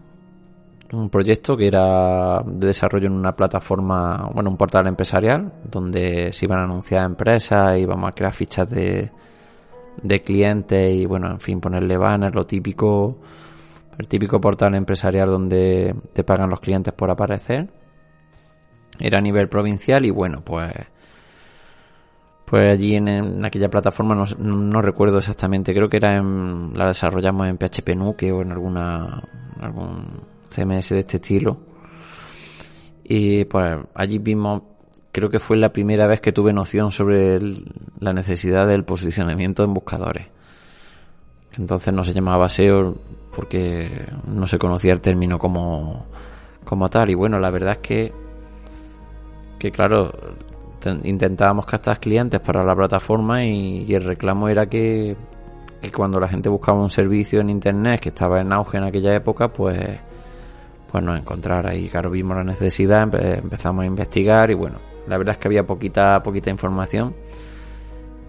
un 0.93 1.09
proyecto 1.09 1.57
que 1.57 1.67
era 1.67 2.41
de 2.45 2.67
desarrollo 2.67 3.07
en 3.07 3.13
una 3.13 3.35
plataforma, 3.35 4.29
bueno, 4.33 4.49
un 4.49 4.57
portal 4.57 4.87
empresarial, 4.87 5.51
donde 5.69 6.31
se 6.31 6.45
iban 6.45 6.59
a 6.59 6.63
anunciar 6.63 7.05
empresas, 7.05 7.77
íbamos 7.77 8.09
a 8.09 8.13
crear 8.13 8.33
fichas 8.33 8.69
de, 8.69 9.11
de 10.01 10.21
clientes 10.21 10.93
y, 10.93 11.05
bueno, 11.05 11.31
en 11.31 11.39
fin, 11.39 11.59
ponerle 11.59 11.97
banners, 11.97 12.35
lo 12.35 12.45
típico, 12.45 13.17
el 13.97 14.07
típico 14.07 14.39
portal 14.39 14.75
empresarial 14.75 15.29
donde 15.29 15.95
te 16.13 16.23
pagan 16.23 16.49
los 16.49 16.59
clientes 16.59 16.93
por 16.93 17.09
aparecer. 17.09 17.69
Era 18.99 19.17
a 19.17 19.21
nivel 19.21 19.49
provincial 19.49 20.05
y, 20.05 20.11
bueno, 20.11 20.41
pues 20.43 20.71
pues 22.45 22.71
allí 22.71 22.95
en, 22.95 23.43
aquella 23.43 23.69
plataforma 23.69 24.13
no, 24.13 24.23
no, 24.37 24.81
recuerdo 24.81 25.17
exactamente, 25.17 25.73
creo 25.73 25.89
que 25.89 25.97
era 25.97 26.15
en, 26.15 26.73
la 26.75 26.85
desarrollamos 26.85 27.47
en 27.47 27.57
PHP 27.57 27.95
Nuke 27.95 28.31
o 28.31 28.43
en 28.43 28.51
alguna 28.51 29.23
algún 29.59 30.34
CMS 30.55 30.89
de 30.89 30.99
este 30.99 31.17
estilo. 31.17 31.57
Y 33.03 33.45
pues 33.45 33.77
allí 33.93 34.17
vimos, 34.17 34.63
creo 35.11 35.29
que 35.29 35.39
fue 35.39 35.57
la 35.57 35.69
primera 35.69 36.07
vez 36.07 36.21
que 36.21 36.31
tuve 36.31 36.53
noción 36.53 36.91
sobre 36.91 37.39
la 37.99 38.13
necesidad 38.13 38.67
del 38.67 38.83
posicionamiento 38.83 39.63
en 39.63 39.73
buscadores. 39.73 40.27
Entonces 41.57 41.93
no 41.93 42.03
se 42.03 42.13
llamaba 42.13 42.49
SEO 42.49 42.95
porque 43.35 44.07
no 44.27 44.47
se 44.47 44.57
conocía 44.57 44.91
el 44.93 45.01
término 45.01 45.37
como, 45.37 46.05
como 46.63 46.89
tal. 46.89 47.09
Y 47.09 47.15
bueno, 47.15 47.39
la 47.39 47.51
verdad 47.51 47.73
es 47.73 47.77
que, 47.79 48.13
que 49.59 49.71
claro, 49.71 50.11
intentábamos 51.03 51.65
captar 51.65 51.99
clientes 51.99 52.39
para 52.41 52.63
la 52.63 52.75
plataforma 52.75 53.43
y, 53.43 53.93
el 53.93 54.03
reclamo 54.03 54.49
era 54.49 54.67
que, 54.67 55.15
que, 55.81 55.91
cuando 55.91 56.19
la 56.19 56.27
gente 56.27 56.49
buscaba 56.49 56.81
un 56.81 56.89
servicio 56.89 57.39
en 57.41 57.49
internet 57.49 57.99
que 58.01 58.09
estaba 58.09 58.41
en 58.41 58.51
auge 58.51 58.77
en 58.77 58.83
aquella 58.83 59.15
época, 59.15 59.49
pues 59.49 59.99
pues 60.95 61.03
nos 61.03 61.19
encontrara 61.19 61.75
y 61.75 61.89
claro, 61.89 62.09
vimos 62.09 62.37
la 62.37 62.45
necesidad, 62.45 63.01
empezamos 63.01 63.83
a 63.83 63.85
investigar 63.85 64.49
y 64.49 64.53
bueno, 64.53 64.79
la 65.09 65.17
verdad 65.17 65.33
es 65.33 65.39
que 65.39 65.49
había 65.49 65.65
poquita, 65.65 66.23
poquita 66.23 66.49
información, 66.49 67.13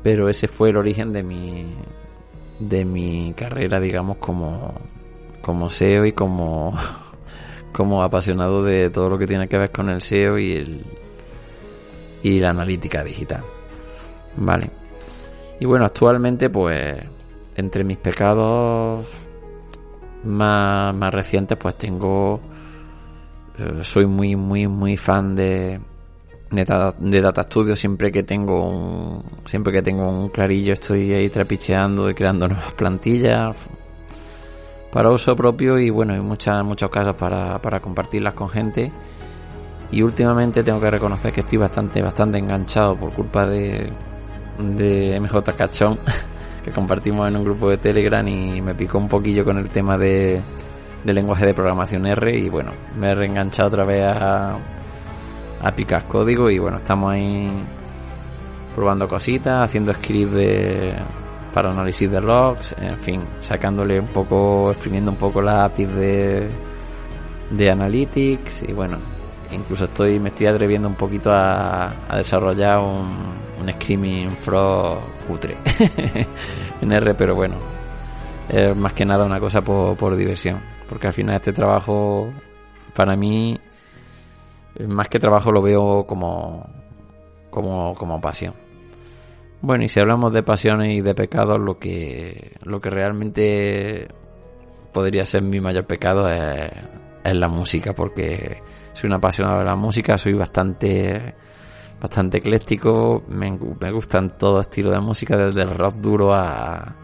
pero 0.02 0.28
ese 0.28 0.48
fue 0.48 0.70
el 0.70 0.76
origen 0.76 1.12
de 1.12 1.22
mi, 1.22 1.64
de 2.58 2.84
mi 2.84 3.32
carrera, 3.36 3.78
digamos, 3.78 4.16
como, 4.16 4.74
como 5.42 5.70
SEO 5.70 6.06
y 6.06 6.12
como, 6.12 6.76
como 7.72 8.02
apasionado 8.02 8.64
de 8.64 8.90
todo 8.90 9.10
lo 9.10 9.16
que 9.16 9.28
tiene 9.28 9.46
que 9.46 9.58
ver 9.58 9.70
con 9.70 9.88
el 9.88 10.00
SEO 10.00 10.36
y 10.36 10.52
el 10.54 10.84
y 12.24 12.40
la 12.40 12.50
analítica 12.50 13.04
digital. 13.04 13.44
Vale. 14.38 14.70
Y 15.60 15.66
bueno, 15.66 15.84
actualmente 15.84 16.50
pues 16.50 16.96
entre 17.54 17.84
mis 17.84 17.98
pecados 17.98 19.06
más, 20.24 20.92
más 20.92 21.14
recientes 21.14 21.56
pues 21.56 21.76
tengo 21.76 22.40
soy 23.82 24.06
muy 24.06 24.36
muy 24.36 24.68
muy 24.68 24.96
fan 24.96 25.34
de 25.34 25.80
de 26.50 27.20
data, 27.20 27.42
Studio 27.42 27.74
siempre 27.74 28.12
que 28.12 28.22
tengo 28.22 28.68
un 28.68 29.22
siempre 29.46 29.72
que 29.72 29.82
tengo 29.82 30.08
un 30.08 30.28
clarillo 30.28 30.72
estoy 30.72 31.12
ahí 31.12 31.28
trapicheando 31.28 32.08
y 32.08 32.14
creando 32.14 32.46
nuevas 32.48 32.72
plantillas 32.74 33.56
para 34.96 35.10
uso 35.10 35.36
propio 35.36 35.78
y 35.78 35.90
bueno, 35.90 36.14
hay 36.14 36.20
muchas, 36.20 36.64
muchos 36.64 36.88
casos 36.88 37.14
para, 37.16 37.60
para 37.60 37.80
compartirlas 37.80 38.32
con 38.32 38.48
gente. 38.48 38.90
Y 39.90 40.00
últimamente 40.00 40.64
tengo 40.64 40.80
que 40.80 40.90
reconocer 40.90 41.32
que 41.32 41.40
estoy 41.40 41.58
bastante, 41.58 42.00
bastante 42.00 42.38
enganchado 42.38 42.96
por 42.96 43.12
culpa 43.12 43.46
de, 43.46 43.92
de 44.58 45.20
MJ 45.20 45.52
Cachón, 45.54 45.98
que 46.64 46.70
compartimos 46.70 47.28
en 47.28 47.36
un 47.36 47.44
grupo 47.44 47.68
de 47.68 47.76
Telegram 47.76 48.26
y 48.26 48.62
me 48.62 48.74
picó 48.74 48.96
un 48.96 49.06
poquillo 49.06 49.44
con 49.44 49.58
el 49.58 49.68
tema 49.68 49.98
de, 49.98 50.40
de 51.06 51.12
lenguaje 51.12 51.46
de 51.46 51.54
programación 51.54 52.04
R 52.04 52.36
y 52.36 52.48
bueno, 52.48 52.72
me 52.96 53.10
he 53.10 53.14
reenganchado 53.14 53.68
otra 53.68 53.84
vez 53.84 54.04
a, 54.04 54.58
a 55.62 55.70
picar 55.70 56.08
código 56.08 56.50
y 56.50 56.58
bueno, 56.58 56.78
estamos 56.78 57.12
ahí 57.12 57.48
probando 58.74 59.06
cositas, 59.06 59.62
haciendo 59.62 59.92
scripts 59.92 60.34
de 60.34 60.94
para 61.54 61.70
análisis 61.70 62.10
de 62.10 62.20
logs, 62.20 62.74
en 62.78 62.98
fin, 62.98 63.22
sacándole 63.40 64.00
un 64.00 64.08
poco, 64.08 64.72
exprimiendo 64.72 65.12
un 65.12 65.16
poco 65.16 65.40
la 65.40 65.64
API 65.64 65.86
de, 65.86 66.48
de 67.50 67.70
Analytics 67.70 68.64
y 68.68 68.72
bueno, 68.72 68.98
incluso 69.52 69.84
estoy 69.84 70.18
me 70.18 70.28
estoy 70.28 70.48
atreviendo 70.48 70.88
un 70.88 70.96
poquito 70.96 71.30
a, 71.32 71.88
desarrollar 72.16 72.80
un, 72.80 73.14
un 73.62 73.72
Screaming 73.72 74.36
Frog 74.38 74.98
cutre 75.26 75.56
en 76.82 76.92
R, 76.92 77.14
pero 77.14 77.36
bueno, 77.36 77.54
es 78.48 78.76
más 78.76 78.92
que 78.92 79.06
nada 79.06 79.24
una 79.24 79.38
cosa 79.38 79.62
por, 79.62 79.96
por 79.96 80.16
diversión, 80.16 80.60
porque 80.88 81.08
al 81.08 81.12
final 81.12 81.36
este 81.36 81.52
trabajo 81.52 82.32
para 82.94 83.14
mí, 83.16 83.58
más 84.88 85.08
que 85.08 85.18
trabajo 85.18 85.52
lo 85.52 85.62
veo 85.62 86.06
como, 86.06 86.66
como, 87.50 87.94
como 87.94 88.20
pasión. 88.20 88.54
Bueno, 89.60 89.84
y 89.84 89.88
si 89.88 90.00
hablamos 90.00 90.32
de 90.32 90.42
pasiones 90.42 90.96
y 90.96 91.00
de 91.00 91.14
pecados, 91.14 91.58
lo 91.58 91.78
que, 91.78 92.56
lo 92.62 92.80
que 92.80 92.90
realmente 92.90 94.08
podría 94.92 95.24
ser 95.24 95.42
mi 95.42 95.60
mayor 95.60 95.86
pecado 95.86 96.28
es, 96.28 96.70
la 97.24 97.48
música, 97.48 97.92
porque 97.92 98.62
soy 98.92 99.08
un 99.08 99.14
apasionado 99.14 99.58
de 99.58 99.64
la 99.64 99.74
música, 99.74 100.16
soy 100.16 100.34
bastante 100.34 101.34
bastante 102.00 102.38
ecléctico, 102.38 103.24
me, 103.26 103.50
me 103.50 103.90
gustan 103.90 104.38
todo 104.38 104.60
estilo 104.60 104.92
de 104.92 105.00
música, 105.00 105.36
desde 105.36 105.62
el 105.62 105.70
rock 105.70 105.96
duro 105.96 106.32
a, 106.32 106.94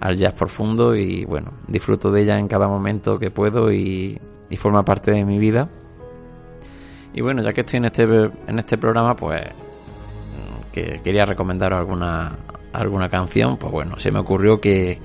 al 0.00 0.16
jazz 0.16 0.34
profundo 0.34 0.94
y 0.94 1.24
bueno, 1.24 1.52
disfruto 1.66 2.10
de 2.10 2.22
ella 2.22 2.38
en 2.38 2.48
cada 2.48 2.68
momento 2.68 3.18
que 3.18 3.30
puedo 3.30 3.72
y, 3.72 4.20
forma 4.56 4.84
parte 4.84 5.10
de 5.10 5.24
mi 5.24 5.36
vida. 5.40 5.68
Y 7.12 7.20
bueno, 7.22 7.42
ya 7.42 7.52
que 7.52 7.62
estoy 7.62 7.78
en 7.78 7.86
este, 7.86 8.04
en 8.04 8.58
este 8.60 8.78
programa, 8.78 9.16
pues 9.16 9.42
que 10.74 11.00
quería 11.02 11.24
recomendar 11.24 11.72
alguna, 11.72 12.36
alguna 12.72 13.08
canción, 13.08 13.56
pues 13.56 13.72
bueno, 13.72 13.98
se 13.98 14.10
me 14.10 14.18
ocurrió 14.18 14.60
que, 14.60 14.98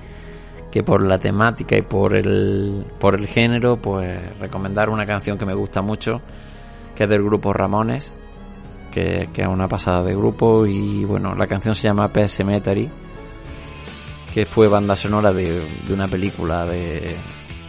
que 0.70 0.82
por 0.82 1.06
la 1.06 1.18
temática 1.18 1.76
y 1.76 1.82
por 1.82 2.16
el, 2.16 2.84
por 2.98 3.14
el 3.14 3.28
género, 3.28 3.76
pues 3.76 4.38
recomendar 4.40 4.90
una 4.90 5.06
canción 5.06 5.38
que 5.38 5.46
me 5.46 5.54
gusta 5.54 5.80
mucho, 5.80 6.20
que 6.96 7.04
es 7.04 7.10
del 7.10 7.22
grupo 7.22 7.52
Ramones, 7.52 8.12
que, 8.90 9.28
que 9.32 9.42
es 9.42 9.48
una 9.48 9.68
pasada 9.68 10.02
de 10.02 10.14
grupo, 10.14 10.66
y 10.66 11.04
bueno, 11.04 11.34
la 11.34 11.46
canción 11.46 11.74
se 11.74 11.86
llama 11.86 12.12
PS 12.12 12.32
Cemetery, 12.32 12.90
que 14.32 14.46
fue 14.46 14.68
banda 14.68 14.94
sonora 14.94 15.32
de, 15.32 15.62
una 15.88 16.08
película 16.08 16.64
de, 16.64 17.14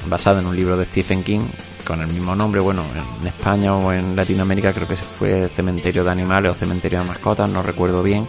basada 0.08 0.42
en 0.42 0.48
un 0.48 0.56
libro 0.56 0.78
de 0.78 0.86
Stephen 0.86 1.24
King, 1.24 1.42
con 1.86 2.02
el 2.02 2.08
mismo 2.08 2.36
nombre, 2.36 2.62
bueno, 2.62 2.84
en 3.22 3.28
España 3.28 3.76
o 3.76 3.92
en 3.92 4.16
Latinoamérica 4.16 4.74
creo 4.74 4.88
que 4.88 4.96
fue 4.96 5.48
Cementerio 5.50 6.04
de 6.04 6.12
Animales 6.12 6.52
o 6.52 6.54
Cementerio 6.54 7.00
de 7.00 7.06
Mascotas, 7.06 7.50
no 7.50 7.64
recuerdo 7.64 8.04
bien. 8.04 8.28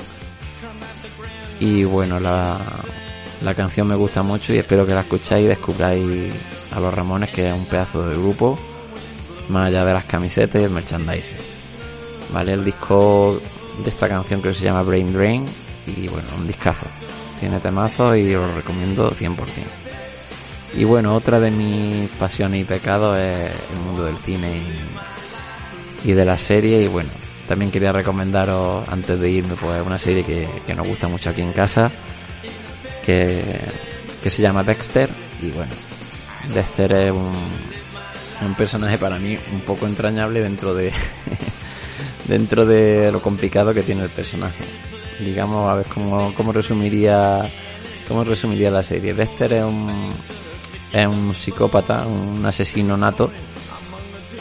Y 1.60 1.84
bueno, 1.84 2.18
la, 2.18 2.58
la 3.42 3.54
canción 3.54 3.86
me 3.86 3.94
gusta 3.94 4.22
mucho 4.22 4.54
y 4.54 4.58
espero 4.58 4.86
que 4.86 4.94
la 4.94 5.00
escucháis 5.00 5.44
y 5.44 5.48
descubráis 5.48 6.34
a 6.72 6.80
los 6.80 6.92
Ramones, 6.92 7.30
que 7.30 7.48
es 7.48 7.54
un 7.54 7.66
pedazo 7.66 8.08
de 8.08 8.14
grupo, 8.14 8.58
más 9.48 9.68
allá 9.68 9.84
de 9.84 9.92
las 9.92 10.04
camisetas 10.04 10.60
y 10.60 10.64
el 10.64 10.70
merchandising. 10.70 11.36
Vale, 12.32 12.52
el 12.52 12.64
disco 12.64 13.40
de 13.84 13.90
esta 13.90 14.08
canción 14.08 14.40
creo 14.40 14.52
que 14.52 14.58
se 14.58 14.64
llama 14.64 14.82
Brain 14.82 15.12
Drain 15.12 15.44
y 15.86 16.08
bueno, 16.08 16.28
un 16.38 16.46
discazo. 16.46 16.86
Tiene 17.42 17.58
temazos 17.58 18.16
y 18.16 18.32
os 18.36 18.46
lo 18.46 18.54
recomiendo 18.54 19.10
100%. 19.10 19.34
Y 20.76 20.84
bueno, 20.84 21.12
otra 21.12 21.40
de 21.40 21.50
mis 21.50 22.08
pasiones 22.10 22.60
y 22.60 22.64
pecados 22.64 23.18
es 23.18 23.50
el 23.72 23.78
mundo 23.84 24.04
del 24.04 24.16
cine 24.18 24.62
y, 26.04 26.12
de 26.12 26.24
la 26.24 26.38
serie. 26.38 26.82
Y 26.82 26.86
bueno, 26.86 27.10
también 27.48 27.72
quería 27.72 27.90
recomendaros, 27.90 28.88
antes 28.88 29.18
de 29.18 29.28
irme, 29.28 29.56
pues 29.56 29.84
una 29.84 29.98
serie 29.98 30.22
que, 30.22 30.72
nos 30.72 30.86
gusta 30.86 31.08
mucho 31.08 31.30
aquí 31.30 31.40
en 31.40 31.52
casa, 31.52 31.90
que, 33.04 33.42
se 34.22 34.40
llama 34.40 34.62
Dexter. 34.62 35.10
Y 35.42 35.50
bueno, 35.50 35.72
Dexter 36.54 36.92
es 36.92 37.10
un, 37.10 37.34
un 38.46 38.54
personaje 38.54 38.98
para 38.98 39.18
mí 39.18 39.36
un 39.52 39.60
poco 39.62 39.88
entrañable 39.88 40.42
dentro 40.42 40.74
de 40.74 40.92
dentro 42.28 42.64
de 42.64 43.10
lo 43.10 43.20
complicado 43.20 43.74
que 43.74 43.82
tiene 43.82 44.04
el 44.04 44.10
personaje. 44.10 44.62
Digamos, 45.20 45.70
a 45.70 45.74
ver 45.74 45.86
cómo, 45.86 46.32
cómo 46.34 46.52
resumiría 46.52 47.50
cómo 48.08 48.24
resumiría 48.24 48.70
la 48.70 48.82
serie. 48.82 49.14
Dexter 49.14 49.52
es 49.52 49.64
un 49.64 50.12
es 50.92 51.06
un 51.06 51.34
psicópata, 51.34 52.06
un 52.06 52.44
asesino 52.44 52.96
nato 52.96 53.30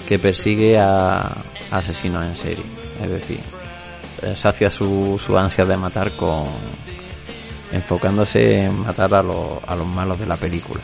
que 0.08 0.20
persigue 0.20 0.78
a 0.78 1.32
asesinos 1.72 2.26
en 2.26 2.36
serie. 2.36 2.66
Es 3.02 3.10
decir, 3.10 3.40
sacia 4.36 4.70
su, 4.70 5.20
su 5.24 5.38
ansia 5.38 5.66
de 5.66 5.78
matar 5.78 6.12
con 6.12 6.46
enfocándose 7.72 8.64
en 8.64 8.80
matar 8.80 9.14
a, 9.16 9.20
a 9.20 9.76
los 9.76 9.88
malos 9.88 10.20
de 10.20 10.26
la 10.26 10.36
película. 10.36 10.82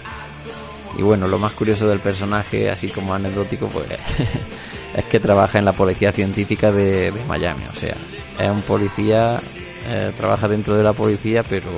Y 0.97 1.01
bueno, 1.03 1.27
lo 1.27 1.37
más 1.37 1.51
curioso 1.51 1.87
del 1.87 1.99
personaje, 1.99 2.69
así 2.69 2.89
como 2.89 3.13
anecdótico, 3.13 3.67
pues 3.67 3.85
es 4.95 5.05
que 5.05 5.19
trabaja 5.19 5.59
en 5.59 5.65
la 5.65 5.73
policía 5.73 6.11
científica 6.11 6.71
de, 6.71 7.13
Miami. 7.27 7.63
O 7.65 7.71
sea, 7.71 7.95
es 8.39 8.49
un 8.49 8.61
policía, 8.61 9.39
eh, 9.87 10.11
trabaja 10.17 10.47
dentro 10.47 10.75
de 10.75 10.83
la 10.83 10.93
policía, 10.93 11.43
pero, 11.43 11.71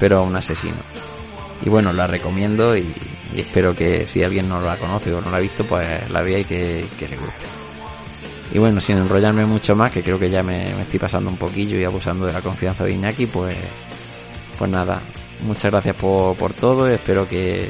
pero 0.00 0.22
un 0.22 0.34
asesino. 0.34 0.76
Y 1.64 1.68
bueno, 1.68 1.92
la 1.92 2.06
recomiendo 2.06 2.76
y, 2.76 2.94
espero 3.34 3.74
que 3.74 4.06
si 4.06 4.22
alguien 4.22 4.48
no 4.48 4.60
la 4.60 4.76
conoce 4.76 5.12
o 5.12 5.20
no 5.20 5.30
la 5.30 5.36
ha 5.38 5.40
visto, 5.40 5.64
pues 5.64 6.08
la 6.10 6.22
vea 6.22 6.40
y 6.40 6.44
que, 6.44 6.84
le 7.00 7.16
guste. 7.16 7.46
Y 8.52 8.58
bueno, 8.58 8.80
sin 8.80 8.96
enrollarme 8.96 9.44
mucho 9.44 9.76
más, 9.76 9.90
que 9.90 10.02
creo 10.02 10.18
que 10.18 10.30
ya 10.30 10.42
me, 10.42 10.70
estoy 10.80 10.98
pasando 10.98 11.30
un 11.30 11.36
poquillo 11.36 11.78
y 11.78 11.84
abusando 11.84 12.26
de 12.26 12.32
la 12.32 12.40
confianza 12.40 12.84
de 12.84 12.92
Iñaki, 12.92 13.26
pues, 13.26 13.56
pues 14.58 14.70
nada, 14.70 15.00
muchas 15.42 15.70
gracias 15.70 15.96
por, 15.96 16.34
por 16.36 16.54
todo, 16.54 16.88
espero 16.88 17.28
que, 17.28 17.68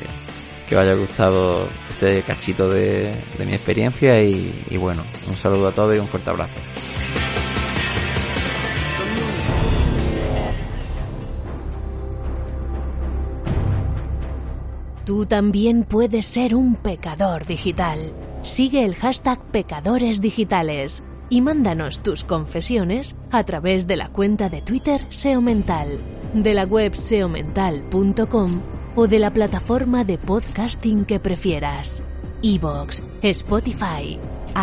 que 0.69 0.77
os 0.77 0.83
haya 0.83 0.95
gustado 0.95 1.67
este 1.91 2.23
cachito 2.23 2.71
de, 2.71 3.11
mi 3.39 3.55
experiencia 3.55 4.23
y, 4.23 4.67
y 4.71 4.77
bueno, 4.77 5.03
un 5.27 5.37
saludo 5.37 5.69
a 5.69 5.73
todos 5.73 5.97
y 5.97 5.99
un 5.99 6.07
fuerte 6.07 6.31
abrazo. 6.31 6.59
Tú 15.09 15.25
también 15.25 15.85
puedes 15.85 16.27
ser 16.27 16.55
un 16.55 16.75
pecador 16.75 17.47
digital. 17.47 17.99
Sigue 18.43 18.85
el 18.85 18.95
hashtag 18.95 19.43
Pecadores 19.43 20.21
Digitales 20.21 21.03
y 21.31 21.41
mándanos 21.41 22.03
tus 22.03 22.25
confesiones 22.25 23.17
a 23.31 23.43
través 23.45 23.87
de 23.87 23.97
la 23.97 24.11
cuenta 24.11 24.51
de 24.51 24.61
Twitter 24.61 25.01
SEO 25.09 25.41
Mental, 25.41 25.97
de 26.35 26.53
la 26.53 26.65
web 26.65 26.95
seomental.com 26.95 28.61
o 28.97 29.09
de 29.09 29.19
la 29.19 29.33
plataforma 29.33 30.05
de 30.05 30.19
podcasting 30.19 31.07
que 31.07 31.19
prefieras. 31.19 32.05
Evox, 32.43 33.03
Spotify, 33.23 34.19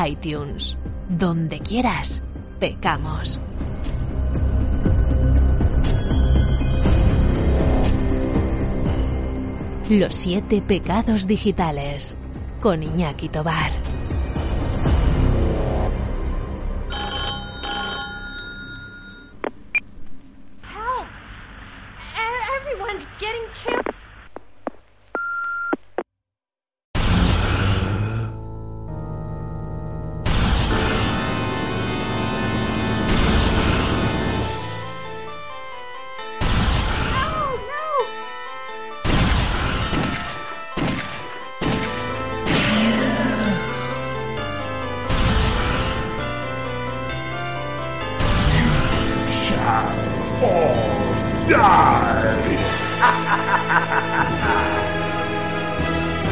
iTunes, 0.08 0.78
donde 1.10 1.58
quieras, 1.58 2.22
pecamos. 2.60 3.41
Los 9.90 10.16
siete 10.16 10.64
pecados 10.64 11.28
digitales 11.28 12.18
con 12.60 12.82
Iñaki 12.82 13.30
Tobar. 13.30 13.72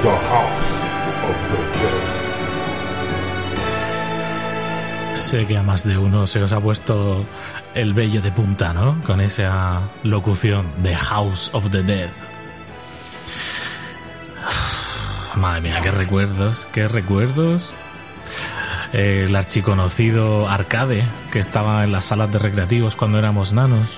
The 0.04 0.16
house 0.30 0.72
of 1.24 1.38
the 1.52 1.62
dead. 1.80 2.14
Sé 5.16 5.48
que 5.48 5.58
a 5.58 5.64
más 5.64 5.84
de 5.84 5.98
uno 5.98 6.28
se 6.28 6.44
os 6.44 6.52
ha 6.52 6.60
puesto 6.60 7.26
el 7.74 7.94
vello 7.94 8.22
de 8.22 8.32
punta, 8.32 8.74
¿no? 8.74 9.02
Con 9.04 9.22
esa 9.22 9.82
locución 10.04 10.68
de 10.84 10.96
House 10.96 11.50
of 11.54 11.70
the 11.72 11.84
Dead. 11.84 12.10
Madre 15.36 15.62
mía, 15.62 15.80
qué 15.82 15.92
recuerdos, 15.92 16.68
qué 16.72 16.88
recuerdos. 16.88 17.74
El 18.94 19.36
archiconocido 19.36 20.48
arcade 20.48 21.04
que 21.32 21.40
estaba 21.40 21.84
en 21.84 21.92
las 21.92 22.06
salas 22.06 22.32
de 22.32 22.38
recreativos 22.38 22.96
cuando 22.96 23.18
éramos 23.18 23.52
nanos. 23.52 23.90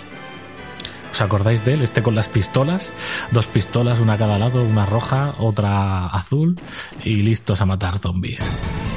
¿Os 1.11 1.21
acordáis 1.21 1.63
de 1.65 1.73
él? 1.73 1.81
Este 1.81 2.01
con 2.01 2.15
las 2.15 2.29
pistolas, 2.29 2.93
dos 3.31 3.47
pistolas, 3.47 3.99
una 3.99 4.13
a 4.13 4.17
cada 4.17 4.39
lado, 4.39 4.63
una 4.63 4.85
roja, 4.85 5.33
otra 5.37 6.07
azul 6.07 6.57
y 7.03 7.17
listos 7.17 7.61
a 7.61 7.65
matar 7.65 7.99
zombies. 7.99 8.94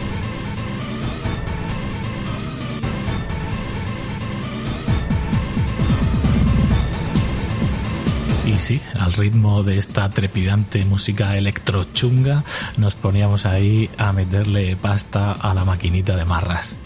Y 8.59 8.61
sí, 8.61 8.81
al 8.99 9.13
ritmo 9.13 9.63
de 9.63 9.79
esta 9.79 10.11
trepidante 10.11 10.85
música 10.85 11.37
electrochunga, 11.37 12.43
nos 12.77 12.97
poníamos 12.97 13.47
ahí 13.47 13.89
a 13.97 14.13
meterle 14.13 14.75
pasta 14.75 15.31
a 15.31 15.55
la 15.55 15.65
maquinita 15.65 16.17
de 16.17 16.25
marras. 16.25 16.77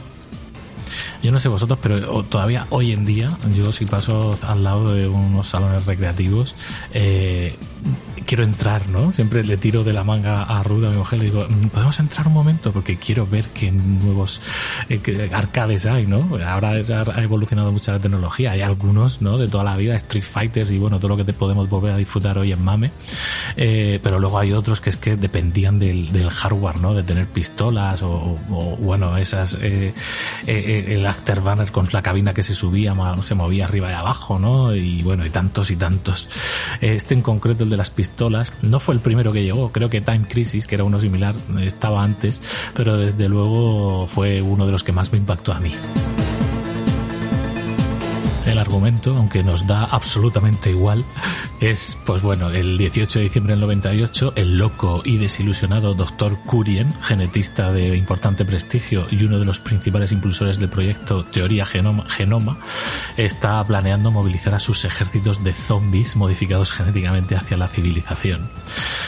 Yo 1.22 1.30
no 1.30 1.38
sé 1.38 1.48
vosotros, 1.48 1.78
pero 1.80 2.24
todavía 2.24 2.66
hoy 2.70 2.92
en 2.92 3.04
día, 3.04 3.30
yo 3.54 3.70
si 3.70 3.86
paso 3.86 4.36
al 4.48 4.64
lado 4.64 4.92
de 4.92 5.06
unos 5.06 5.48
salones 5.48 5.86
recreativos, 5.86 6.54
eh, 6.92 7.54
quiero 8.26 8.42
entrar, 8.44 8.88
¿no? 8.88 9.12
Siempre 9.12 9.44
le 9.44 9.56
tiro 9.56 9.84
de 9.84 9.92
la 9.92 10.02
manga 10.04 10.42
a 10.42 10.62
Ruda, 10.62 10.88
a 10.88 10.90
mi 10.90 10.96
mujer, 10.96 11.18
le 11.20 11.24
digo, 11.26 11.46
"Mm, 11.48 11.68
¿podemos 11.68 11.98
entrar 12.00 12.26
un 12.26 12.32
momento? 12.32 12.72
Porque 12.72 12.96
quiero 12.96 13.26
ver 13.26 13.46
qué 13.54 13.70
nuevos 13.70 14.40
eh, 14.88 15.30
arcades 15.32 15.86
hay, 15.86 16.06
¿no? 16.06 16.28
Ahora 16.46 16.70
ha 16.72 17.22
evolucionado 17.22 17.70
mucha 17.72 17.92
la 17.92 17.98
tecnología. 18.00 18.52
Hay 18.52 18.60
algunos, 18.60 19.22
¿no? 19.22 19.38
De 19.38 19.48
toda 19.48 19.62
la 19.64 19.76
vida, 19.76 19.94
Street 19.96 20.24
Fighters 20.24 20.70
y 20.72 20.78
bueno, 20.78 20.98
todo 20.98 21.08
lo 21.10 21.16
que 21.16 21.24
te 21.24 21.32
podemos 21.32 21.68
volver 21.68 21.92
a 21.92 21.96
disfrutar 21.96 22.36
hoy 22.38 22.52
en 22.52 22.62
MAME. 22.64 22.90
Eh, 23.56 24.00
pero 24.02 24.18
luego 24.18 24.38
hay 24.38 24.52
otros 24.52 24.80
que 24.80 24.90
es 24.90 24.96
que 24.96 25.16
dependían 25.16 25.78
del, 25.78 26.10
hardware, 26.30 26.78
¿no? 26.78 26.94
De 26.94 27.02
tener 27.02 27.26
pistolas 27.26 28.02
o, 28.02 28.38
o- 28.50 28.76
bueno, 28.78 29.16
esas, 29.16 29.58
eh, 29.60 29.92
el 30.46 31.11
afterburner 31.12 31.70
con 31.72 31.88
la 31.92 32.02
cabina 32.02 32.34
que 32.34 32.42
se 32.42 32.54
subía, 32.54 32.94
se 33.22 33.34
movía 33.34 33.64
arriba 33.64 33.90
y 33.90 33.94
abajo, 33.94 34.38
¿no? 34.38 34.74
Y 34.74 35.02
bueno, 35.02 35.24
y 35.24 35.30
tantos 35.30 35.70
y 35.70 35.76
tantos. 35.76 36.28
Este 36.80 37.14
en 37.14 37.22
concreto, 37.22 37.64
el 37.64 37.70
de 37.70 37.76
las 37.76 37.90
pistolas, 37.90 38.52
no 38.62 38.80
fue 38.80 38.94
el 38.94 39.00
primero 39.00 39.32
que 39.32 39.42
llegó. 39.42 39.72
Creo 39.72 39.88
que 39.88 40.00
Time 40.00 40.26
Crisis, 40.28 40.66
que 40.66 40.74
era 40.74 40.84
uno 40.84 40.98
similar, 40.98 41.34
estaba 41.60 42.02
antes, 42.02 42.42
pero 42.74 42.96
desde 42.96 43.28
luego 43.28 44.08
fue 44.12 44.42
uno 44.42 44.66
de 44.66 44.72
los 44.72 44.82
que 44.82 44.92
más 44.92 45.12
me 45.12 45.18
impactó 45.18 45.52
a 45.52 45.60
mí. 45.60 45.72
El 48.46 48.58
argumento, 48.58 49.16
aunque 49.16 49.44
nos 49.44 49.68
da 49.68 49.84
absolutamente 49.84 50.70
igual, 50.70 51.04
es, 51.60 51.96
pues 52.04 52.22
bueno, 52.22 52.50
el 52.50 52.76
18 52.76 53.20
de 53.20 53.24
diciembre 53.24 53.52
del 53.52 53.60
98, 53.60 54.32
el 54.34 54.58
loco 54.58 55.00
y 55.04 55.16
desilusionado 55.16 55.94
Dr. 55.94 56.36
Curien, 56.44 56.92
genetista 57.02 57.72
de 57.72 57.96
importante 57.96 58.44
prestigio 58.44 59.06
y 59.12 59.22
uno 59.22 59.38
de 59.38 59.44
los 59.44 59.60
principales 59.60 60.10
impulsores 60.10 60.58
del 60.58 60.68
proyecto 60.68 61.24
Teoría 61.24 61.64
Genoma, 61.64 62.04
Genoma, 62.08 62.58
está 63.16 63.64
planeando 63.64 64.10
movilizar 64.10 64.54
a 64.54 64.60
sus 64.60 64.84
ejércitos 64.84 65.44
de 65.44 65.52
zombies 65.54 66.16
modificados 66.16 66.72
genéticamente 66.72 67.36
hacia 67.36 67.56
la 67.56 67.68
civilización. 67.68 68.50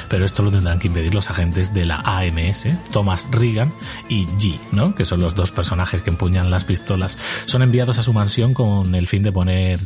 Pero 0.08 0.26
esto 0.26 0.44
lo 0.44 0.52
tendrán 0.52 0.78
que 0.78 0.86
impedir 0.86 1.12
los 1.12 1.28
agentes 1.28 1.74
de 1.74 1.86
la 1.86 2.02
AMS, 2.04 2.68
Thomas 2.92 3.28
Reagan 3.32 3.72
y 4.08 4.26
G, 4.26 4.60
¿no? 4.70 4.94
que 4.94 5.02
son 5.02 5.20
los 5.20 5.34
dos 5.34 5.50
personajes 5.50 6.02
que 6.02 6.10
empuñan 6.10 6.52
las 6.52 6.64
pistolas. 6.64 7.18
Son 7.46 7.62
enviados 7.62 7.98
a 7.98 8.04
su 8.04 8.12
mansión 8.12 8.54
con 8.54 8.94
el 8.94 9.08
fin 9.08 9.23
de 9.24 9.32
poner 9.32 9.80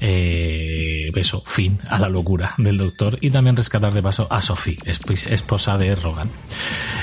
eh, 0.00 1.10
fin 1.46 1.78
a 1.88 1.98
la 1.98 2.08
locura 2.08 2.54
del 2.58 2.78
doctor 2.78 3.18
y 3.20 3.30
también 3.30 3.56
rescatar 3.56 3.92
de 3.92 4.02
paso 4.02 4.26
a 4.30 4.42
Sophie, 4.42 4.76
esp- 4.84 5.30
esposa 5.30 5.78
de 5.78 5.94
Rogan. 5.94 6.30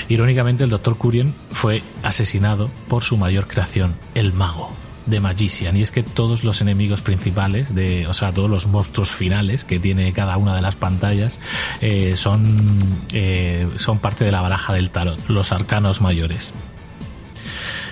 Irónicamente, 0.08 0.64
el 0.64 0.70
doctor 0.70 0.96
Curien 0.96 1.34
fue 1.50 1.82
asesinado 2.02 2.70
por 2.88 3.02
su 3.02 3.16
mayor 3.16 3.46
creación, 3.46 3.94
el 4.14 4.32
mago 4.32 4.70
de 5.06 5.20
Magician 5.20 5.74
y 5.74 5.80
es 5.80 5.90
que 5.90 6.02
todos 6.02 6.44
los 6.44 6.60
enemigos 6.60 7.00
principales 7.00 7.74
de 7.74 8.06
o 8.06 8.12
sea 8.12 8.32
todos 8.34 8.50
los 8.50 8.66
monstruos 8.66 9.10
finales 9.10 9.64
que 9.64 9.78
tiene 9.78 10.12
cada 10.12 10.36
una 10.36 10.54
de 10.54 10.60
las 10.60 10.76
pantallas 10.76 11.38
eh, 11.80 12.14
son 12.14 12.44
eh, 13.14 13.66
son 13.78 14.00
parte 14.00 14.26
de 14.26 14.32
la 14.32 14.42
baraja 14.42 14.74
del 14.74 14.90
tarot 14.90 15.18
los 15.30 15.50
arcanos 15.50 16.02
mayores 16.02 16.52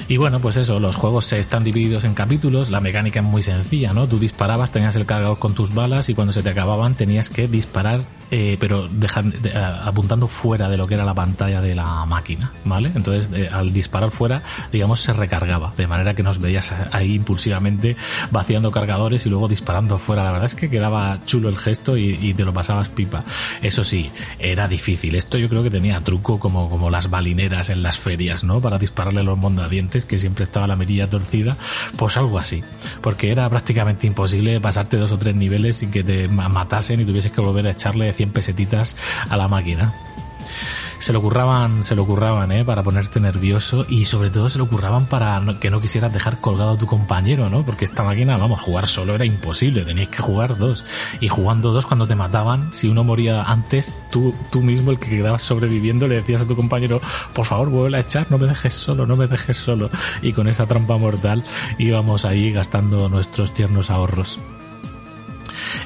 y 0.08 0.16
bueno, 0.18 0.40
pues 0.40 0.56
eso, 0.56 0.78
los 0.80 0.96
juegos 0.96 1.24
se 1.26 1.38
están 1.38 1.64
divididos 1.64 2.04
en 2.04 2.14
capítulos, 2.14 2.70
la 2.70 2.80
mecánica 2.80 3.20
es 3.20 3.26
muy 3.26 3.42
sencilla, 3.42 3.92
¿no? 3.92 4.06
Tú 4.06 4.18
disparabas, 4.18 4.70
tenías 4.70 4.94
el 4.96 5.06
cargador 5.06 5.38
con 5.38 5.54
tus 5.54 5.74
balas 5.74 6.08
y 6.08 6.14
cuando 6.14 6.32
se 6.32 6.42
te 6.42 6.50
acababan 6.50 6.94
tenías 6.94 7.28
que 7.28 7.48
disparar, 7.48 8.04
eh, 8.30 8.56
pero 8.60 8.88
dejan- 8.88 9.30
de- 9.42 9.56
apuntando 9.56 10.26
fuera 10.28 10.68
de 10.68 10.76
lo 10.76 10.86
que 10.86 10.94
era 10.94 11.04
la 11.04 11.14
pantalla 11.14 11.60
de 11.60 11.74
la 11.74 12.04
máquina, 12.04 12.52
¿vale? 12.64 12.92
Entonces, 12.94 13.30
eh, 13.34 13.48
al 13.52 13.72
disparar 13.72 14.10
fuera, 14.10 14.42
digamos, 14.72 15.00
se 15.00 15.12
recargaba, 15.12 15.72
de 15.76 15.86
manera 15.86 16.14
que 16.14 16.22
nos 16.22 16.38
veías 16.40 16.72
ahí 16.92 17.14
impulsivamente 17.14 17.96
vaciando 18.30 18.70
cargadores 18.70 19.26
y 19.26 19.28
luego 19.30 19.48
disparando 19.48 19.98
fuera. 19.98 20.24
La 20.24 20.32
verdad 20.32 20.46
es 20.46 20.54
que 20.54 20.70
quedaba 20.70 21.18
chulo 21.26 21.48
el 21.48 21.56
gesto 21.58 21.96
y, 21.96 22.18
y 22.20 22.34
te 22.34 22.44
lo 22.44 22.52
pasabas 22.52 22.88
pipa. 22.88 23.24
Eso 23.62 23.84
sí, 23.84 24.10
era 24.38 24.68
difícil. 24.68 25.14
Esto 25.14 25.38
yo 25.38 25.48
creo 25.48 25.62
que 25.62 25.70
tenía 25.70 26.00
truco 26.02 26.38
como, 26.38 26.68
como 26.68 26.90
las 26.90 27.10
balineras 27.10 27.70
en 27.70 27.82
las 27.82 27.98
ferias, 27.98 28.44
¿no? 28.44 28.60
Para 28.60 28.78
dispararle 28.78 29.22
los 29.22 29.38
mondadientes, 29.38 29.95
que 30.04 30.18
siempre 30.18 30.44
estaba 30.44 30.66
la 30.66 30.76
mirilla 30.76 31.08
torcida. 31.08 31.56
Pues 31.96 32.16
algo 32.16 32.38
así. 32.38 32.62
Porque 33.00 33.30
era 33.30 33.48
prácticamente 33.48 34.06
imposible 34.06 34.60
pasarte 34.60 34.96
dos 34.98 35.12
o 35.12 35.18
tres 35.18 35.34
niveles 35.34 35.76
sin 35.76 35.90
que 35.90 36.04
te 36.04 36.28
ma- 36.28 36.48
matasen 36.48 37.00
y 37.00 37.04
tuvieses 37.04 37.32
que 37.32 37.40
volver 37.40 37.66
a 37.66 37.70
echarle 37.70 38.12
100 38.12 38.30
pesetitas 38.30 38.96
a 39.30 39.36
la 39.36 39.48
máquina 39.48 39.94
se 40.98 41.12
lo 41.12 41.22
curraban, 41.22 41.84
se 41.84 41.94
lo 41.94 42.04
curraban, 42.06 42.52
¿eh? 42.52 42.64
Para 42.64 42.82
ponerte 42.82 43.20
nervioso 43.20 43.84
y 43.88 44.04
sobre 44.04 44.30
todo 44.30 44.48
se 44.48 44.58
lo 44.58 44.68
curraban 44.68 45.06
para 45.06 45.40
que 45.60 45.70
no 45.70 45.80
quisieras 45.80 46.12
dejar 46.12 46.40
colgado 46.40 46.72
a 46.72 46.78
tu 46.78 46.86
compañero, 46.86 47.48
¿no? 47.48 47.64
Porque 47.64 47.84
esta 47.84 48.02
máquina, 48.02 48.36
vamos, 48.36 48.60
jugar 48.60 48.86
solo 48.86 49.14
era 49.14 49.24
imposible, 49.24 49.84
tenías 49.84 50.08
que 50.08 50.22
jugar 50.22 50.56
dos. 50.58 50.84
Y 51.20 51.28
jugando 51.28 51.72
dos, 51.72 51.86
cuando 51.86 52.06
te 52.06 52.14
mataban, 52.14 52.70
si 52.72 52.88
uno 52.88 53.04
moría 53.04 53.42
antes, 53.42 53.94
tú, 54.10 54.34
tú 54.50 54.62
mismo, 54.62 54.90
el 54.90 54.98
que 54.98 55.10
quedabas 55.10 55.42
sobreviviendo, 55.42 56.08
le 56.08 56.16
decías 56.16 56.42
a 56.42 56.46
tu 56.46 56.56
compañero, 56.56 57.00
por 57.34 57.46
favor, 57.46 57.68
vuelve 57.70 57.98
a 57.98 58.00
echar, 58.00 58.26
no 58.30 58.38
me 58.38 58.46
dejes 58.46 58.74
solo, 58.74 59.06
no 59.06 59.16
me 59.16 59.26
dejes 59.26 59.56
solo. 59.56 59.90
Y 60.22 60.32
con 60.32 60.48
esa 60.48 60.66
trampa 60.66 60.96
mortal 60.96 61.44
íbamos 61.78 62.24
ahí 62.24 62.52
gastando 62.52 63.08
nuestros 63.08 63.54
tiernos 63.54 63.90
ahorros. 63.90 64.38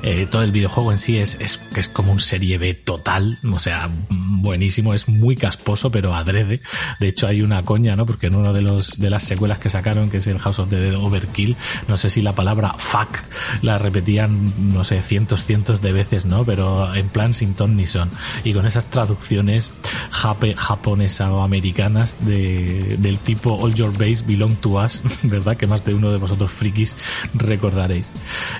Eh, 0.02 0.26
todo 0.30 0.42
el 0.42 0.52
videojuego 0.52 0.92
en 0.92 0.98
sí 0.98 1.18
es, 1.18 1.36
es 1.40 1.60
es 1.76 1.88
como 1.88 2.12
un 2.12 2.20
serie 2.20 2.58
B 2.58 2.74
total, 2.74 3.38
o 3.50 3.58
sea, 3.58 3.88
buenísimo, 4.08 4.94
es 4.94 5.08
muy 5.08 5.36
casposo, 5.36 5.90
pero 5.90 6.14
adrede. 6.14 6.60
De 6.98 7.08
hecho, 7.08 7.26
hay 7.26 7.42
una 7.42 7.62
coña, 7.62 7.96
¿no? 7.96 8.06
Porque 8.06 8.26
en 8.26 8.34
uno 8.34 8.52
de 8.52 8.62
los 8.62 8.98
de 8.98 9.10
las 9.10 9.22
secuelas 9.22 9.58
que 9.58 9.68
sacaron, 9.68 10.10
que 10.10 10.18
es 10.18 10.26
el 10.26 10.38
House 10.38 10.58
of 10.58 10.68
the 10.68 10.78
Dead 10.78 10.94
Overkill, 10.94 11.56
no 11.88 11.96
sé 11.96 12.10
si 12.10 12.22
la 12.22 12.34
palabra 12.34 12.74
fuck 12.78 13.18
la 13.62 13.78
repetían, 13.78 14.72
no 14.72 14.84
sé, 14.84 15.02
cientos, 15.02 15.44
cientos 15.44 15.80
de 15.80 15.92
veces, 15.92 16.24
¿no? 16.24 16.44
Pero 16.44 16.94
en 16.94 17.08
plan 17.08 17.34
sin 17.34 17.54
ton 17.54 17.76
ni 17.76 17.86
son. 17.86 18.10
Y 18.44 18.52
con 18.52 18.66
esas 18.66 18.86
traducciones 18.86 19.70
jape, 20.10 20.54
japonesas 20.56 21.30
o 21.30 21.42
americanas 21.42 22.16
de, 22.20 22.96
del 22.98 23.18
tipo 23.18 23.54
All 23.54 23.74
Your 23.74 23.92
Base 23.92 24.24
Belong 24.26 24.56
to 24.56 24.82
Us, 24.82 25.02
¿verdad? 25.22 25.56
Que 25.56 25.66
más 25.66 25.84
de 25.84 25.94
uno 25.94 26.10
de 26.10 26.18
vosotros 26.18 26.50
frikis 26.50 26.96
recordaréis. 27.34 28.12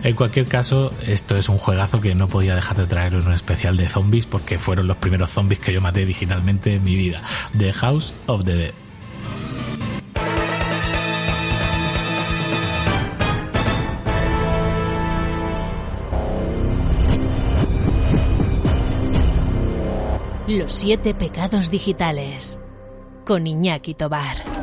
En 0.03 0.15
cualquier 0.15 0.47
caso, 0.47 0.93
esto 1.07 1.37
es 1.37 1.49
un 1.49 1.59
juegazo 1.59 2.01
que 2.01 2.15
no 2.15 2.29
podía 2.29 2.55
dejar 2.55 2.77
de 2.77 2.87
traer 2.87 3.15
en 3.15 3.27
un 3.27 3.33
especial 3.33 3.77
de 3.77 3.89
zombies 3.89 4.27
porque 4.27 4.59
fueron 4.59 4.87
los 4.87 4.97
primeros 4.97 5.31
zombies 5.31 5.61
que 5.61 5.73
yo 5.73 5.81
maté 5.81 6.07
digitalmente 6.07 6.75
en 6.75 6.85
mi 6.85 6.97
vida. 6.97 7.23
The 7.57 7.73
House 7.73 8.13
of 8.27 8.45
the 8.45 8.55
Dead. 8.55 8.75
Los 20.49 20.73
siete 20.73 21.15
pecados 21.15 21.71
digitales. 21.71 22.61
Con 23.25 23.47
Iñaki 23.47 23.95
Tobar. 23.95 24.60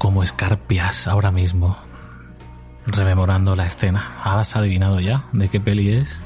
Como 0.00 0.22
escarpias 0.22 1.06
ahora 1.06 1.30
mismo. 1.30 1.76
Rememorando 2.86 3.54
la 3.54 3.66
escena. 3.66 4.16
¿Has 4.24 4.56
adivinado 4.56 4.98
ya 4.98 5.24
de 5.32 5.48
qué 5.48 5.60
peli 5.60 5.92
es? 5.92 6.18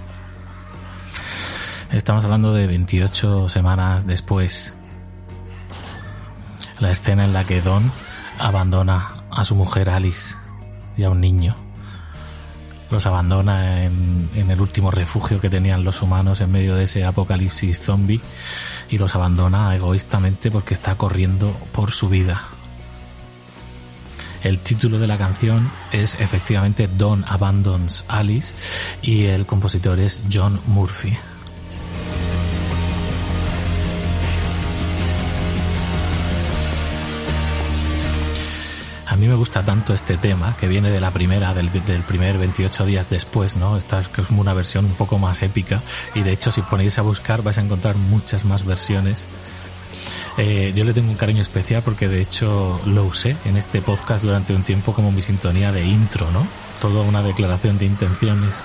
Estamos 1.91 2.25
hablando 2.25 2.55
de 2.55 2.68
28 2.68 3.49
semanas 3.49 4.07
después. 4.07 4.77
La 6.79 6.93
escena 6.93 7.25
en 7.25 7.33
la 7.33 7.43
que 7.43 7.61
Don 7.61 7.91
abandona 8.39 9.25
a 9.29 9.43
su 9.43 9.57
mujer 9.57 9.91
Alice 9.91 10.37
y 10.97 11.03
a 11.03 11.11
un 11.11 11.20
niño. 11.20 11.57
Los 12.93 13.07
abandona 13.07 13.83
en, 13.83 14.31
en 14.37 14.53
el 14.53 14.61
último 14.61 14.93
refugio 14.93 15.41
que 15.41 15.51
tenían 15.51 15.83
los 15.83 16.01
humanos 16.01 16.41
en 16.41 16.53
medio 16.53 16.77
de 16.77 16.85
ese 16.85 17.05
apocalipsis 17.05 17.81
zombie 17.81 18.20
y 18.89 18.99
los 18.99 19.16
abandona 19.16 19.75
egoístamente 19.75 20.53
porque 20.53 20.75
está 20.75 20.95
corriendo 20.95 21.51
por 21.72 21.91
su 21.91 22.09
vida. 22.09 22.41
El 24.45 24.59
título 24.59 24.99
de 24.99 25.07
la 25.07 25.16
canción 25.16 25.70
es 25.90 26.20
efectivamente 26.20 26.86
Don 26.86 27.24
Abandons 27.26 28.05
Alice 28.09 28.55
y 29.01 29.24
el 29.24 29.47
compositor 29.47 29.99
es 29.99 30.20
John 30.30 30.61
Murphy. 30.66 31.16
A 39.07 39.16
mí 39.16 39.28
me 39.28 39.34
gusta 39.34 39.64
tanto 39.64 39.95
este 39.95 40.18
tema 40.18 40.57
que 40.59 40.68
viene 40.68 40.90
de 40.90 41.01
la 41.01 41.11
primera, 41.11 41.55
del, 41.55 41.70
primer 41.70 42.36
28 42.36 42.84
días 42.84 43.09
después, 43.09 43.57
¿no? 43.57 43.78
Esta 43.78 44.01
es 44.01 44.09
como 44.09 44.42
una 44.42 44.53
versión 44.53 44.84
un 44.84 44.95
poco 44.95 45.18
más 45.18 45.42
épica 45.42 45.82
y 46.14 46.20
de 46.20 46.32
hecho 46.32 46.53
si 46.53 46.61
ponéis 46.61 46.99
a 46.99 47.03
buscar 47.03 47.42
vais 47.42 47.57
a 47.57 47.62
encontrar 47.62 47.97
muchas 47.97 48.45
más 48.45 48.66
versiones. 48.66 49.24
Eh, 50.36 50.72
yo 50.74 50.84
le 50.84 50.92
tengo 50.92 51.11
un 51.11 51.16
cariño 51.16 51.42
especial 51.42 51.82
porque 51.82 52.09
de 52.09 52.20
hecho 52.20 52.80
lo 52.86 53.05
usé 53.05 53.36
en 53.44 53.57
este 53.57 53.82
podcast 53.82 54.24
durante 54.24 54.55
un 54.55 54.62
tiempo 54.62 54.92
como 54.92 55.12
mi 55.12 55.22
sintonía 55.22 55.72
de 55.72 55.84
intro, 55.84 56.30
¿no? 56.32 56.46
Toda 56.80 57.02
una 57.02 57.22
declaración 57.22 57.78
de 57.78 57.86
intenciones. 57.86 58.64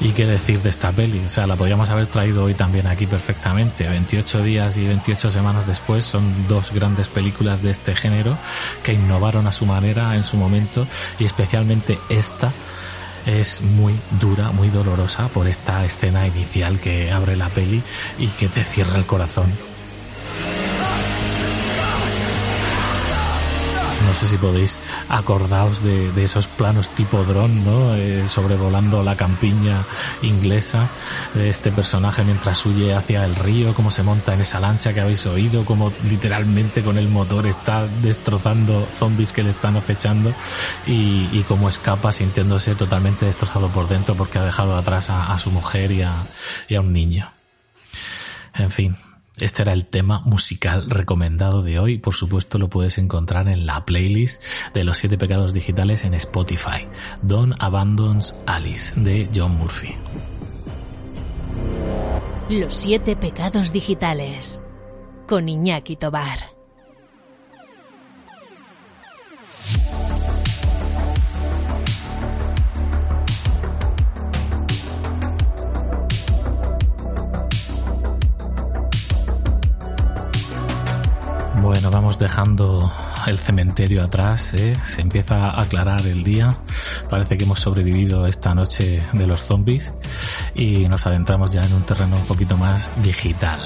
¿Y 0.00 0.10
qué 0.10 0.26
decir 0.26 0.62
de 0.62 0.68
esta 0.68 0.92
peli? 0.92 1.20
O 1.26 1.30
sea, 1.30 1.46
la 1.46 1.56
podríamos 1.56 1.90
haber 1.90 2.06
traído 2.06 2.44
hoy 2.44 2.54
también 2.54 2.86
aquí 2.86 3.06
perfectamente. 3.06 3.88
28 3.88 4.44
días 4.44 4.76
y 4.76 4.86
28 4.86 5.30
semanas 5.30 5.66
después 5.66 6.04
son 6.04 6.46
dos 6.46 6.72
grandes 6.72 7.08
películas 7.08 7.62
de 7.62 7.72
este 7.72 7.96
género 7.96 8.38
que 8.84 8.92
innovaron 8.92 9.48
a 9.48 9.52
su 9.52 9.66
manera 9.66 10.14
en 10.14 10.22
su 10.22 10.36
momento 10.36 10.86
y 11.18 11.24
especialmente 11.24 11.98
esta 12.10 12.52
es 13.28 13.60
muy 13.60 13.94
dura, 14.20 14.50
muy 14.52 14.68
dolorosa 14.70 15.28
por 15.28 15.46
esta 15.46 15.84
escena 15.84 16.26
inicial 16.26 16.80
que 16.80 17.12
abre 17.12 17.36
la 17.36 17.48
peli 17.50 17.82
y 18.18 18.28
que 18.28 18.48
te 18.48 18.64
cierra 18.64 18.96
el 18.96 19.04
corazón. 19.04 19.46
No 24.06 24.14
sé 24.14 24.28
si 24.28 24.36
podéis 24.38 24.78
acordaros 25.08 25.82
de, 25.82 26.24
esos 26.24 26.46
planos 26.46 26.88
tipo 26.88 27.22
dron, 27.24 27.64
¿no? 27.64 27.94
Eh, 27.94 28.26
sobrevolando 28.26 29.02
la 29.02 29.16
campiña 29.16 29.82
inglesa, 30.22 30.88
de 31.34 31.48
este 31.48 31.70
personaje 31.70 32.24
mientras 32.24 32.64
huye 32.66 32.94
hacia 32.94 33.24
el 33.24 33.34
río, 33.36 33.74
cómo 33.74 33.90
se 33.90 34.02
monta 34.02 34.34
en 34.34 34.40
esa 34.40 34.60
lancha 34.60 34.92
que 34.92 35.00
habéis 35.00 35.24
oído, 35.26 35.64
cómo 35.64 35.92
literalmente 36.10 36.82
con 36.82 36.98
el 36.98 37.08
motor 37.08 37.46
está 37.46 37.86
destrozando 38.02 38.86
zombies 38.98 39.32
que 39.32 39.42
le 39.42 39.50
están 39.50 39.76
acechando 39.76 40.34
y, 40.86 41.28
y 41.32 41.44
cómo 41.46 41.68
escapa 41.68 42.12
sintiéndose 42.12 42.74
totalmente 42.74 43.26
destrozado 43.26 43.68
por 43.68 43.88
dentro 43.88 44.14
porque 44.14 44.38
ha 44.38 44.44
dejado 44.44 44.76
atrás 44.76 45.08
a, 45.10 45.38
su 45.38 45.50
mujer 45.50 45.92
y 45.92 46.02
a 46.02 46.80
un 46.80 46.92
niño. 46.92 47.30
En 48.54 48.70
fin, 48.70 48.96
este 49.40 49.62
era 49.62 49.72
el 49.72 49.86
tema 49.86 50.20
musical 50.20 50.88
recomendado 50.88 51.62
de 51.62 51.78
hoy. 51.78 51.98
Por 51.98 52.14
supuesto, 52.14 52.58
lo 52.58 52.68
puedes 52.68 52.98
encontrar 52.98 53.48
en 53.48 53.66
la 53.66 53.84
playlist 53.84 54.42
de 54.74 54.84
los 54.84 54.98
siete 54.98 55.18
pecados 55.18 55.52
digitales 55.52 56.04
en 56.04 56.14
Spotify. 56.14 56.86
Don 57.22 57.54
Abandons 57.58 58.34
Alice 58.46 58.98
de 59.00 59.28
John 59.34 59.56
Murphy. 59.56 59.94
Los 62.48 62.74
siete 62.74 63.14
pecados 63.16 63.72
digitales. 63.72 64.62
Con 65.26 65.48
Iñaki 65.48 65.96
Tobar. 65.96 66.58
Bueno, 81.68 81.90
vamos 81.90 82.18
dejando 82.18 82.90
el 83.26 83.36
cementerio 83.36 84.02
atrás, 84.02 84.54
¿eh? 84.54 84.74
se 84.80 85.02
empieza 85.02 85.50
a 85.50 85.60
aclarar 85.60 86.06
el 86.06 86.24
día, 86.24 86.48
parece 87.10 87.36
que 87.36 87.44
hemos 87.44 87.60
sobrevivido 87.60 88.26
esta 88.26 88.54
noche 88.54 89.02
de 89.12 89.26
los 89.26 89.40
zombies 89.40 89.92
y 90.54 90.88
nos 90.88 91.06
adentramos 91.06 91.52
ya 91.52 91.60
en 91.60 91.74
un 91.74 91.82
terreno 91.82 92.16
un 92.16 92.24
poquito 92.24 92.56
más 92.56 92.90
digital. 93.02 93.60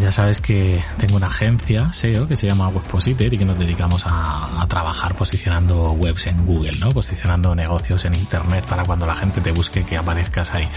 Ya 0.00 0.10
sabes 0.10 0.40
que 0.40 0.82
tengo 0.96 1.16
una 1.16 1.26
agencia 1.26 1.92
SEO 1.92 2.26
que 2.26 2.34
se 2.34 2.48
llama 2.48 2.68
Webpositor 2.68 3.34
y 3.34 3.36
que 3.36 3.44
nos 3.44 3.58
dedicamos 3.58 4.04
a, 4.06 4.66
trabajar 4.66 5.14
posicionando 5.14 5.92
webs 5.92 6.28
en 6.28 6.46
Google, 6.46 6.78
¿no? 6.78 6.90
Posicionando 6.90 7.54
negocios 7.54 8.04
en 8.04 8.14
Internet 8.14 8.64
para 8.66 8.84
cuando 8.84 9.04
la 9.04 9.16
gente 9.16 9.40
te 9.40 9.50
busque 9.50 9.84
que 9.84 9.96
aparezcas 9.96 10.54
ahí. 10.54 10.68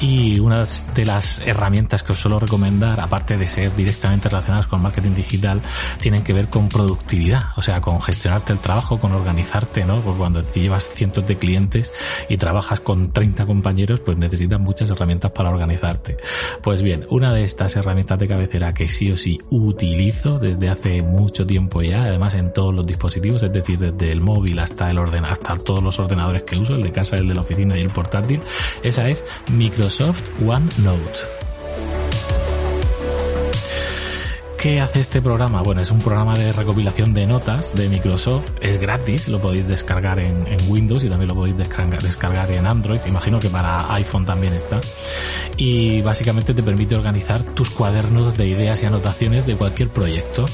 Y 0.00 0.40
una 0.40 0.64
de 0.94 1.04
las 1.04 1.40
herramientas 1.46 2.02
que 2.02 2.12
os 2.12 2.18
suelo 2.18 2.40
recomendar, 2.40 3.00
aparte 3.00 3.36
de 3.36 3.46
ser 3.46 3.74
directamente 3.74 4.28
relacionadas 4.28 4.66
con 4.66 4.82
marketing 4.82 5.12
digital, 5.12 5.62
tienen 5.98 6.22
que 6.22 6.32
ver 6.32 6.48
con 6.48 6.68
productividad, 6.68 7.52
o 7.56 7.62
sea, 7.62 7.80
con 7.80 8.02
gestionarte 8.02 8.52
el 8.52 8.58
trabajo, 8.58 8.98
con 8.98 9.12
organizarte, 9.12 9.84
¿no? 9.84 10.02
Porque 10.02 10.18
cuando 10.18 10.44
te 10.44 10.60
llevas 10.60 10.88
cientos 10.88 11.26
de 11.26 11.36
clientes 11.36 11.92
y 12.28 12.36
trabajas 12.36 12.80
con 12.80 13.12
30 13.12 13.46
compañeros, 13.46 14.00
pues 14.00 14.18
necesitas 14.18 14.60
muchas 14.60 14.90
herramientas 14.90 15.30
para 15.30 15.50
organizarte. 15.50 16.16
Pues 16.62 16.82
bien, 16.82 17.06
una 17.08 17.32
de 17.32 17.44
estas 17.44 17.76
herramientas 17.76 18.18
de 18.18 18.28
que 18.74 18.88
sí 18.88 19.10
o 19.10 19.16
sí 19.16 19.38
utilizo 19.50 20.38
desde 20.38 20.68
hace 20.68 21.02
mucho 21.02 21.46
tiempo 21.46 21.82
ya, 21.82 22.04
además 22.04 22.34
en 22.34 22.52
todos 22.52 22.74
los 22.74 22.86
dispositivos, 22.86 23.42
es 23.42 23.52
decir, 23.52 23.78
desde 23.78 24.12
el 24.12 24.20
móvil 24.20 24.58
hasta 24.58 24.88
el 24.88 24.98
orden, 24.98 25.24
hasta 25.24 25.56
todos 25.56 25.82
los 25.82 25.98
ordenadores 25.98 26.42
que 26.42 26.56
uso, 26.56 26.74
el 26.74 26.82
de 26.82 26.92
casa, 26.92 27.16
el 27.16 27.28
de 27.28 27.34
la 27.34 27.40
oficina 27.40 27.76
y 27.78 27.82
el 27.82 27.90
portátil, 27.90 28.40
esa 28.82 29.08
es 29.08 29.24
Microsoft 29.52 30.22
OneNote. 30.44 31.47
¿Qué 34.58 34.80
hace 34.80 34.98
este 34.98 35.22
programa? 35.22 35.62
Bueno, 35.62 35.82
es 35.82 35.92
un 35.92 36.00
programa 36.00 36.34
de 36.34 36.52
recopilación 36.52 37.14
de 37.14 37.28
notas 37.28 37.72
de 37.76 37.88
Microsoft, 37.88 38.50
es 38.60 38.78
gratis, 38.78 39.28
lo 39.28 39.40
podéis 39.40 39.68
descargar 39.68 40.18
en, 40.18 40.48
Windows 40.66 41.04
y 41.04 41.08
también 41.08 41.28
lo 41.28 41.36
podéis 41.36 41.56
descargar, 41.56 42.02
descargar 42.02 42.50
en 42.50 42.66
Android, 42.66 42.98
imagino 43.06 43.38
que 43.38 43.50
para 43.50 43.94
iPhone 43.94 44.24
también 44.24 44.54
está. 44.54 44.80
Y 45.56 46.02
básicamente 46.02 46.54
te 46.54 46.64
permite 46.64 46.96
organizar 46.96 47.44
tus 47.44 47.70
cuadernos 47.70 48.36
de 48.36 48.48
ideas 48.48 48.82
y 48.82 48.86
anotaciones 48.86 49.46
de 49.46 49.56
cualquier 49.56 49.90
proyecto. 49.90 50.44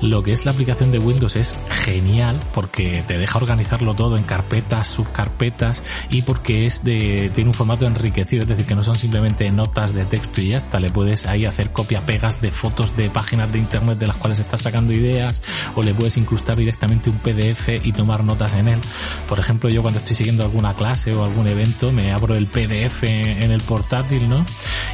Lo 0.00 0.22
que 0.22 0.32
es 0.32 0.46
la 0.46 0.52
aplicación 0.52 0.90
de 0.90 0.98
Windows 0.98 1.36
es 1.36 1.56
genial 1.86 2.40
porque 2.52 3.04
te 3.06 3.16
deja 3.16 3.38
organizarlo 3.38 3.94
todo 3.94 4.16
en 4.16 4.24
carpetas, 4.24 4.88
subcarpetas 4.88 5.84
y 6.10 6.22
porque 6.22 6.66
es 6.66 6.82
de, 6.82 7.30
tiene 7.32 7.50
un 7.50 7.54
formato 7.54 7.86
enriquecido, 7.86 8.42
es 8.42 8.48
decir, 8.48 8.66
que 8.66 8.74
no 8.74 8.82
son 8.82 8.96
simplemente 8.96 9.48
notas 9.52 9.94
de 9.94 10.04
texto 10.04 10.40
y 10.40 10.48
ya 10.48 10.56
está, 10.56 10.80
le 10.80 10.90
puedes 10.90 11.26
ahí 11.26 11.44
hacer 11.44 11.70
copia-pegas 11.70 12.40
de 12.40 12.50
fotos 12.50 12.96
de 12.96 13.08
páginas 13.08 13.52
de 13.52 13.60
internet 13.60 13.98
de 13.98 14.08
las 14.08 14.16
cuales 14.16 14.40
estás 14.40 14.62
sacando 14.62 14.92
ideas 14.92 15.42
o 15.76 15.82
le 15.84 15.94
puedes 15.94 16.16
incrustar 16.16 16.56
directamente 16.56 17.08
un 17.08 17.18
PDF 17.18 17.68
y 17.84 17.92
tomar 17.92 18.24
notas 18.24 18.52
en 18.54 18.66
él. 18.66 18.80
Por 19.28 19.38
ejemplo, 19.38 19.70
yo 19.70 19.80
cuando 19.80 19.98
estoy 19.98 20.16
siguiendo 20.16 20.42
alguna 20.42 20.74
clase 20.74 21.14
o 21.14 21.24
algún 21.24 21.46
evento 21.46 21.92
me 21.92 22.12
abro 22.12 22.34
el 22.34 22.48
PDF 22.48 23.04
en 23.04 23.52
el 23.52 23.60
portátil, 23.60 24.28
¿no? 24.28 24.44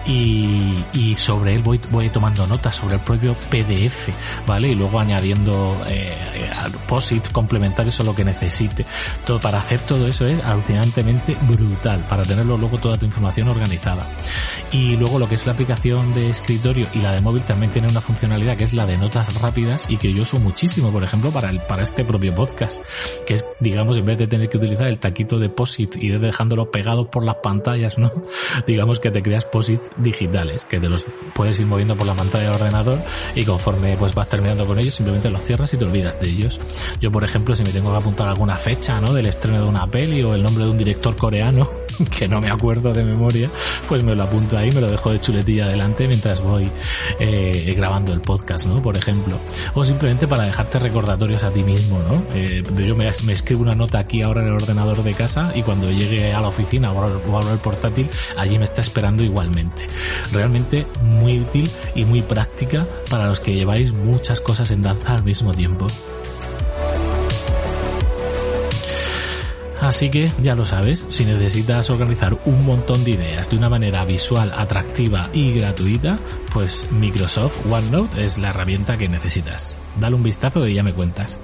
Y, 0.07 0.85
y 0.93 1.15
sobre 1.15 1.55
él 1.55 1.63
voy, 1.63 1.81
voy 1.91 2.11
tomando 2.11 2.47
notas 2.47 2.75
sobre 2.75 2.97
el 2.97 3.01
propio 3.01 3.35
PDF, 3.51 4.09
¿vale? 4.47 4.69
Y 4.69 4.75
luego 4.75 5.01
añadiendo 5.01 5.83
eh, 5.89 6.51
POSIT 6.87 7.33
complementarios 7.33 7.99
o 8.01 8.05
lo 8.05 8.15
que 8.15 8.25
necesite. 8.25 8.87
Todo, 9.27 9.41
para 9.41 9.59
hacer 9.59 9.81
todo 9.81 10.07
eso 10.07 10.27
es 10.27 10.43
alucinantemente 10.43 11.37
brutal, 11.43 12.05
para 12.09 12.23
tenerlo 12.23 12.57
luego 12.57 12.79
toda 12.79 12.97
tu 12.97 13.07
información 13.07 13.49
organizada. 13.49 14.07
Y 14.71 14.97
luego 14.97 15.19
lo 15.19 15.29
que 15.29 15.35
es 15.35 15.47
la 15.47 15.53
aplicación 15.53 16.13
de 16.13 16.31
escritorio 16.31 16.87
y 16.95 17.01
la 17.01 17.13
de 17.13 17.21
móvil 17.21 17.43
también 17.43 17.71
tiene 17.71 17.89
una 17.89 18.01
funcionalidad 18.01 18.57
que 18.57 18.65
es 18.65 18.73
la 18.73 18.87
de 18.87 18.97
notas 18.97 19.35
rápidas 19.35 19.87
y 19.89 19.97
que 19.97 20.13
yo 20.13 20.23
uso 20.23 20.39
muchísimo, 20.39 20.91
por 20.91 21.05
ejemplo, 21.05 21.31
para 21.31 21.51
el, 21.51 21.61
para 21.61 21.83
este 21.83 22.05
propio 22.05 22.35
podcast, 22.35 22.83
que 23.27 23.35
es, 23.35 23.45
digamos, 23.61 23.97
en 23.97 24.05
vez 24.05 24.19
de 24.19 24.27
tener 24.27 24.49
que 24.49 24.59
utilizar 24.59 24.89
el 24.89 24.99
taquito 24.99 25.39
de 25.39 25.49
POSIT 25.49 25.97
y 25.97 26.09
de 26.09 26.19
dejándolo 26.19 26.71
pegado 26.71 27.11
por 27.11 27.25
las 27.25 27.37
pantallas, 27.37 27.99
¿no? 27.99 28.13
Digamos 28.67 29.01
que 29.01 29.11
te 29.11 29.23
creas 29.23 29.45
POSIT 29.45 29.81
digitales, 29.99 30.65
que 30.65 30.81
te 30.81 30.89
los 30.89 31.05
puedes 31.35 31.59
ir 31.61 31.67
moviendo 31.67 31.97
por 31.97 32.07
la 32.07 32.15
pantalla 32.15 32.45
del 32.45 32.55
ordenador 32.55 32.99
y 33.35 33.45
conforme 33.45 33.97
pues 33.97 34.15
vas 34.15 34.29
terminando 34.29 34.65
con 34.65 34.79
ellos, 34.79 34.95
simplemente 34.95 35.31
los 35.31 35.43
cierras 35.43 35.73
y 35.75 35.77
te 35.77 35.85
olvidas 35.85 36.21
de 36.21 36.29
ellos. 36.29 36.59
Yo, 37.01 37.11
por 37.11 37.25
ejemplo, 37.25 37.55
si 37.55 37.63
me 37.63 37.71
tengo 37.71 37.91
que 37.91 37.97
apuntar 37.97 38.29
alguna 38.29 38.57
fecha, 38.57 39.01
¿no? 39.01 39.13
Del 39.13 39.27
estreno 39.27 39.61
de 39.61 39.67
una 39.67 39.87
peli 39.91 40.23
o 40.23 40.35
el 40.35 40.43
nombre 40.43 40.65
de 40.65 40.71
un 40.71 40.79
director 40.79 41.17
coreano, 41.17 41.69
que 42.19 42.29
no 42.29 42.41
me 42.41 42.51
acuerdo 42.51 42.93
de 42.93 43.05
memoria, 43.05 43.51
pues 43.89 44.03
me 44.05 44.15
lo 44.15 44.23
apunto 44.23 44.57
ahí, 44.57 44.71
me 44.73 44.81
lo 44.81 44.89
dejo 44.89 45.13
de 45.13 45.21
chuletilla 45.21 45.67
adelante 45.67 46.07
mientras 46.07 46.41
voy 46.41 46.71
eh, 47.19 47.73
grabando 47.77 48.13
el 48.13 48.21
podcast, 48.21 48.67
¿no? 48.67 48.77
Por 48.77 48.97
ejemplo. 48.97 49.39
O 49.75 49.85
simplemente 49.85 50.27
para 50.29 50.45
dejarte 50.45 50.79
recordatorios 50.79 51.43
a 51.45 51.51
ti 51.51 51.63
mismo, 51.63 52.01
¿no? 52.09 52.25
Eh, 52.35 52.63
yo 52.87 52.97
me, 52.97 53.09
escribo 53.09 53.63
una 53.63 53.75
nota 53.75 53.99
aquí 53.99 54.23
ahora 54.23 54.43
en 54.43 54.49
el 54.49 54.55
ordenador 54.55 55.03
de 55.03 55.15
casa 55.15 55.53
y 55.55 55.63
cuando 55.63 55.91
llegue 55.91 56.33
a 56.33 56.41
la 56.41 56.49
oficina 56.49 56.93
o 56.93 57.03
abro 57.03 57.53
el 57.53 57.59
portátil, 57.59 58.09
allí 58.37 58.59
me 58.59 58.65
está 58.65 58.81
esperando 58.81 59.23
igualmente. 59.23 59.87
Realmente 60.33 60.87
muy 61.01 61.41
útil 61.41 61.71
y 61.95 62.05
muy 62.05 62.23
práctica 62.23 62.87
para 63.11 63.27
los 63.27 63.41
que 63.41 63.55
lleváis 63.55 63.93
muchas 63.93 64.41
cosas 64.41 64.71
en 64.71 64.83
danza 64.83 65.15
al 65.15 65.25
mismo 65.25 65.53
tiempo. 65.53 65.87
Así 69.83 70.11
que 70.11 70.31
ya 70.41 70.55
lo 70.55 70.65
sabes, 70.65 71.05
si 71.11 71.25
necesitas 71.25 71.91
organizar 71.91 72.39
un 72.47 72.65
montón 72.65 73.03
de 73.03 73.11
ideas 73.11 73.51
de 73.51 73.57
una 73.57 73.69
manera 73.69 74.05
visual, 74.05 74.53
atractiva 74.57 75.29
y 75.33 75.53
gratuita, 75.53 76.21
pues 76.53 76.87
Microsoft 76.93 77.67
OneNote 77.69 78.25
es 78.25 78.39
la 78.39 78.51
herramienta 78.51 78.97
que 78.97 79.09
necesitas. 79.09 79.77
Dale 79.99 80.15
un 80.15 80.23
vistazo 80.23 80.69
y 80.69 80.75
ya 80.75 80.85
me 80.85 80.95
cuentas. 80.95 81.41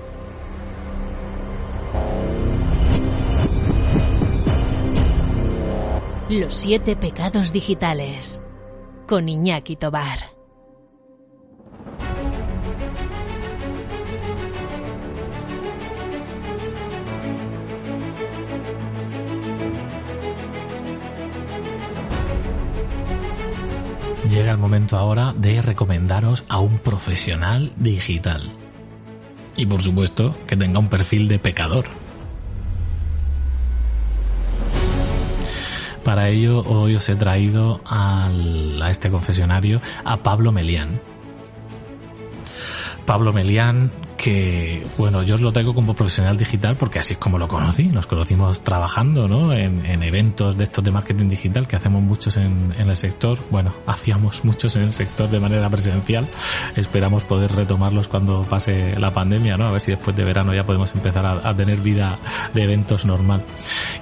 Los 6.30 6.54
siete 6.54 6.94
pecados 6.94 7.52
digitales 7.52 8.44
con 9.08 9.28
Iñaki 9.28 9.74
Tobar. 9.74 10.37
Llega 24.28 24.52
el 24.52 24.58
momento 24.58 24.98
ahora 24.98 25.32
de 25.34 25.62
recomendaros 25.62 26.44
a 26.48 26.58
un 26.58 26.78
profesional 26.78 27.72
digital. 27.76 28.50
Y 29.56 29.64
por 29.64 29.80
supuesto 29.80 30.36
que 30.46 30.54
tenga 30.54 30.78
un 30.78 30.88
perfil 30.88 31.28
de 31.28 31.38
pecador. 31.38 31.86
Para 36.04 36.28
ello 36.28 36.60
hoy 36.60 36.94
os 36.94 37.08
he 37.08 37.16
traído 37.16 37.80
a 37.86 38.30
este 38.90 39.10
confesionario 39.10 39.80
a 40.04 40.18
Pablo 40.18 40.52
Melián. 40.52 41.00
Pablo 43.08 43.32
Melián, 43.32 43.90
que, 44.18 44.86
bueno, 44.98 45.22
yo 45.22 45.36
os 45.36 45.40
lo 45.40 45.50
traigo 45.50 45.74
como 45.74 45.94
profesional 45.94 46.36
digital 46.36 46.76
porque 46.76 46.98
así 46.98 47.14
es 47.14 47.18
como 47.18 47.38
lo 47.38 47.48
conocí. 47.48 47.84
Nos 47.84 48.06
conocimos 48.06 48.60
trabajando, 48.60 49.26
¿no? 49.26 49.54
En, 49.54 49.86
en 49.86 50.02
eventos 50.02 50.58
de 50.58 50.64
estos 50.64 50.84
de 50.84 50.90
marketing 50.90 51.26
digital 51.26 51.66
que 51.66 51.76
hacemos 51.76 52.02
muchos 52.02 52.36
en, 52.36 52.74
en, 52.76 52.86
el 52.86 52.96
sector. 52.96 53.38
Bueno, 53.48 53.72
hacíamos 53.86 54.44
muchos 54.44 54.76
en 54.76 54.82
el 54.82 54.92
sector 54.92 55.30
de 55.30 55.40
manera 55.40 55.70
presencial. 55.70 56.28
Esperamos 56.76 57.22
poder 57.22 57.50
retomarlos 57.52 58.08
cuando 58.08 58.42
pase 58.42 58.94
la 59.00 59.10
pandemia, 59.10 59.56
¿no? 59.56 59.68
A 59.68 59.72
ver 59.72 59.80
si 59.80 59.92
después 59.92 60.14
de 60.14 60.24
verano 60.24 60.52
ya 60.52 60.64
podemos 60.66 60.94
empezar 60.94 61.24
a, 61.24 61.48
a 61.48 61.56
tener 61.56 61.80
vida 61.80 62.18
de 62.52 62.64
eventos 62.64 63.06
normal. 63.06 63.42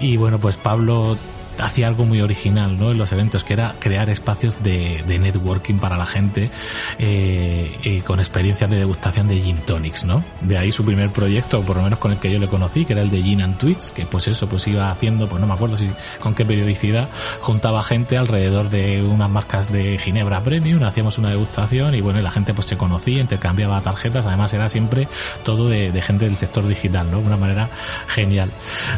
Y 0.01 0.17
bueno, 0.17 0.41
pues 0.41 0.57
Pablo 0.57 1.17
hacía 1.59 1.89
algo 1.89 2.05
muy 2.05 2.21
original 2.21 2.79
¿no? 2.79 2.93
en 2.93 2.99
los 2.99 3.13
eventos, 3.13 3.45
que 3.45 3.55
era 3.55 3.75
crear 3.79 4.11
espacios 4.11 4.59
de, 4.61 5.05
networking 5.07 5.77
para 5.77 5.97
la 5.97 6.07
gente 6.07 6.51
eh, 6.99 7.77
eh, 7.83 8.03
con 8.03 8.19
experiencias 8.19 8.71
de 8.71 8.77
degustación 8.77 9.29
de 9.29 9.41
gin 9.41 9.57
tonics, 9.59 10.05
¿no? 10.05 10.23
De 10.43 10.59
ahí 10.59 10.71
su 10.71 10.85
primer 10.85 11.11
proyecto, 11.11 11.63
por 11.63 11.77
lo 11.77 11.83
menos 11.83 11.99
con 11.99 12.13
el 12.13 12.19
que 12.19 12.31
yo 12.31 12.39
le 12.39 12.49
conocí, 12.49 12.85
que 12.85 12.93
era 12.93 13.03
el 13.03 13.11
de 13.11 13.23
Gin 13.23 13.43
and 13.43 13.59
Tweets, 13.59 13.91
que 13.91 14.07
pues 14.07 14.29
eso, 14.29 14.49
pues 14.49 14.67
iba 14.67 14.91
haciendo, 14.91 15.29
pues 15.29 15.41
no 15.41 15.47
me 15.47 15.55
acuerdo 15.55 15.77
si 15.77 15.89
con 16.21 16.35
qué 16.35 16.45
periodicidad, 16.45 17.09
juntaba 17.41 17.83
gente 17.83 18.19
alrededor 18.19 18.69
de 18.69 19.03
unas 19.03 19.31
marcas 19.31 19.73
de 19.73 19.99
Ginebra 19.99 20.43
Premium, 20.43 20.83
hacíamos 20.85 21.19
una 21.19 21.31
degustación 21.31 21.95
y 21.95 22.01
bueno, 22.01 22.21
la 22.21 22.31
gente 22.31 22.55
pues 22.55 22.67
se 22.67 22.77
conocía, 22.77 23.21
intercambiaba 23.21 23.81
tarjetas, 23.81 24.27
además 24.27 24.53
era 24.53 24.69
siempre 24.69 25.09
todo 25.45 25.69
de, 25.69 25.93
de 25.93 26.03
gente 26.03 26.27
del 26.27 26.37
sector 26.37 26.67
digital, 26.67 27.11
¿no? 27.11 27.21
De 27.21 27.27
una 27.27 27.37
manera 27.37 27.71
genial. 28.07 28.51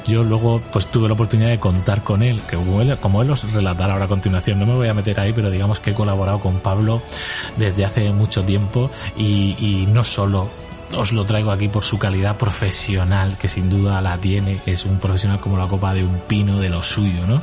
Yo 0.07 0.25
luego 0.25 0.61
pues 0.73 0.89
tuve 0.89 1.09
la 1.09 1.15
oportunidad 1.15 1.49
de 1.49 1.59
contar 1.59 2.03
con 2.03 2.23
él, 2.23 2.41
que 2.49 2.57
como 3.01 3.23
él, 3.23 3.31
os 3.31 3.53
relatará 3.53 3.93
ahora 3.93 4.07
a 4.07 4.09
continuación, 4.09 4.59
no 4.59 4.67
me 4.67 4.75
voy 4.75 4.89
a 4.89 4.95
meter 4.95 5.21
ahí, 5.21 5.33
pero 5.33 5.51
digamos 5.51 5.79
que 5.79 5.91
he 5.91 5.95
colaborado 5.95 6.41
con 6.41 6.59
Pablo 6.59 7.01
desde 7.57 7.85
hace 7.85 8.11
mucho 8.11 8.43
tiempo 8.43 8.91
y, 9.17 9.57
y 9.59 9.87
no 9.87 10.03
solo 10.03 10.49
os 10.97 11.13
lo 11.13 11.25
traigo 11.25 11.51
aquí 11.51 11.69
por 11.69 11.85
su 11.85 11.99
calidad 11.99 12.37
profesional, 12.37 13.37
que 13.37 13.49
sin 13.49 13.69
duda 13.69 14.01
la 14.01 14.19
tiene, 14.19 14.61
es 14.67 14.85
un 14.85 14.99
profesional 14.99 15.41
como 15.41 15.57
la 15.59 15.69
copa 15.69 15.93
de 15.93 16.05
un 16.05 16.21
pino 16.21 16.59
de 16.61 16.69
lo 16.69 16.83
suyo, 16.83 17.27
¿no? 17.27 17.43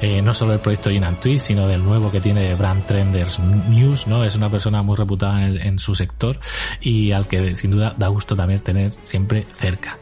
Eh, 0.00 0.20
no 0.20 0.34
solo 0.34 0.52
el 0.52 0.60
proyecto 0.60 0.90
Gin 0.90 1.04
Twist, 1.20 1.46
sino 1.46 1.66
del 1.66 1.82
nuevo 1.82 2.10
que 2.10 2.20
tiene 2.20 2.54
Brand 2.54 2.84
Trenders 2.86 3.38
News, 3.38 4.06
¿no? 4.06 4.24
Es 4.24 4.36
una 4.36 4.50
persona 4.50 4.82
muy 4.82 4.96
reputada 4.96 5.46
en, 5.46 5.60
en, 5.60 5.78
su 5.78 5.94
sector 5.94 6.38
y 6.80 7.12
al 7.12 7.26
que 7.26 7.56
sin 7.56 7.70
duda 7.70 7.94
da 7.96 8.08
gusto 8.08 8.36
también 8.36 8.60
tener 8.60 8.92
siempre 9.02 9.46
cerca. 9.58 9.98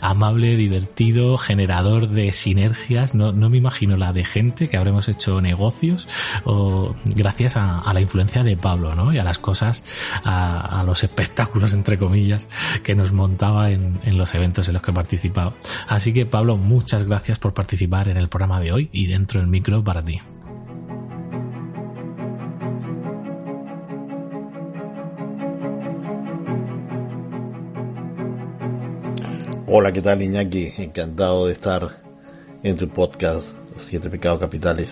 Amable, 0.00 0.56
divertido, 0.56 1.38
generador 1.38 2.08
de 2.08 2.32
sinergias, 2.32 3.14
no, 3.14 3.32
no 3.32 3.50
me 3.50 3.58
imagino 3.58 3.96
la 3.96 4.12
de 4.12 4.24
gente 4.24 4.68
que 4.68 4.76
habremos 4.76 5.08
hecho 5.08 5.40
negocios 5.40 6.08
o 6.44 6.94
gracias 7.04 7.56
a, 7.56 7.92
la 7.92 8.00
influencia 8.00 8.42
de 8.42 8.56
Pablo, 8.56 8.94
¿no? 8.94 9.12
Y 9.12 9.18
a 9.18 9.24
las 9.24 9.38
cosas, 9.38 9.84
a, 10.24 10.82
los 10.86 11.04
espectáculos, 11.04 11.72
entre 11.72 11.98
comillas, 11.98 12.48
que 12.82 12.94
nos 12.94 13.12
montaba 13.12 13.70
en, 13.70 14.00
los 14.16 14.34
eventos 14.34 14.68
en 14.68 14.74
los 14.74 14.82
que 14.82 14.90
he 14.90 14.94
participado. 14.94 15.54
Así 15.88 16.12
que 16.12 16.26
Pablo, 16.26 16.56
muchas 16.56 17.04
gracias 17.04 17.38
por 17.38 17.54
participar 17.54 18.08
en 18.08 18.16
el 18.16 18.28
programa 18.28 18.60
de 18.60 18.72
hoy 18.72 18.88
y 18.92 19.06
dentro 19.06 19.40
del 19.40 19.48
micro 19.48 19.82
para 19.82 20.02
ti. 20.02 20.20
Hola, 29.66 29.92
¿qué 29.92 30.02
tal 30.02 30.20
Iñaki? 30.20 30.74
Encantado 30.76 31.46
de 31.46 31.52
estar 31.54 31.88
en 32.62 32.76
tu 32.76 32.86
podcast 32.90 33.46
Siete 33.78 34.10
Pecados 34.10 34.38
Capitales 34.38 34.88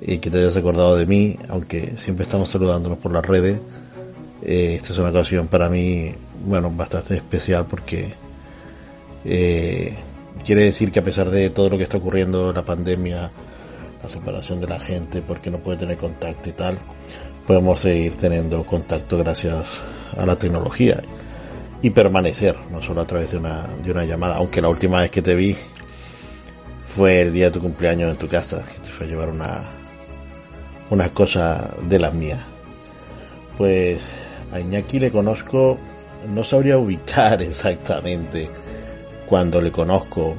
y 0.00 0.18
que 0.18 0.30
te 0.30 0.38
hayas 0.38 0.56
acordado 0.56 0.94
de 0.94 1.04
mí, 1.04 1.36
aunque 1.48 1.96
siempre 1.96 2.22
estamos 2.22 2.48
saludándonos 2.48 2.98
por 2.98 3.12
las 3.12 3.26
redes. 3.26 3.58
Eh, 4.40 4.76
esta 4.76 4.92
es 4.92 4.98
una 5.00 5.08
ocasión 5.08 5.48
para 5.48 5.68
mí 5.68 6.14
bueno, 6.46 6.70
bastante 6.70 7.16
especial 7.16 7.66
porque 7.68 8.14
eh, 9.24 9.96
quiere 10.44 10.62
decir 10.62 10.92
que 10.92 11.00
a 11.00 11.04
pesar 11.04 11.28
de 11.28 11.50
todo 11.50 11.68
lo 11.68 11.76
que 11.76 11.82
está 11.82 11.96
ocurriendo, 11.96 12.52
la 12.52 12.62
pandemia, 12.62 13.32
la 14.00 14.08
separación 14.08 14.60
de 14.60 14.68
la 14.68 14.78
gente, 14.78 15.22
porque 15.22 15.50
no 15.50 15.58
puede 15.58 15.78
tener 15.78 15.96
contacto 15.96 16.48
y 16.48 16.52
tal, 16.52 16.78
podemos 17.48 17.80
seguir 17.80 18.16
teniendo 18.16 18.64
contacto 18.64 19.18
gracias 19.18 19.66
a 20.16 20.24
la 20.24 20.36
tecnología 20.36 21.02
y 21.82 21.90
permanecer, 21.90 22.56
no 22.70 22.80
solo 22.80 23.00
a 23.00 23.04
través 23.04 23.32
de 23.32 23.38
una, 23.38 23.66
de 23.82 23.90
una 23.90 24.04
llamada, 24.04 24.36
aunque 24.36 24.62
la 24.62 24.68
última 24.68 25.00
vez 25.00 25.10
que 25.10 25.20
te 25.20 25.34
vi 25.34 25.56
fue 26.84 27.22
el 27.22 27.32
día 27.32 27.46
de 27.46 27.50
tu 27.50 27.60
cumpleaños 27.60 28.10
en 28.10 28.16
tu 28.16 28.28
casa, 28.28 28.64
que 28.64 28.78
te 28.78 28.90
fue 28.90 29.06
a 29.06 29.08
llevar 29.08 29.28
una, 29.28 29.62
una 30.90 31.08
cosa 31.10 31.74
de 31.82 31.98
las 31.98 32.14
mías. 32.14 32.40
Pues 33.58 34.00
a 34.52 34.60
Iñaki 34.60 35.00
le 35.00 35.10
conozco 35.10 35.78
no 36.28 36.44
sabría 36.44 36.78
ubicar 36.78 37.42
exactamente 37.42 38.48
cuando 39.26 39.60
le 39.60 39.72
conozco 39.72 40.34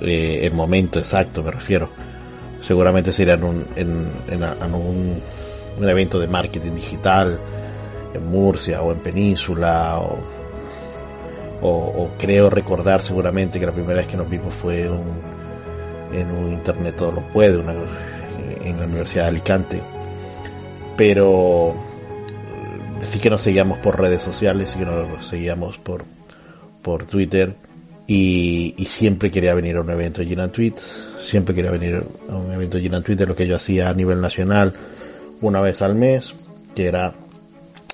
eh, 0.00 0.40
el 0.42 0.52
momento 0.52 0.98
exacto, 0.98 1.42
me 1.42 1.50
refiero. 1.50 1.88
Seguramente 2.62 3.12
sería 3.12 3.34
en 3.34 3.44
un, 3.44 3.66
en, 3.76 4.10
en, 4.28 4.42
en 4.42 4.74
un, 4.74 5.20
un 5.78 5.88
evento 5.88 6.18
de 6.18 6.26
marketing 6.26 6.72
digital 6.72 7.40
en 8.12 8.26
Murcia 8.26 8.82
o 8.82 8.92
en 8.92 8.98
Península 8.98 10.00
o, 10.00 10.35
o, 11.62 12.10
creo 12.18 12.50
recordar 12.50 13.00
seguramente 13.00 13.58
que 13.58 13.66
la 13.66 13.72
primera 13.72 14.00
vez 14.00 14.06
que 14.06 14.16
nos 14.16 14.28
vimos 14.28 14.54
fue 14.54 14.88
un, 14.88 15.20
en 16.12 16.30
un 16.30 16.52
internet 16.52 16.96
todo 16.96 17.12
lo 17.12 17.20
puede 17.28 17.60
en 17.60 18.78
la 18.78 18.86
Universidad 18.86 19.24
de 19.24 19.28
Alicante. 19.28 19.80
Pero 20.96 21.74
sí 23.02 23.18
que 23.18 23.30
nos 23.30 23.40
seguíamos 23.40 23.78
por 23.78 24.00
redes 24.00 24.22
sociales 24.22 24.70
sí 24.70 24.78
que 24.78 24.86
nos 24.86 25.26
seguíamos 25.26 25.78
por 25.78 26.04
por 26.82 27.04
Twitter 27.04 27.54
y, 28.06 28.74
siempre 28.86 29.30
quería 29.30 29.52
venir 29.54 29.76
a 29.76 29.80
un 29.80 29.90
evento 29.90 30.20
de 30.20 30.28
Ginan 30.28 30.50
Tweets 30.50 30.96
siempre 31.20 31.54
quería 31.54 31.70
venir 31.70 32.02
a 32.28 32.36
un 32.36 32.52
evento 32.52 32.76
de 32.76 32.84
Ginan 32.84 33.02
Twitter 33.02 33.28
lo 33.28 33.36
que 33.36 33.46
yo 33.46 33.56
hacía 33.56 33.88
a 33.88 33.94
nivel 33.94 34.20
nacional 34.20 34.72
una 35.40 35.60
vez 35.60 35.82
al 35.82 35.94
mes 35.96 36.34
que 36.74 36.86
era 36.86 37.12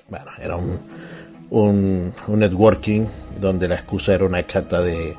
bueno, 0.09 0.31
era 0.41 0.55
un, 0.55 0.79
un, 1.53 2.13
un, 2.27 2.39
networking 2.39 3.05
donde 3.39 3.67
la 3.67 3.75
excusa 3.75 4.15
era 4.15 4.25
una 4.25 4.41
cata 4.43 4.81
de, 4.81 5.15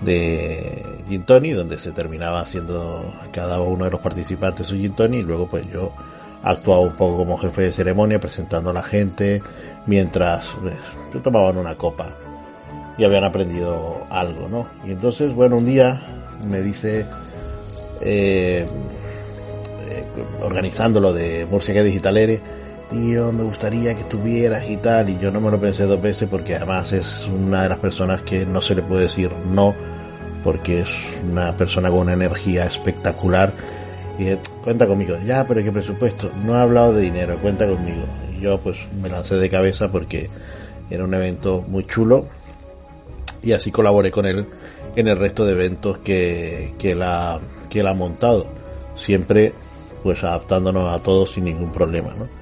de 0.00 0.82
gin 1.08 1.22
tonic, 1.24 1.54
donde 1.54 1.78
se 1.78 1.92
terminaba 1.92 2.40
haciendo 2.40 3.14
cada 3.32 3.60
uno 3.60 3.84
de 3.84 3.92
los 3.92 4.00
participantes 4.00 4.66
su 4.66 4.76
gin 4.76 4.94
tonic 4.94 5.20
y 5.20 5.24
luego 5.24 5.48
pues 5.48 5.64
yo 5.72 5.92
actuaba 6.42 6.80
un 6.80 6.92
poco 6.92 7.18
como 7.18 7.38
jefe 7.38 7.62
de 7.62 7.72
ceremonia 7.72 8.18
presentando 8.18 8.70
a 8.70 8.72
la 8.72 8.82
gente 8.82 9.42
mientras 9.86 10.56
pues, 10.60 11.22
tomaban 11.22 11.56
una 11.56 11.76
copa 11.76 12.16
y 12.98 13.04
habían 13.04 13.24
aprendido 13.24 14.06
algo, 14.10 14.48
¿no? 14.48 14.66
Y 14.84 14.92
entonces, 14.92 15.32
bueno, 15.34 15.56
un 15.56 15.64
día 15.64 16.02
me 16.46 16.60
dice, 16.60 17.06
eh, 18.00 18.66
eh, 19.88 20.04
organizando 20.42 21.00
lo 21.00 21.12
de 21.12 21.46
Murcia 21.46 21.72
que 21.72 21.82
Digitalere, 21.82 22.40
tío, 22.90 23.32
me 23.32 23.44
gustaría 23.44 23.94
que 23.94 24.00
estuvieras 24.00 24.68
y 24.68 24.76
tal, 24.76 25.08
y 25.08 25.18
yo 25.18 25.30
no 25.30 25.40
me 25.40 25.50
lo 25.50 25.60
pensé 25.60 25.84
dos 25.84 26.02
veces 26.02 26.28
porque 26.28 26.56
además 26.56 26.92
es 26.92 27.28
una 27.28 27.62
de 27.62 27.68
las 27.68 27.78
personas 27.78 28.22
que 28.22 28.44
no 28.44 28.60
se 28.60 28.74
le 28.74 28.82
puede 28.82 29.02
decir 29.02 29.30
no, 29.50 29.74
porque 30.42 30.80
es 30.80 30.88
una 31.30 31.56
persona 31.56 31.88
con 31.88 32.00
una 32.00 32.14
energía 32.14 32.64
espectacular. 32.64 33.52
Y 34.18 34.26
eh, 34.28 34.38
cuenta 34.64 34.86
conmigo, 34.86 35.16
ya, 35.24 35.46
pero 35.46 35.62
qué 35.62 35.70
presupuesto, 35.70 36.28
no 36.44 36.56
he 36.56 36.58
hablado 36.58 36.92
de 36.92 37.02
dinero, 37.02 37.38
cuenta 37.40 37.66
conmigo. 37.66 38.02
Yo 38.40 38.58
pues 38.58 38.76
me 39.00 39.08
lancé 39.08 39.36
de 39.36 39.48
cabeza 39.48 39.90
porque 39.90 40.28
era 40.90 41.04
un 41.04 41.14
evento 41.14 41.64
muy 41.68 41.86
chulo 41.86 42.26
y 43.42 43.52
así 43.52 43.70
colaboré 43.70 44.10
con 44.10 44.26
él 44.26 44.46
en 44.96 45.08
el 45.08 45.16
resto 45.16 45.44
de 45.44 45.52
eventos 45.52 45.98
que, 45.98 46.74
que, 46.78 46.94
la, 46.94 47.38
que 47.68 47.80
él 47.80 47.86
ha 47.86 47.94
montado. 47.94 48.46
Siempre 48.96 49.54
pues 50.02 50.24
adaptándonos 50.24 50.92
a 50.92 50.98
todos 50.98 51.32
sin 51.32 51.44
ningún 51.44 51.70
problema, 51.70 52.10
¿no? 52.18 52.40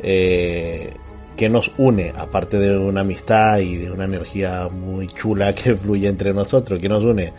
Eh, 0.00 0.90
que 1.36 1.48
nos 1.48 1.72
une, 1.78 2.12
aparte 2.16 2.58
de 2.58 2.76
una 2.78 3.00
amistad 3.00 3.58
y 3.58 3.76
de 3.76 3.90
una 3.90 4.04
energía 4.04 4.68
muy 4.68 5.06
chula 5.08 5.52
que 5.52 5.74
fluye 5.76 6.08
entre 6.08 6.32
nosotros, 6.32 6.80
que 6.80 6.88
nos 6.88 7.04
une, 7.04 7.32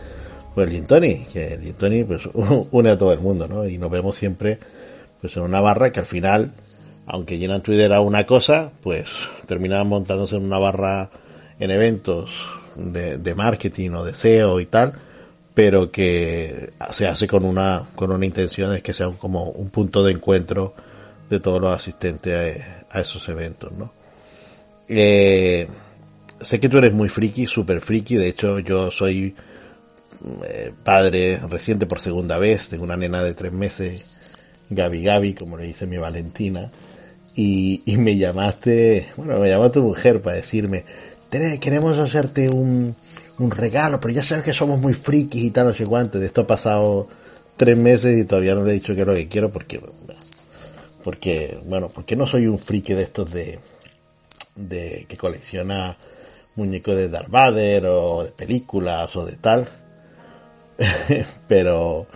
pues 0.54 0.68
el 0.68 0.74
Gintoni, 0.74 1.26
que 1.32 1.54
el 1.54 1.62
Gintoni 1.62 2.04
pues 2.04 2.22
une 2.70 2.90
a 2.90 2.98
todo 2.98 3.12
el 3.12 3.20
mundo, 3.20 3.46
¿no? 3.48 3.66
Y 3.66 3.78
nos 3.78 3.90
vemos 3.90 4.16
siempre 4.16 4.58
pues 5.20 5.36
en 5.36 5.42
una 5.42 5.60
barra 5.60 5.92
que 5.92 6.00
al 6.00 6.06
final, 6.06 6.52
aunque 7.06 7.38
llenan 7.38 7.62
Twitter 7.62 7.86
era 7.86 8.00
una 8.00 8.26
cosa, 8.26 8.70
pues 8.82 9.06
terminaban 9.46 9.88
montándose 9.88 10.36
en 10.36 10.44
una 10.44 10.58
barra 10.58 11.10
en 11.58 11.70
eventos 11.70 12.30
de, 12.76 13.16
de 13.16 13.34
marketing 13.34 13.90
o 13.92 14.04
de 14.04 14.14
SEO 14.14 14.60
y 14.60 14.66
tal, 14.66 14.92
pero 15.54 15.90
que 15.90 16.70
se 16.92 17.06
hace 17.06 17.26
con 17.26 17.44
una, 17.46 17.86
con 17.94 18.12
una 18.12 18.26
intención 18.26 18.72
de 18.72 18.82
que 18.82 18.92
sea 18.92 19.08
como 19.18 19.44
un 19.44 19.70
punto 19.70 20.04
de 20.04 20.12
encuentro 20.12 20.74
de 21.28 21.40
todos 21.40 21.60
los 21.60 21.74
asistentes 21.74 22.62
a, 22.90 23.00
esos 23.00 23.28
eventos, 23.28 23.72
¿no? 23.72 23.92
Eh, 24.88 25.66
sé 26.40 26.60
que 26.60 26.68
tú 26.68 26.78
eres 26.78 26.92
muy 26.92 27.08
friki, 27.08 27.46
súper 27.46 27.80
friki, 27.80 28.16
de 28.16 28.28
hecho 28.28 28.58
yo 28.60 28.90
soy 28.90 29.34
eh, 30.44 30.72
padre 30.84 31.40
reciente 31.48 31.86
por 31.86 32.00
segunda 32.00 32.38
vez, 32.38 32.68
tengo 32.68 32.84
una 32.84 32.96
nena 32.96 33.22
de 33.22 33.34
tres 33.34 33.52
meses, 33.52 34.38
Gaby 34.70 35.02
Gaby, 35.02 35.34
como 35.34 35.56
le 35.56 35.66
dice 35.66 35.86
mi 35.86 35.96
Valentina, 35.96 36.70
y, 37.34 37.82
y 37.84 37.96
me 37.96 38.16
llamaste, 38.16 39.08
bueno, 39.16 39.38
me 39.40 39.48
llamó 39.48 39.70
tu 39.70 39.82
mujer 39.82 40.22
para 40.22 40.36
decirme, 40.36 40.84
queremos 41.60 41.98
hacerte 41.98 42.48
un, 42.48 42.94
un 43.38 43.50
regalo, 43.50 44.00
pero 44.00 44.14
ya 44.14 44.22
sabes 44.22 44.44
que 44.44 44.52
somos 44.52 44.80
muy 44.80 44.94
frikis 44.94 45.44
y 45.44 45.50
tal, 45.50 45.66
no 45.66 45.74
sé 45.74 45.84
cuánto, 45.84 46.18
de 46.18 46.26
esto 46.26 46.42
ha 46.42 46.46
pasado 46.46 47.08
tres 47.56 47.76
meses 47.76 48.18
y 48.18 48.24
todavía 48.24 48.54
no 48.54 48.64
le 48.64 48.70
he 48.70 48.74
dicho 48.74 48.94
que 48.94 49.02
es 49.02 49.06
lo 49.06 49.14
que 49.14 49.28
quiero 49.28 49.50
porque 49.50 49.80
porque, 51.06 51.56
bueno, 51.66 51.88
porque 51.94 52.16
no 52.16 52.26
soy 52.26 52.48
un 52.48 52.58
friki 52.58 52.92
de 52.92 53.02
estos 53.02 53.32
de, 53.32 53.60
de 54.56 55.06
que 55.08 55.16
colecciona 55.16 55.96
muñecos 56.56 56.96
de 56.96 57.08
Darth 57.08 57.30
Vader 57.30 57.86
o 57.86 58.24
de 58.24 58.32
películas 58.32 59.14
o 59.14 59.24
de 59.24 59.36
tal. 59.36 59.68
Pero 61.46 62.08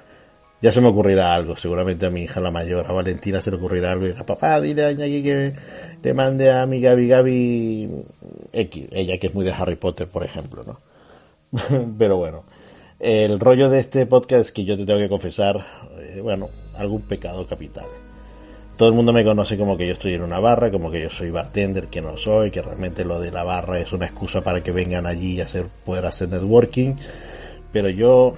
ya 0.60 0.72
se 0.72 0.80
me 0.80 0.88
ocurrirá 0.88 1.36
algo, 1.36 1.56
seguramente 1.56 2.06
a 2.06 2.10
mi 2.10 2.22
hija 2.22 2.40
la 2.40 2.50
mayor, 2.50 2.84
a 2.88 2.92
Valentina 2.92 3.40
se 3.40 3.52
le 3.52 3.58
ocurrirá 3.58 3.92
algo 3.92 4.08
y 4.08 4.10
a 4.10 4.26
papá, 4.26 4.60
dile 4.60 4.84
a 4.84 4.96
que 4.96 5.52
le 6.02 6.12
mande 6.12 6.50
a 6.50 6.66
mi 6.66 6.80
Gaby 6.80 7.06
Gaby 7.06 8.04
X, 8.52 8.88
ella 8.90 9.18
que 9.18 9.28
es 9.28 9.34
muy 9.36 9.44
de 9.44 9.52
Harry 9.52 9.76
Potter, 9.76 10.08
por 10.08 10.24
ejemplo, 10.24 10.64
¿no? 10.64 10.80
Pero 11.96 12.16
bueno, 12.16 12.42
el 12.98 13.38
rollo 13.38 13.70
de 13.70 13.78
este 13.78 14.04
podcast 14.06 14.46
es 14.46 14.50
que 14.52 14.64
yo 14.64 14.76
te 14.76 14.84
tengo 14.84 14.98
que 14.98 15.08
confesar, 15.08 15.64
eh, 16.00 16.20
bueno, 16.20 16.50
algún 16.74 17.02
pecado 17.02 17.46
capital 17.46 17.86
todo 18.80 18.88
el 18.88 18.94
mundo 18.94 19.12
me 19.12 19.22
conoce 19.22 19.58
como 19.58 19.76
que 19.76 19.86
yo 19.86 19.92
estoy 19.92 20.14
en 20.14 20.22
una 20.22 20.40
barra, 20.40 20.70
como 20.70 20.90
que 20.90 21.02
yo 21.02 21.10
soy 21.10 21.30
bartender, 21.30 21.88
que 21.88 22.00
no 22.00 22.16
soy, 22.16 22.50
que 22.50 22.62
realmente 22.62 23.04
lo 23.04 23.20
de 23.20 23.30
la 23.30 23.44
barra 23.44 23.78
es 23.78 23.92
una 23.92 24.06
excusa 24.06 24.40
para 24.40 24.62
que 24.62 24.72
vengan 24.72 25.04
allí 25.04 25.34
y 25.34 25.40
hacer, 25.42 25.66
poder 25.84 26.06
hacer 26.06 26.30
networking. 26.30 26.94
Pero 27.74 27.90
yo, 27.90 28.32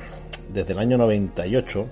desde 0.53 0.73
el 0.73 0.81
año 0.81 0.99
98, 0.99 1.87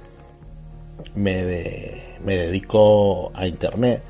me, 1.14 1.44
de, 1.44 2.02
me 2.24 2.34
dedico 2.38 3.30
a 3.36 3.46
internet. 3.46 4.02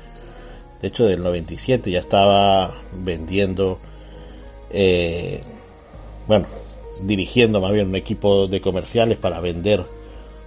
De 0.81 0.87
hecho, 0.87 1.05
del 1.05 1.21
97 1.21 1.91
ya 1.91 1.99
estaba 1.99 2.73
vendiendo, 2.93 3.77
eh, 4.71 5.39
bueno, 6.25 6.47
dirigiendo 7.03 7.61
más 7.61 7.73
bien 7.73 7.89
un 7.89 7.95
equipo 7.95 8.47
de 8.47 8.59
comerciales 8.59 9.19
para 9.19 9.39
vender 9.39 9.85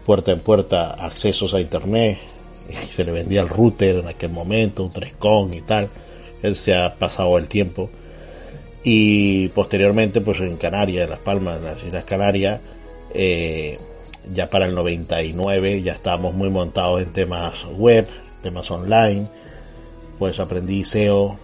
puerta 0.04 0.32
en 0.32 0.40
puerta 0.40 0.94
accesos 0.94 1.54
a 1.54 1.60
internet, 1.60 2.18
se 2.90 3.04
le 3.04 3.12
vendía 3.12 3.42
el 3.42 3.48
router 3.48 3.96
en 3.96 4.08
aquel 4.08 4.30
momento, 4.30 4.84
un 4.84 4.90
3con 4.90 5.54
y 5.54 5.62
tal. 5.62 5.88
Él 6.42 6.56
se 6.56 6.74
ha 6.74 6.94
pasado 6.94 7.38
el 7.38 7.48
tiempo. 7.48 7.90
Y 8.82 9.48
posteriormente, 9.48 10.20
pues 10.20 10.40
en 10.40 10.56
Canarias, 10.56 11.04
en 11.04 11.10
Las 11.10 11.20
Palmas, 11.20 11.58
en 11.58 11.64
las 11.64 11.82
Islas 11.82 12.04
Canarias, 12.04 12.60
eh, 13.14 13.78
ya 14.34 14.48
para 14.50 14.66
el 14.66 14.74
99 14.74 15.82
ya 15.82 15.92
estábamos 15.92 16.34
muy 16.34 16.50
montados 16.50 17.02
en 17.02 17.12
temas 17.12 17.64
web, 17.76 18.06
temas 18.42 18.70
online. 18.70 19.28
Pues 20.18 20.38
aprendí 20.38 20.84
SEO 20.84 21.36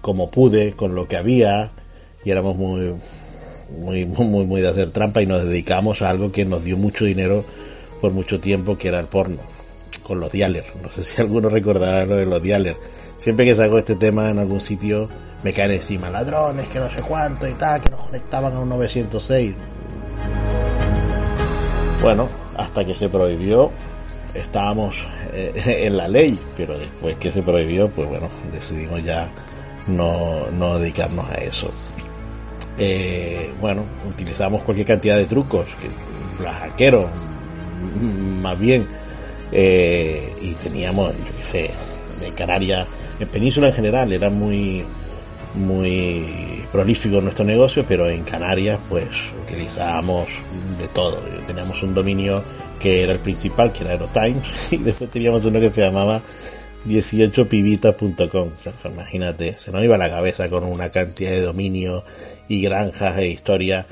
como 0.00 0.30
pude, 0.30 0.72
con 0.72 0.94
lo 0.94 1.06
que 1.06 1.18
había, 1.18 1.70
y 2.24 2.30
éramos 2.30 2.56
muy, 2.56 2.94
muy, 3.78 4.06
muy, 4.06 4.46
muy 4.46 4.60
de 4.62 4.68
hacer 4.68 4.90
trampa 4.90 5.20
y 5.20 5.26
nos 5.26 5.44
dedicamos 5.44 6.00
a 6.00 6.08
algo 6.08 6.32
que 6.32 6.46
nos 6.46 6.64
dio 6.64 6.78
mucho 6.78 7.04
dinero 7.04 7.44
por 8.00 8.12
mucho 8.12 8.40
tiempo, 8.40 8.78
que 8.78 8.88
era 8.88 8.98
el 8.98 9.06
porno 9.06 9.59
con 10.02 10.20
los 10.20 10.32
dialers. 10.32 10.68
No 10.82 10.88
sé 10.90 11.04
si 11.04 11.20
alguno 11.20 11.48
recordará 11.48 12.04
lo 12.04 12.16
de 12.16 12.26
los 12.26 12.42
dialers. 12.42 12.78
Siempre 13.18 13.44
que 13.44 13.54
saco 13.54 13.78
este 13.78 13.96
tema 13.96 14.30
en 14.30 14.38
algún 14.38 14.60
sitio 14.60 15.08
me 15.42 15.52
caen 15.52 15.72
encima 15.72 16.10
ladrones, 16.10 16.68
que 16.68 16.78
no 16.78 16.90
sé 16.90 17.00
cuánto 17.02 17.48
y 17.48 17.52
tal, 17.52 17.80
que 17.80 17.90
nos 17.90 18.00
conectaban 18.02 18.54
a 18.54 18.60
un 18.60 18.68
906. 18.68 19.54
Bueno, 22.02 22.28
hasta 22.56 22.84
que 22.84 22.94
se 22.94 23.08
prohibió, 23.08 23.70
estábamos 24.34 24.96
eh, 25.32 25.52
en 25.86 25.96
la 25.96 26.08
ley, 26.08 26.38
pero 26.56 26.74
después 26.74 27.16
que 27.16 27.32
se 27.32 27.42
prohibió, 27.42 27.88
pues 27.88 28.08
bueno, 28.08 28.28
decidimos 28.52 29.02
ya 29.04 29.30
no, 29.86 30.46
no 30.50 30.78
dedicarnos 30.78 31.28
a 31.30 31.34
eso. 31.34 31.70
Eh, 32.78 33.52
bueno, 33.60 33.82
utilizamos 34.08 34.62
cualquier 34.62 34.86
cantidad 34.86 35.16
de 35.16 35.26
trucos, 35.26 35.66
hackeros, 36.42 37.06
más 38.42 38.58
bien, 38.58 38.86
eh, 39.52 40.32
y 40.40 40.54
teníamos, 40.54 41.16
yo 41.16 41.36
qué 41.38 41.44
sé, 41.44 41.70
de 42.24 42.30
Canarias, 42.32 42.86
en 43.18 43.28
Península 43.28 43.68
en 43.68 43.74
general 43.74 44.12
era 44.12 44.30
muy 44.30 44.84
muy 45.54 46.64
prolífico 46.70 47.20
nuestro 47.20 47.44
negocio, 47.44 47.84
pero 47.86 48.08
en 48.08 48.22
Canarias 48.22 48.78
pues 48.88 49.08
utilizábamos 49.44 50.28
de 50.78 50.88
todo. 50.88 51.20
Teníamos 51.46 51.82
un 51.82 51.94
dominio 51.94 52.42
que 52.78 53.02
era 53.02 53.12
el 53.12 53.18
principal, 53.18 53.72
que 53.72 53.80
era 53.80 53.90
Aerotimes, 53.90 54.42
y 54.72 54.78
después 54.78 55.10
teníamos 55.10 55.44
uno 55.44 55.60
que 55.60 55.72
se 55.72 55.82
llamaba 55.82 56.22
18pibita.com. 56.86 58.50
imagínate, 58.90 59.58
se 59.58 59.70
nos 59.70 59.84
iba 59.84 59.98
la 59.98 60.08
cabeza 60.08 60.48
con 60.48 60.64
una 60.64 60.88
cantidad 60.88 61.30
de 61.30 61.42
dominio 61.42 62.04
y 62.48 62.62
granjas 62.62 63.18
e 63.18 63.28
historia 63.28 63.86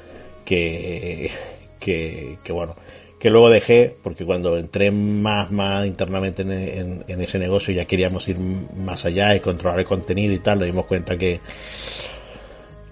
que, 0.45 1.31
que, 1.79 2.39
que 2.43 2.53
bueno, 2.53 2.75
que 3.19 3.31
luego 3.31 3.51
dejé 3.51 3.95
porque 4.03 4.25
cuando 4.25 4.57
entré 4.57 4.91
más, 4.91 5.51
más 5.51 5.87
internamente 5.87 6.43
en, 6.43 7.05
en, 7.07 7.21
ese 7.21 7.39
negocio 7.39 7.75
ya 7.75 7.85
queríamos 7.85 8.29
ir 8.29 8.39
más 8.39 9.05
allá 9.05 9.35
y 9.35 9.41
controlar 9.41 9.81
el 9.81 9.87
contenido 9.87 10.33
y 10.33 10.39
tal, 10.39 10.61
nos 10.61 10.67
dimos 10.67 10.87
cuenta 10.87 11.17
que, 11.17 11.41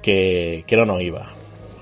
que, 0.02 0.64
que 0.66 0.76
no 0.76 0.84
nos 0.84 1.00
iba. 1.00 1.26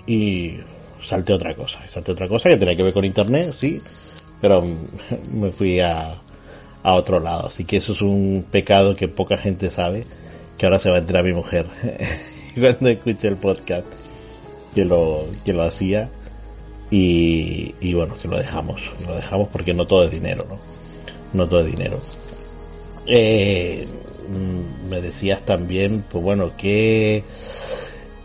Y 0.06 0.58
salté 1.02 1.32
otra 1.32 1.54
cosa, 1.54 1.78
salté 1.88 2.12
otra 2.12 2.28
cosa 2.28 2.50
que 2.50 2.56
tenía 2.56 2.76
que 2.76 2.82
ver 2.82 2.92
con 2.92 3.04
internet, 3.04 3.54
sí, 3.58 3.80
pero 4.40 4.62
me 5.32 5.50
fui 5.50 5.80
a, 5.80 6.14
a 6.82 6.94
otro 6.94 7.18
lado. 7.18 7.48
Así 7.48 7.64
que 7.64 7.78
eso 7.78 7.92
es 7.92 8.02
un 8.02 8.44
pecado 8.50 8.94
que 8.94 9.08
poca 9.08 9.36
gente 9.36 9.70
sabe, 9.70 10.04
que 10.58 10.66
ahora 10.66 10.78
se 10.78 10.90
va 10.90 10.96
a 10.96 11.00
enterar 11.00 11.24
mi 11.24 11.32
mujer 11.32 11.66
cuando 12.54 12.90
escuche 12.90 13.26
el 13.26 13.36
podcast 13.36 13.86
que 14.74 14.84
lo, 14.84 15.26
que 15.44 15.54
lo 15.54 15.62
hacía. 15.62 16.10
Y, 16.90 17.74
y 17.80 17.94
bueno, 17.94 18.14
que 18.20 18.28
lo 18.28 18.38
dejamos, 18.38 18.80
lo 19.06 19.16
dejamos 19.16 19.48
porque 19.48 19.74
no 19.74 19.86
todo 19.86 20.04
es 20.04 20.10
dinero, 20.10 20.44
¿no? 20.48 20.58
No 21.32 21.48
todo 21.48 21.60
es 21.60 21.66
dinero. 21.66 21.98
Eh, 23.06 23.86
mm, 24.28 24.90
me 24.90 25.00
decías 25.00 25.44
también, 25.44 26.04
pues 26.10 26.22
bueno, 26.22 26.52
¿qué, 26.56 27.24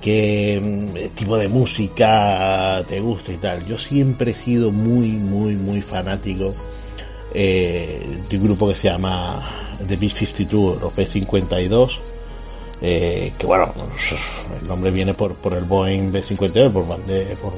qué 0.01 0.59
mm, 0.61 1.15
tipo 1.15 1.37
de 1.37 1.47
música 1.47 2.83
te 2.87 2.99
gusta 2.99 3.31
y 3.31 3.37
tal. 3.37 3.65
Yo 3.65 3.77
siempre 3.77 4.31
he 4.31 4.35
sido 4.35 4.71
muy, 4.71 5.09
muy, 5.09 5.55
muy 5.55 5.81
fanático 5.81 6.53
eh, 7.33 8.01
de 8.29 8.37
un 8.37 8.43
grupo 8.43 8.69
que 8.69 8.75
se 8.75 8.89
llama 8.89 9.41
The 9.87 9.95
B-52 9.95 10.83
o 10.83 10.91
P-52 10.91 11.99
eh, 12.81 13.33
que 13.37 13.45
bueno, 13.45 13.73
el 14.61 14.67
nombre 14.67 14.89
viene 14.91 15.13
por, 15.13 15.35
por 15.35 15.53
el 15.53 15.65
Boeing 15.65 16.11
B-52, 16.11 16.71
por, 16.71 16.85
por 16.85 17.53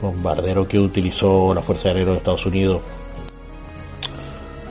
bombardero 0.00 0.66
que 0.66 0.78
utilizó 0.78 1.54
la 1.54 1.60
Fuerza 1.60 1.88
Aérea 1.88 2.06
de 2.06 2.16
Estados 2.16 2.46
Unidos 2.46 2.82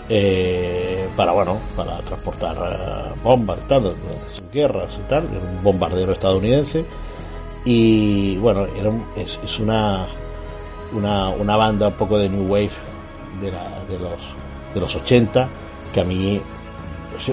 eh, 0.10 1.08
para 1.18 1.34
bueno, 1.34 1.60
para 1.76 1.98
transportar 2.00 2.56
eh, 2.56 3.20
bombas 3.24 3.60
y 3.60 4.30
sus 4.30 4.50
guerras 4.52 4.90
y 4.98 5.10
tal, 5.10 5.26
era 5.26 5.44
un 5.44 5.64
bombardero 5.64 6.14
estadounidense 6.14 6.86
y 7.66 8.38
bueno, 8.38 8.66
era 8.78 8.92
es, 9.18 9.38
es 9.44 9.60
una, 9.60 10.08
una, 10.94 11.30
una 11.30 11.58
banda 11.58 11.90
un 11.90 11.96
poco 11.96 12.18
de 12.18 12.30
New 12.30 12.48
Wave 12.48 12.72
de, 13.42 13.52
la, 13.52 13.84
de, 13.90 14.00
los, 14.00 14.20
de 14.74 14.80
los 14.80 14.96
80 14.96 15.50
que 15.94 16.00
a 16.00 16.04
mí 16.06 16.42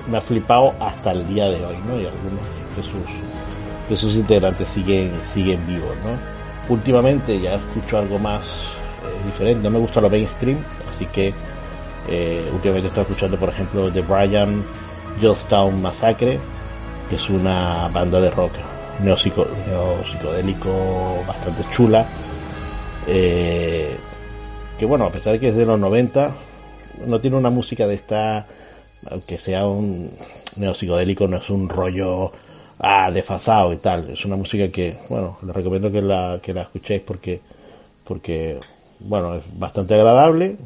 me 0.09 0.19
ha 0.19 0.21
flipado 0.21 0.75
hasta 0.81 1.13
el 1.13 1.27
día 1.29 1.49
de 1.49 1.65
hoy, 1.65 1.77
¿no? 1.87 2.01
Y 2.01 2.07
algunos 2.07 2.41
de 2.77 2.83
sus, 2.83 3.89
de 3.89 3.97
sus 3.97 4.17
integrantes 4.17 4.67
siguen, 4.67 5.13
siguen 5.25 5.65
vivos, 5.67 5.95
¿no? 6.05 6.34
Últimamente 6.69 7.41
ya 7.41 7.55
escucho 7.55 7.99
algo 7.99 8.19
más 8.19 8.41
eh, 8.41 9.27
diferente, 9.27 9.65
no 9.65 9.71
me 9.71 9.79
gusta 9.79 10.01
lo 10.01 10.09
mainstream, 10.09 10.59
así 10.91 11.07
que 11.07 11.33
eh, 12.09 12.51
últimamente 12.53 12.89
estoy 12.89 13.03
escuchando, 13.03 13.39
por 13.39 13.51
ejemplo, 13.51 13.93
The 13.93 14.01
Brian 14.03 14.65
Jonestown 15.21 15.81
Massacre, 15.81 16.39
que 17.09 17.17
es 17.17 17.31
una 17.31 17.89
banda 17.89 18.21
de 18.21 18.31
rock 18.31 18.53
neopsicodélico 19.03 21.25
bastante 21.27 21.65
chula. 21.71 22.07
Eh, 23.07 23.97
que 24.79 24.87
bueno, 24.87 25.07
a 25.07 25.11
pesar 25.11 25.35
de 25.35 25.41
que 25.41 25.49
es 25.49 25.57
de 25.57 25.67
los 25.67 25.79
90, 25.79 26.33
no 27.07 27.21
tiene 27.21 27.37
una 27.37 27.51
música 27.51 27.87
de 27.87 27.95
esta, 27.95 28.47
aunque 29.11 29.39
sea 29.39 29.67
un 29.67 30.11
neopsicodélico, 30.57 31.29
no 31.29 31.37
es 31.37 31.51
un 31.51 31.69
rollo 31.69 32.33
ah, 32.79 33.11
desfasado 33.11 33.73
y 33.73 33.77
tal. 33.77 34.11
Es 34.11 34.25
una 34.25 34.37
música 34.37 34.69
que, 34.69 34.97
bueno, 35.09 35.39
les 35.43 35.55
recomiendo 35.55 35.91
que 35.91 36.03
la, 36.03 36.41
que 36.43 36.55
la 36.55 36.63
escuchéis 36.63 37.03
porque, 37.03 37.41
porque, 38.05 38.59
bueno, 39.01 39.35
es 39.35 39.59
bastante 39.59 39.95
agradable. 39.95 40.57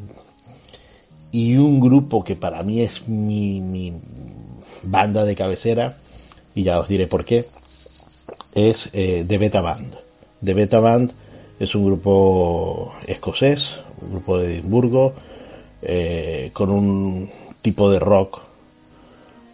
Y 1.31 1.57
un 1.57 1.79
grupo 1.79 2.25
que 2.25 2.37
para 2.37 2.63
mí 2.63 2.81
es 2.81 3.07
mi, 3.07 3.61
mi 3.61 3.93
banda 4.83 5.25
de 5.25 5.37
cabecera, 5.37 5.97
y 6.55 6.63
ya 6.63 6.81
os 6.81 6.89
diré 6.89 7.07
por 7.07 7.25
qué, 7.25 7.45
es 8.55 8.91
eh, 8.93 9.25
The 9.27 9.39
Beta 9.39 9.61
Band. 9.61 9.95
The 10.43 10.55
Beta 10.55 10.81
Band 10.81 11.13
es 11.59 11.75
un 11.75 11.87
grupo 11.87 12.95
escocés, 13.07 13.77
un 14.01 14.13
grupo 14.13 14.39
de 14.39 14.55
Edimburgo, 14.55 15.13
eh, 15.83 16.51
con 16.53 16.71
un 16.71 17.31
tipo 17.63 17.91
de 17.91 17.99
rock 17.99 18.41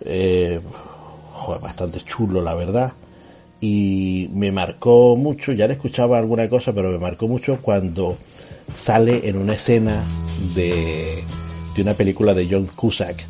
eh, 0.05 0.61
bastante 1.61 2.01
chulo, 2.01 2.43
la 2.43 2.55
verdad. 2.55 2.93
Y 3.61 4.29
me 4.33 4.53
marcó 4.53 5.17
mucho, 5.17 5.53
ya 5.53 5.67
le 5.67 5.75
escuchaba 5.75 6.19
alguna 6.19 6.49
cosa, 6.49 6.73
pero 6.73 6.91
me 6.91 6.99
marcó 6.99 7.29
mucho 7.29 7.59
cuando 7.63 8.17
sale 8.75 9.29
en 9.29 9.37
una 9.37 9.55
escena 9.55 10.05
de, 10.55 11.25
de 11.75 11.83
una 11.83 11.95
película 11.95 12.35
de 12.35 12.49
John 12.51 12.69
Cusack, 12.75 13.25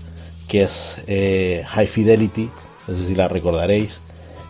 que 0.49 0.63
es 0.63 0.97
eh, 1.07 1.65
High 1.67 1.87
Fidelity, 1.87 2.51
no 2.89 2.97
sé 2.97 3.05
si 3.05 3.15
la 3.15 3.29
recordaréis, 3.29 4.01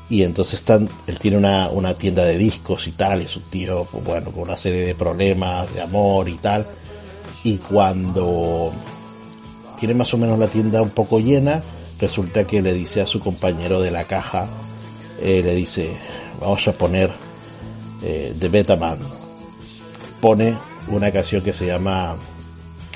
y 0.09 0.23
entonces 0.23 0.61
están, 0.61 0.89
él 1.07 1.19
tiene 1.19 1.37
una, 1.37 1.69
una 1.71 1.95
tienda 1.95 2.25
de 2.25 2.39
discos 2.39 2.87
y 2.87 2.93
tal, 2.93 3.23
y 3.23 3.25
es 3.25 3.37
un 3.37 3.45
tío, 3.45 3.87
pues 3.91 4.05
bueno, 4.05 4.31
con 4.31 4.43
una 4.43 4.57
serie 4.57 4.87
de 4.87 4.95
problemas 4.95 5.73
de 5.75 5.81
amor 5.81 6.29
y 6.29 6.35
tal, 6.35 6.67
y 7.43 7.57
cuando 7.57 8.73
tiene 9.79 9.95
más 9.95 10.13
o 10.15 10.19
menos 10.19 10.39
la 10.39 10.49
tienda 10.49 10.83
un 10.83 10.91
poco 10.91 11.19
llena, 11.19 11.63
resulta 11.99 12.45
que 12.45 12.63
le 12.63 12.73
dice 12.73 13.01
a 13.01 13.07
su 13.07 13.21
compañero 13.21 13.81
de 13.81 13.91
la 13.91 14.05
caja, 14.05 14.47
eh, 15.21 15.43
le 15.45 15.55
dice, 15.55 15.97
vamos 16.41 16.67
a 16.69 16.73
poner 16.73 17.11
eh, 18.03 18.35
The 18.39 18.49
Beta 18.49 18.77
Man, 18.77 18.99
pone 20.21 20.57
una 20.89 21.11
canción 21.11 21.43
que 21.43 21.53
se 21.53 21.67
llama 21.67 22.17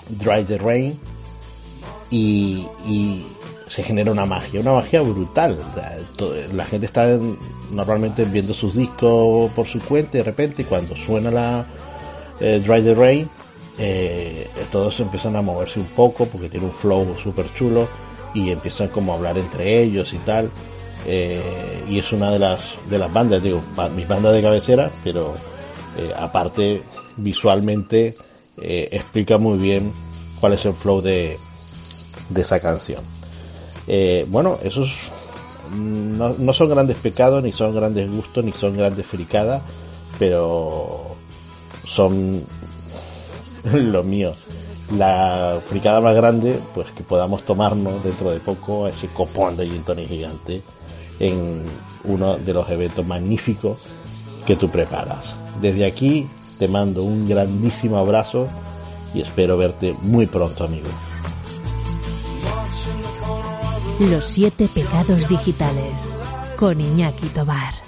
Dry 0.08 0.44
the 0.44 0.58
Rain, 0.58 0.98
y, 2.10 2.66
y 2.86 3.26
se 3.66 3.82
genera 3.82 4.12
una 4.12 4.26
magia, 4.26 4.60
una 4.60 4.72
magia 4.72 5.02
brutal. 5.02 5.58
La 6.54 6.64
gente 6.64 6.86
está 6.86 7.18
normalmente 7.70 8.24
viendo 8.24 8.54
sus 8.54 8.74
discos 8.74 9.50
por 9.52 9.66
su 9.66 9.80
cuenta 9.80 10.16
y 10.16 10.18
de 10.18 10.24
repente 10.24 10.64
cuando 10.64 10.96
suena 10.96 11.30
la 11.30 11.66
eh, 12.40 12.62
Dry 12.64 12.82
the 12.82 12.94
Rain, 12.94 13.28
eh, 13.78 14.48
todos 14.72 14.98
empiezan 15.00 15.36
a 15.36 15.42
moverse 15.42 15.78
un 15.78 15.86
poco 15.86 16.26
porque 16.26 16.48
tiene 16.48 16.66
un 16.66 16.72
flow 16.72 17.14
súper 17.22 17.46
chulo 17.54 17.88
y 18.34 18.50
empiezan 18.50 18.88
como 18.88 19.12
a 19.12 19.16
hablar 19.16 19.38
entre 19.38 19.82
ellos 19.82 20.12
y 20.12 20.18
tal. 20.18 20.50
Eh, 21.06 21.84
y 21.88 21.98
es 21.98 22.12
una 22.12 22.30
de 22.30 22.38
las, 22.38 22.74
de 22.90 22.98
las 22.98 23.12
bandas, 23.12 23.42
digo, 23.42 23.62
mi 23.94 24.04
banda 24.04 24.30
de 24.32 24.42
cabecera, 24.42 24.90
pero 25.04 25.34
aparte 26.16 26.82
visualmente 27.16 28.14
explica 28.56 29.38
muy 29.38 29.58
bien 29.58 29.92
cuál 30.40 30.52
es 30.52 30.64
el 30.64 30.74
flow 30.74 31.00
de, 31.00 31.36
de 32.28 32.40
esa 32.40 32.60
canción. 32.60 33.02
Eh, 33.86 34.26
bueno, 34.28 34.58
esos 34.62 34.90
no, 35.74 36.34
no, 36.38 36.52
son 36.52 36.68
grandes 36.68 36.96
pecados, 36.96 37.42
ni 37.42 37.52
son 37.52 37.74
grandes 37.74 38.10
gustos, 38.10 38.44
ni 38.44 38.52
son 38.52 38.76
grandes 38.76 39.06
fricadas, 39.06 39.62
pero 40.18 41.16
son 41.86 42.42
lo 43.72 44.02
mío. 44.02 44.34
La 44.96 45.60
fricada 45.66 46.00
más 46.00 46.14
grande, 46.14 46.60
pues 46.74 46.90
que 46.92 47.02
podamos 47.02 47.42
tomarnos 47.42 48.02
dentro 48.02 48.30
de 48.30 48.40
poco 48.40 48.88
ese 48.88 49.08
copón 49.08 49.56
de 49.56 49.66
gin 49.66 49.84
gigante 50.06 50.62
en 51.20 51.62
uno 52.04 52.36
de 52.36 52.54
los 52.54 52.68
eventos 52.70 53.06
magníficos 53.06 53.78
que 54.46 54.56
tú 54.56 54.70
preparas. 54.70 55.36
Desde 55.60 55.84
aquí 55.84 56.26
te 56.58 56.68
mando 56.68 57.02
un 57.02 57.28
grandísimo 57.28 57.98
abrazo 57.98 58.46
y 59.14 59.20
espero 59.20 59.56
verte 59.56 59.94
muy 60.02 60.26
pronto, 60.26 60.64
amigo. 60.64 60.88
Los 64.00 64.26
siete 64.26 64.68
pecados 64.72 65.28
digitales 65.28 66.14
con 66.56 66.80
Iñaki 66.80 67.26
Tobar. 67.28 67.87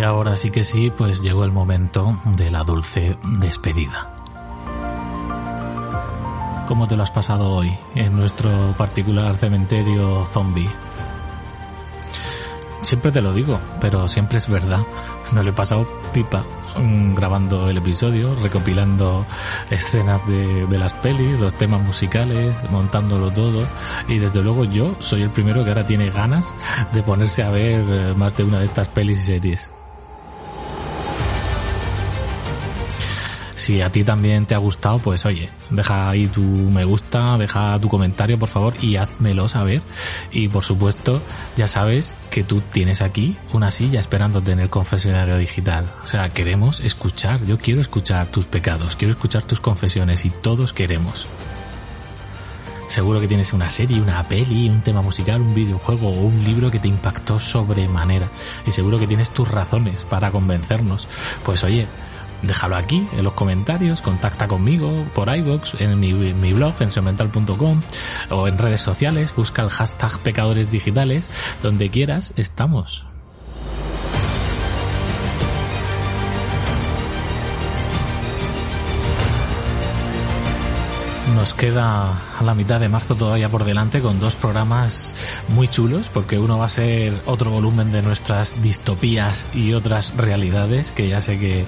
Y 0.00 0.02
ahora 0.02 0.34
sí 0.34 0.50
que 0.50 0.64
sí, 0.64 0.90
pues 0.90 1.20
llegó 1.20 1.44
el 1.44 1.52
momento 1.52 2.18
de 2.24 2.50
la 2.50 2.64
dulce 2.64 3.18
despedida. 3.38 4.10
¿Cómo 6.66 6.88
te 6.88 6.96
lo 6.96 7.02
has 7.02 7.10
pasado 7.10 7.50
hoy 7.50 7.76
en 7.94 8.16
nuestro 8.16 8.74
particular 8.78 9.36
cementerio 9.36 10.24
zombie? 10.32 10.70
Siempre 12.80 13.12
te 13.12 13.20
lo 13.20 13.34
digo, 13.34 13.60
pero 13.78 14.08
siempre 14.08 14.38
es 14.38 14.48
verdad. 14.48 14.80
Me 15.32 15.44
lo 15.44 15.50
he 15.50 15.52
pasado 15.52 15.86
pipa. 16.14 16.46
mm, 16.78 17.14
grabando 17.14 17.68
el 17.68 17.76
episodio, 17.76 18.34
recopilando 18.36 19.26
escenas 19.68 20.26
de, 20.26 20.66
de 20.66 20.78
las 20.78 20.94
pelis, 20.94 21.38
los 21.38 21.52
temas 21.52 21.82
musicales, 21.82 22.56
montándolo 22.70 23.30
todo. 23.34 23.68
Y 24.08 24.16
desde 24.16 24.40
luego 24.40 24.64
yo 24.64 24.96
soy 25.00 25.20
el 25.20 25.30
primero 25.30 25.62
que 25.62 25.68
ahora 25.68 25.84
tiene 25.84 26.08
ganas 26.08 26.54
de 26.94 27.02
ponerse 27.02 27.42
a 27.42 27.50
ver 27.50 27.84
eh, 27.86 28.14
más 28.16 28.34
de 28.34 28.44
una 28.44 28.60
de 28.60 28.64
estas 28.64 28.88
pelis 28.88 29.20
y 29.20 29.24
series. 29.24 29.70
Si 33.60 33.82
a 33.82 33.90
ti 33.90 34.04
también 34.04 34.46
te 34.46 34.54
ha 34.54 34.58
gustado, 34.58 34.98
pues 35.00 35.26
oye, 35.26 35.50
deja 35.68 36.08
ahí 36.08 36.28
tu 36.28 36.40
me 36.40 36.86
gusta, 36.86 37.36
deja 37.36 37.78
tu 37.78 37.90
comentario 37.90 38.38
por 38.38 38.48
favor 38.48 38.72
y 38.80 38.96
házmelo 38.96 39.48
saber. 39.48 39.82
Y 40.32 40.48
por 40.48 40.64
supuesto, 40.64 41.20
ya 41.58 41.68
sabes 41.68 42.16
que 42.30 42.42
tú 42.42 42.62
tienes 42.62 43.02
aquí 43.02 43.36
una 43.52 43.70
silla 43.70 44.00
esperándote 44.00 44.52
en 44.52 44.60
el 44.60 44.70
confesionario 44.70 45.36
digital. 45.36 45.84
O 46.02 46.08
sea, 46.08 46.30
queremos 46.30 46.80
escuchar, 46.80 47.44
yo 47.44 47.58
quiero 47.58 47.82
escuchar 47.82 48.28
tus 48.28 48.46
pecados, 48.46 48.96
quiero 48.96 49.12
escuchar 49.12 49.42
tus 49.42 49.60
confesiones 49.60 50.24
y 50.24 50.30
todos 50.30 50.72
queremos. 50.72 51.26
Seguro 52.86 53.20
que 53.20 53.28
tienes 53.28 53.52
una 53.52 53.68
serie, 53.68 54.00
una 54.00 54.26
peli, 54.26 54.70
un 54.70 54.80
tema 54.80 55.02
musical, 55.02 55.42
un 55.42 55.54
videojuego 55.54 56.08
o 56.08 56.22
un 56.22 56.42
libro 56.44 56.70
que 56.70 56.78
te 56.78 56.88
impactó 56.88 57.38
sobremanera. 57.38 58.30
Y 58.66 58.72
seguro 58.72 58.98
que 58.98 59.06
tienes 59.06 59.28
tus 59.28 59.48
razones 59.48 60.04
para 60.04 60.30
convencernos. 60.30 61.06
Pues 61.44 61.62
oye, 61.62 61.86
déjalo 62.42 62.76
aquí 62.76 63.06
en 63.12 63.24
los 63.24 63.34
comentarios, 63.34 64.00
contacta 64.00 64.48
conmigo 64.48 65.04
por 65.14 65.34
iVoox, 65.34 65.80
en 65.80 65.98
mi, 65.98 66.12
mi 66.12 66.52
blog, 66.52 66.74
en 66.80 66.90
semental.com 66.90 67.82
o 68.30 68.48
en 68.48 68.58
redes 68.58 68.80
sociales, 68.80 69.34
busca 69.34 69.62
el 69.62 69.70
hashtag 69.70 70.18
pecadores 70.20 70.70
digitales, 70.70 71.30
donde 71.62 71.90
quieras, 71.90 72.32
estamos. 72.36 73.09
Nos 81.40 81.54
queda 81.54 82.18
a 82.38 82.44
la 82.44 82.54
mitad 82.54 82.78
de 82.80 82.90
marzo 82.90 83.14
todavía 83.14 83.48
por 83.48 83.64
delante 83.64 84.02
con 84.02 84.20
dos 84.20 84.34
programas 84.34 85.14
muy 85.48 85.68
chulos 85.68 86.10
porque 86.12 86.38
uno 86.38 86.58
va 86.58 86.66
a 86.66 86.68
ser 86.68 87.22
otro 87.24 87.50
volumen 87.50 87.92
de 87.92 88.02
nuestras 88.02 88.60
distopías 88.60 89.48
y 89.54 89.72
otras 89.72 90.14
realidades 90.18 90.92
que 90.92 91.08
ya 91.08 91.22
sé 91.22 91.38
que, 91.38 91.64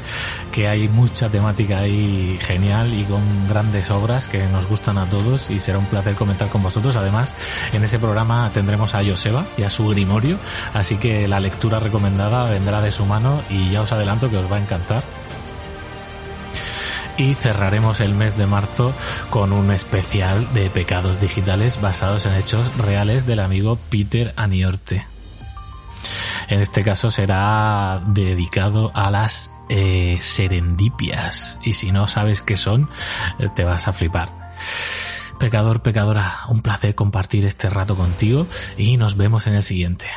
que 0.52 0.68
hay 0.68 0.90
mucha 0.90 1.30
temática 1.30 1.78
ahí 1.78 2.38
genial 2.42 2.92
y 2.92 3.04
con 3.04 3.22
grandes 3.48 3.90
obras 3.90 4.26
que 4.26 4.46
nos 4.48 4.66
gustan 4.66 4.98
a 4.98 5.06
todos 5.06 5.48
y 5.48 5.58
será 5.58 5.78
un 5.78 5.86
placer 5.86 6.16
comentar 6.16 6.50
con 6.50 6.62
vosotros. 6.62 6.94
Además, 6.96 7.34
en 7.72 7.82
ese 7.82 7.98
programa 7.98 8.50
tendremos 8.52 8.94
a 8.94 9.02
Joseba 9.02 9.46
y 9.56 9.62
a 9.62 9.70
su 9.70 9.88
Grimorio, 9.88 10.36
así 10.74 10.96
que 10.96 11.26
la 11.26 11.40
lectura 11.40 11.80
recomendada 11.80 12.44
vendrá 12.44 12.82
de 12.82 12.90
su 12.90 13.06
mano 13.06 13.40
y 13.48 13.70
ya 13.70 13.80
os 13.80 13.92
adelanto 13.92 14.28
que 14.28 14.36
os 14.36 14.52
va 14.52 14.56
a 14.56 14.60
encantar 14.60 15.02
y 17.22 17.34
cerraremos 17.36 18.00
el 18.00 18.14
mes 18.14 18.36
de 18.36 18.46
marzo 18.46 18.92
con 19.30 19.52
un 19.52 19.70
especial 19.70 20.52
de 20.54 20.70
pecados 20.70 21.20
digitales 21.20 21.80
basados 21.80 22.26
en 22.26 22.34
hechos 22.34 22.76
reales 22.78 23.26
del 23.26 23.38
amigo 23.38 23.78
Peter 23.90 24.34
Aniorte. 24.36 25.06
En 26.48 26.60
este 26.60 26.82
caso 26.82 27.12
será 27.12 28.02
dedicado 28.08 28.90
a 28.94 29.12
las 29.12 29.52
eh, 29.68 30.18
serendipias 30.20 31.60
y 31.62 31.74
si 31.74 31.92
no 31.92 32.08
sabes 32.08 32.42
qué 32.42 32.56
son, 32.56 32.90
eh, 33.38 33.48
te 33.54 33.62
vas 33.62 33.86
a 33.86 33.92
flipar. 33.92 34.50
Pecador, 35.38 35.82
pecadora, 35.82 36.40
un 36.48 36.60
placer 36.60 36.96
compartir 36.96 37.44
este 37.44 37.70
rato 37.70 37.96
contigo 37.96 38.48
y 38.76 38.96
nos 38.96 39.16
vemos 39.16 39.46
en 39.46 39.54
el 39.54 39.62
siguiente. 39.62 40.08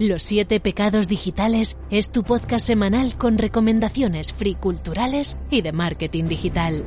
Los 0.00 0.22
siete 0.22 0.60
pecados 0.60 1.08
digitales 1.08 1.76
es 1.90 2.10
tu 2.10 2.22
podcast 2.22 2.66
semanal 2.66 3.16
con 3.16 3.36
recomendaciones 3.36 4.32
free 4.32 4.54
culturales 4.54 5.36
y 5.50 5.60
de 5.60 5.72
marketing 5.72 6.24
digital. 6.24 6.86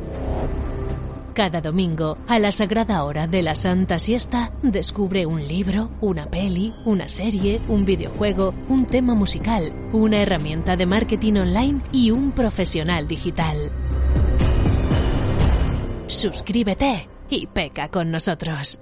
Cada 1.36 1.62
domingo, 1.62 2.18
a 2.28 2.40
la 2.40 2.52
sagrada 2.52 3.04
hora 3.04 3.28
de 3.28 3.44
la 3.44 3.54
Santa 3.54 4.00
Siesta, 4.00 4.52
descubre 4.64 5.28
un 5.28 5.48
libro, 5.48 5.92
una 6.02 6.26
peli, 6.26 6.74
una 6.86 7.08
serie, 7.08 7.62
un 7.68 7.86
videojuego, 7.86 8.56
un 8.68 8.88
tema 8.88 9.14
musical, 9.14 9.72
una 9.92 10.18
herramienta 10.18 10.76
de 10.76 10.88
marketing 10.88 11.34
online 11.34 11.82
y 11.92 12.10
un 12.10 12.32
profesional 12.32 13.08
digital. 13.08 13.72
Suscríbete 16.08 17.08
y 17.30 17.46
peca 17.46 17.90
con 17.90 18.10
nosotros. 18.10 18.82